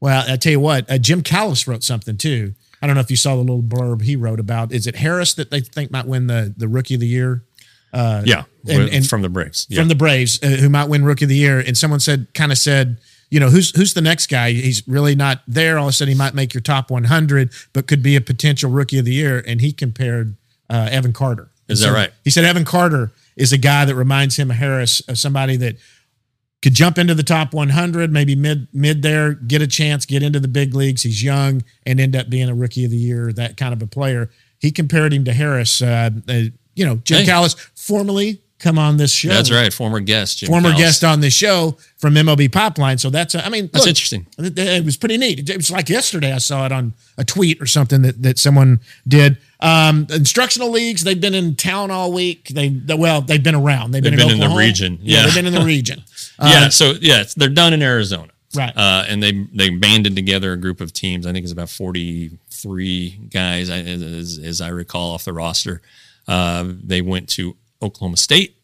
[0.06, 2.54] Well, I tell you what, uh, Jim Callis wrote something too.
[2.82, 4.72] I don't know if you saw the little blurb he wrote about.
[4.72, 7.44] Is it Harris that they think might win the the Rookie of the Year
[7.94, 9.66] yeah, and- and- from the Braves.
[9.70, 9.80] Yeah.
[9.80, 11.60] from the Braves, uh, who might win Rookie of the Year?
[11.60, 12.98] And someone said, kind of said,
[13.32, 14.52] you know, who's who's the next guy?
[14.52, 15.80] He's really not there.
[15.80, 18.70] All of a sudden, he might make your top 100, but could be a potential
[18.70, 19.44] Rookie of the Year.
[19.48, 20.36] And he compared
[20.70, 21.50] uh, Evan Carter.
[21.68, 22.12] Is And that right?
[22.24, 25.76] He said Evan Carter is a guy that reminds him of Harris of somebody that
[26.66, 30.40] could jump into the top 100, maybe mid mid there, get a chance, get into
[30.40, 31.04] the big leagues.
[31.04, 33.88] He's young and end up being a rookie of the year, that kind of a
[33.88, 34.32] player.
[34.58, 35.80] He compared him to Harris.
[35.80, 36.34] Uh, uh,
[36.74, 37.26] you know, Jim Hey.
[37.28, 39.30] Callis formerly come on this show.
[39.30, 40.82] That's right, former guest, Jim Former Callis.
[40.84, 42.98] guest on this show from MLB Pipeline.
[42.98, 44.26] So that's, I mean, That's look, interesting.
[44.40, 45.48] it, was pretty neat.
[45.50, 46.34] It was like yesterday.
[46.34, 49.38] I saw it on a tweet or something that, that someone did.
[49.60, 51.04] Um, instructional leagues.
[51.04, 52.48] They've been in town all week.
[52.50, 53.92] They well, they've been around.
[53.92, 54.98] They've, They've been, been in the region.
[55.02, 55.26] Yeah, Yeah.
[55.26, 56.04] they've been in the region.
[56.42, 58.74] yeah, Uh, so yeah, they're done in Arizona, Right.
[58.76, 61.26] Uh, and they they banded together a group of teams.
[61.28, 65.82] I think it's about forty three guys, I- as, as I recall off the roster.
[66.28, 68.56] Uh, they went to Oklahoma State,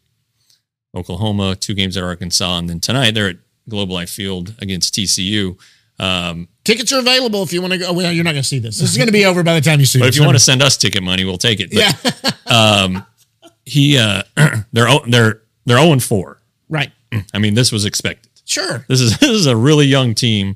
[0.96, 3.38] Oklahoma, two games at Arkansas, and then tonight they're at
[3.70, 5.58] Globe Life Field against TCU.
[6.00, 7.94] Um, Tickets are available if you want to go.
[7.94, 8.80] Well, you're not going to see this.
[8.80, 10.10] This is going to be over by the time you see but it.
[10.10, 11.72] if you want to send us ticket money, we'll take it.
[11.72, 13.02] But, yeah,
[13.66, 14.24] he uh,
[14.72, 16.42] they're they're they're zero and four.
[16.70, 16.92] right.
[17.34, 18.32] I mean, this was expected.
[18.46, 18.86] Sure.
[18.88, 20.56] This is this is a really young team,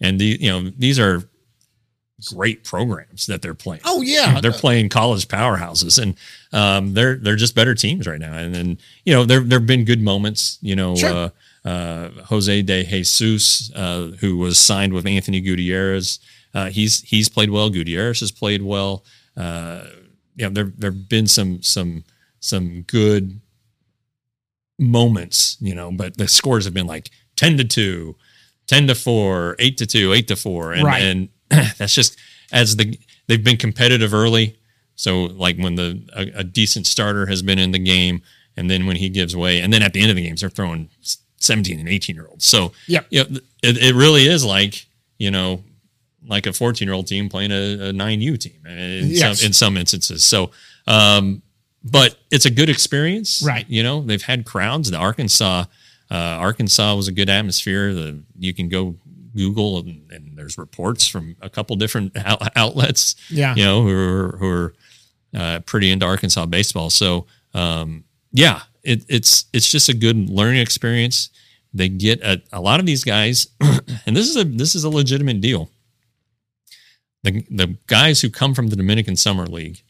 [0.00, 1.22] and the you know these are
[2.34, 3.82] great programs that they're playing.
[3.84, 6.16] Oh yeah, they're playing college powerhouses, and
[6.52, 8.32] um, they're they're just better teams right now.
[8.36, 10.58] And then you know there there've been good moments.
[10.62, 11.30] You know, Sure.
[11.64, 16.18] uh, uh, Jose de Jesus, uh, who was signed with Anthony Gutierrez,
[16.54, 17.68] uh, he's he's played well.
[17.70, 19.04] Gutierrez has played well.
[19.36, 19.84] Uh,
[20.36, 22.04] you know, there there've been some some
[22.40, 23.40] some good
[24.78, 28.14] moments, you know, but the scores have been like 10 to 2,
[28.66, 30.72] 10 to 4, 8 to 2, 8 to 4.
[30.74, 31.02] And, Right.
[31.02, 31.28] and
[31.78, 32.16] that's just
[32.52, 34.56] as the they've been competitive early.
[34.94, 38.22] So like when the a, a decent starter has been in the game
[38.56, 40.50] and then when he gives way and then at the end of the games they're
[40.50, 40.88] throwing
[41.38, 42.44] 17 and 18 year olds.
[42.46, 44.86] So yeah, you know, it, it really is like,
[45.18, 45.62] you know,
[46.26, 49.40] like a 14 year old team playing a, a 9U team in, Yes.
[49.40, 50.24] some, in some instances.
[50.24, 50.50] So,
[50.86, 51.42] um,
[51.84, 53.64] but it's a good experience, Right.
[53.68, 54.90] You know, they've had crowds.
[54.90, 55.64] The Arkansas,
[56.10, 57.92] uh, Arkansas was a good atmosphere.
[57.94, 58.96] The you can go
[59.36, 63.54] Google and, and there's reports from a couple different out- outlets, Yeah.
[63.54, 64.74] you know, who are, who are
[65.34, 66.90] uh, pretty into Arkansas baseball.
[66.90, 71.30] So, um, yeah, it, it's it's just a good learning experience.
[71.74, 73.48] They get a, a lot of these guys,
[74.06, 75.68] and this is a this is a legitimate deal.
[77.22, 79.82] The the guys who come from the Dominican Summer League,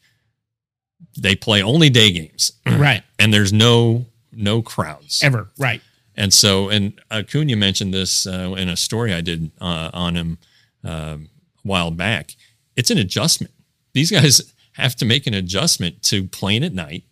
[1.17, 3.03] they play only day games, Right.
[3.19, 5.47] and there's no no crowds Ever.
[5.57, 5.81] Right.
[6.17, 10.37] And so, and Acuna mentioned this uh, in a story I did uh, on him
[10.83, 11.29] um
[11.63, 12.35] a while back.
[12.75, 13.53] It's an adjustment.
[13.93, 17.03] These guys have to make an adjustment to playing at night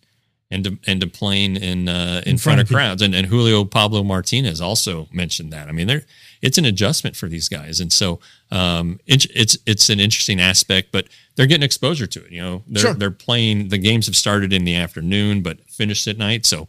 [0.52, 3.02] and to, and to playing in uh, in, front, of crowds.
[3.02, 5.68] And, and Julio Pablo Martinez also mentioned that.
[5.68, 6.04] I mean, they're,
[6.42, 8.20] it's an adjustment for these guys, and so
[8.52, 10.92] um, it's it's it's an interesting aspect.
[10.92, 12.32] But they're getting exposure to it.
[12.32, 12.94] You know, they're Sure.
[12.94, 13.70] they're playing.
[13.70, 16.46] The games have started in the afternoon, but finished at night.
[16.46, 16.68] So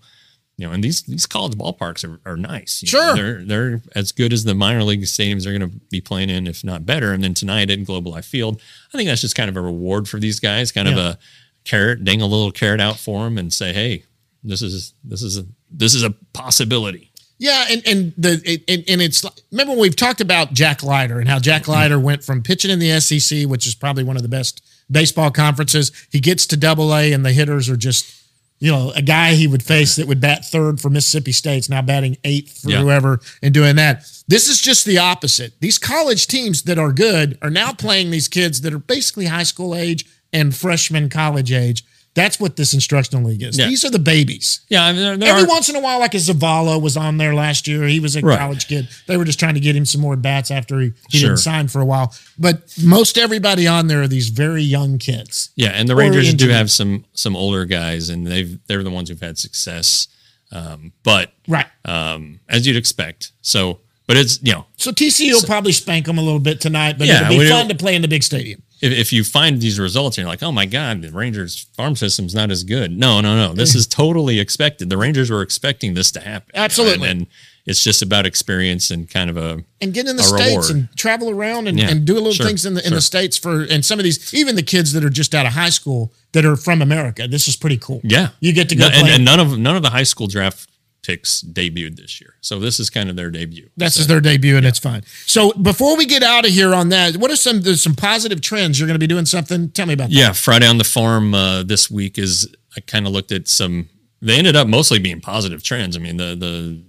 [0.59, 2.83] you know, and these these college ballparks are, are nice.
[2.83, 3.07] you Sure.
[3.09, 3.15] know.
[3.15, 6.47] they're they're as good as the minor league stadiums they're going to be playing in,
[6.47, 7.13] if not better.
[7.13, 8.61] And then tonight at Globe Life Field,
[8.93, 11.19] I think that's just kind of a reward for these guys, kind of a
[11.65, 14.05] carrot, dang a little carrot out for them, and say, hey,
[14.43, 17.11] this is this is a this is a possibility.
[17.39, 20.83] Yeah, and and the it, and, and it's like- remember when we've talked about Jack
[20.83, 21.73] Leiter and how Jack mm-hmm.
[21.73, 25.31] Leiter went from pitching in the SEC, which is probably one of the best baseball
[25.31, 25.93] conferences.
[26.11, 28.11] He gets to Double A, and the hitters are just
[28.59, 31.83] you know a guy he would face that would bat third for Mississippi State's now
[31.83, 32.81] batting eighth for Yeah.
[32.81, 34.05] whoever and doing that.
[34.29, 35.53] This is just the opposite.
[35.61, 39.43] These college teams that are good are now playing these kids that are basically high
[39.45, 41.85] school age and freshman college age.
[42.17, 43.57] That's what this instructional league is.
[43.59, 43.67] Yeah.
[43.69, 44.61] These are the babies.
[44.69, 47.35] Yeah, I mean, Every are, once in a while, like a Zavala was on there
[47.35, 47.85] last year.
[47.87, 48.39] He was a Right.
[48.39, 48.89] college kid.
[49.07, 51.29] They were just trying to get him some more bats after he, he Sure.
[51.29, 52.13] didn't sign for a while.
[52.39, 55.51] But most everybody on there are these very young kids.
[55.57, 59.09] yeah, and the Rangers do have some some older guys, and they've they're the ones
[59.11, 60.09] who've had success.
[60.53, 61.67] Um, but Right.
[61.85, 66.19] um, as you'd expect, so but it's you know So TCU will probably spank them
[66.19, 68.63] a little bit tonight, but Yeah, it'll be fun to play in the big stadium.
[68.87, 71.97] If, if you find these results and you're like, oh my God, the Rangers farm
[71.97, 72.97] system's not as good.
[72.97, 73.53] No, no, no.
[73.53, 74.89] This is totally expected.
[74.91, 76.51] The Rangers were expecting this to happen.
[76.55, 77.09] Absolutely.
[77.09, 77.27] And, and
[77.67, 80.71] it's just about experience and kind of a And get in the states reward.
[80.71, 82.97] and travel around and, Yeah, and do little sure, things in the in sure.
[82.97, 85.53] the states for and some of these even the kids that are just out of
[85.53, 87.27] high school that are from America.
[87.27, 88.01] This is pretty cool.
[88.05, 88.29] yeah.
[88.41, 90.71] you get to go No, and, and none of none of the high school draft
[91.07, 92.35] picks debuted this year.
[92.41, 93.71] So this is kind of their debut.
[93.77, 95.03] This so, just their debut, and it's fine.
[95.27, 98.41] So before we get out of here on that, what are some there's some positive
[98.41, 98.79] trends?
[98.79, 99.71] You're going to be doing something.
[99.71, 100.15] Tell me about that.
[100.15, 103.89] Yeah, Friday on the farm uh, this week is I kind of looked at some.
[104.21, 105.97] They ended up mostly being positive trends.
[105.97, 106.83] I mean, the the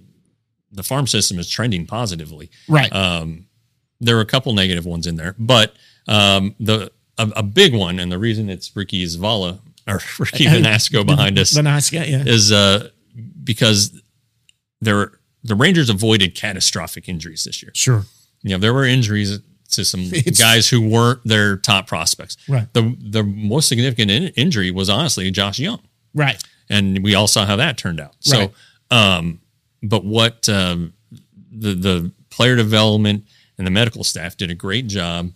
[0.72, 2.50] the farm system is trending positively.
[2.68, 2.92] Right.
[2.92, 3.46] Um,
[4.00, 5.74] there were a couple negative ones in there, but
[6.08, 11.06] um, the a, a big one, and the reason it's Ricky Zavala or Ricky Venasco
[11.06, 12.04] behind us guy.
[12.04, 12.24] Yeah.
[12.26, 12.90] is uh,
[13.44, 14.00] because
[14.80, 15.12] there
[15.44, 17.70] the Rangers avoided catastrophic injuries this year.
[17.74, 18.02] Sure.
[18.42, 19.38] You know, there were injuries
[19.70, 22.36] to some It's- guys who weren't their top prospects.
[22.48, 22.72] Right.
[22.72, 25.80] The the most significant in- injury was honestly Josh Jung,
[26.14, 26.42] Right.
[26.70, 28.14] and we all saw how that turned out.
[28.30, 28.50] Right.
[28.50, 29.40] So, um,
[29.82, 30.92] but what um,
[31.52, 33.24] the the player development
[33.56, 35.32] and the medical staff did a great job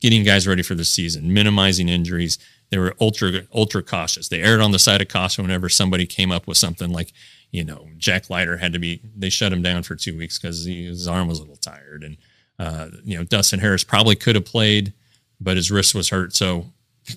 [0.00, 2.38] getting guys ready for the season, minimizing injuries.
[2.70, 4.28] They were ultra ultra cautious.
[4.28, 7.12] They erred on the side of caution whenever somebody came up with something like,
[7.50, 9.00] you know, Jack Leiter had to be.
[9.16, 12.16] They shut him down for two weeks because his arm was a little tired, and
[12.58, 14.92] uh, you know Dustin Harris probably could have played,
[15.40, 16.34] but his wrist was hurt.
[16.34, 16.66] So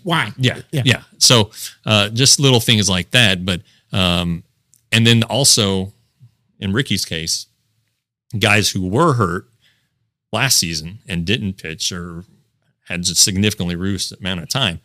[0.03, 0.34] Why?
[0.38, 0.84] yeah, Yeah.
[0.85, 1.01] yeah.
[1.19, 1.51] So
[1.85, 3.61] uh, just little things like that, but
[3.91, 4.43] um,
[4.91, 5.93] and then also
[6.60, 7.47] in Ricky's case,
[8.39, 9.47] guys who were hurt
[10.31, 12.23] last season and didn't pitch or
[12.88, 14.80] had a significantly reduced amount of time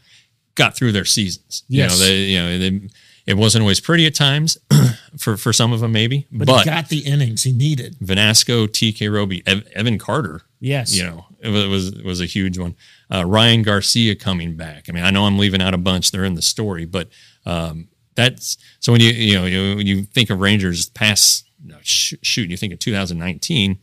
[0.55, 1.63] got through their seasons.
[1.69, 1.93] Yes.
[1.93, 2.89] You know, they, you know, they,
[3.29, 4.59] it wasn't always pretty at times
[5.19, 7.97] for for some of them maybe, But, but, he got the innings he needed.
[8.01, 10.97] Vanasco, TK Roby, Ev- Evan Carter, Yes.
[10.97, 12.75] you know, it was it was, it was a huge one.
[13.13, 14.87] Uh, Ryan Garcia coming back.
[14.89, 16.11] I mean, I know I'm leaving out a bunch.
[16.11, 17.09] They're in the story, but
[17.47, 21.77] um, that's so when you you know you, when you think of Rangers past no,
[21.83, 23.79] sh- shoot, you think of 2019.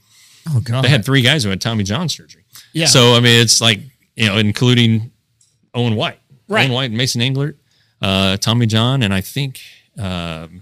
[0.50, 0.84] Oh God.
[0.84, 2.44] They had three guys who had Tommy John surgery.
[2.74, 2.86] Yeah.
[2.88, 3.80] So I mean, it's like
[4.16, 5.12] you know, including
[5.74, 6.64] Owen White, Right.
[6.64, 7.56] Owen White, and Mason Englert.
[8.02, 9.62] Uh, Tommy John, and I think
[9.98, 10.62] um,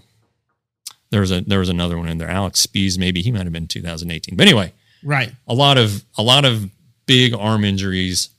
[1.10, 2.28] there was a there was another one in there.
[2.30, 4.36] Alex Speas, maybe he might have been 2018.
[4.36, 5.32] But anyway, Right.
[5.46, 6.70] a lot of a lot of
[7.06, 8.30] big arm injuries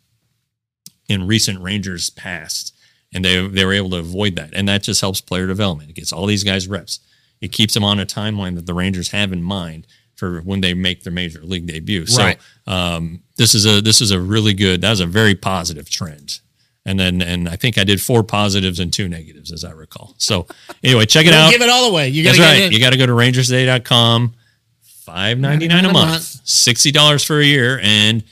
[1.08, 2.74] in recent Rangers past,
[3.14, 5.90] and they they were able to avoid that, and that just helps player development.
[5.90, 7.00] It gets all these guys reps.
[7.42, 9.86] It keeps them on a timeline that the Rangers have in mind
[10.16, 12.06] for when they make their major league debut.
[12.18, 12.40] Right.
[12.66, 14.82] So um, this is a this is a really good.
[14.82, 16.40] That was a very positive trend.
[16.88, 20.14] And then, and I think I did four positives and two negatives, as I recall.
[20.18, 20.46] So,
[20.84, 21.52] anyway, check it out.
[21.52, 22.10] give it all away.
[22.10, 22.58] You gotta right.
[22.58, 22.74] get it.
[22.74, 24.36] You got to go to rangerstoday.com.
[24.84, 26.24] Five ninety nine a $5.99 a month, month.
[26.44, 28.24] sixty dollars for a year, and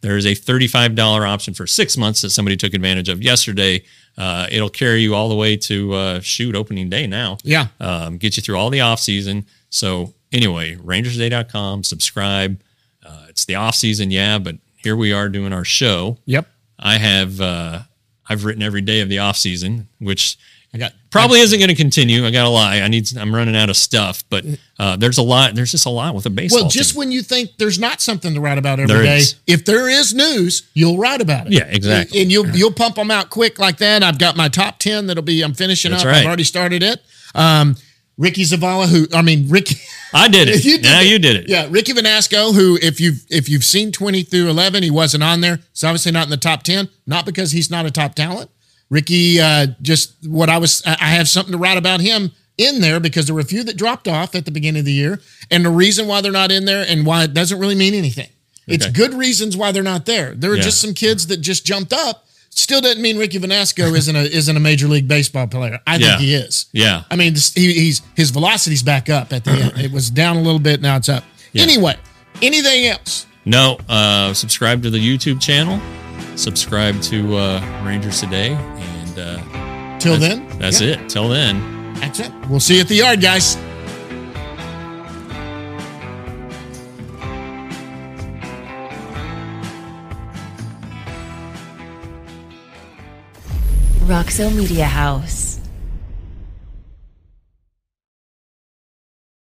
[0.00, 3.82] there's a thirty five dollar option for six months that somebody took advantage of yesterday.
[4.16, 7.38] Uh, it'll carry you all the way to uh, shoot opening day now.
[7.42, 7.68] Yeah.
[7.80, 9.46] um, get you through all the off season.
[9.70, 11.84] So anyway, rangerstoday.com.
[11.84, 12.60] Subscribe.
[13.04, 16.18] Uh, it's the off season, yeah, but here we are doing our show.
[16.26, 16.46] Yep.
[16.78, 17.80] I have uh,
[18.30, 20.38] I've written every day of the off season, which
[20.72, 22.24] I got probably isn't going to continue.
[22.24, 22.78] I got to lie.
[22.78, 23.14] I need.
[23.16, 24.44] I'm running out of stuff, but
[24.78, 25.56] uh, there's a lot.
[25.56, 26.62] There's just a lot with a baseball.
[26.62, 26.98] Well, just team.
[27.00, 29.34] when you think there's not something to write about every There day, is.
[29.48, 31.54] if there is news, you'll write about it.
[31.54, 32.22] Yeah, exactly.
[32.22, 34.04] And you'll you'll pump them out quick like that.
[34.04, 35.42] I've got my top ten that'll be.
[35.42, 36.08] I'm finishing That's up.
[36.12, 36.18] right.
[36.18, 37.02] I've already started it.
[37.34, 37.74] Um,
[38.20, 39.76] Ricky Zavala, who I mean Ricky.
[40.12, 40.64] I did it.
[40.64, 41.06] You did now it.
[41.06, 41.48] you did it.
[41.48, 45.40] Yeah, Ricky Vanasco, who if you've if you've seen 20 through 11, he wasn't on
[45.40, 45.60] there.
[45.72, 48.50] He's obviously not in the top 10, not because he's not a top talent.
[48.90, 52.98] Ricky, uh, just what I was, I have something to write about him in there
[53.00, 55.20] because there were a few that dropped off at the beginning of the year,
[55.50, 58.28] and the reason why they're not in there and why it doesn't really mean anything.
[58.66, 60.34] It's good reasons why they're not there.
[60.34, 60.62] There are Yeah.
[60.62, 62.26] just some kids that just jumped up.
[62.50, 65.78] Still doesn't mean Ricky Vanasco isn't a isn't a major league baseball player.
[65.86, 66.66] I think he is.
[66.72, 67.04] Yeah.
[67.10, 69.78] I mean, he, he's his velocity's back up at the end.
[69.78, 70.80] It was down a little bit.
[70.80, 71.24] Now it's up.
[71.52, 71.62] Yeah.
[71.62, 71.96] Anyway,
[72.42, 73.26] anything else?
[73.44, 73.78] No.
[73.88, 75.80] Uh, subscribe to the YouTube channel.
[76.36, 81.08] Subscribe to uh, Rangers Today, and uh, Till then, that's Yeah, it.
[81.08, 81.94] Till then.
[81.94, 82.32] That's it.
[82.48, 83.56] We'll see you at the yard, guys.
[94.10, 95.49] Roxo Media House.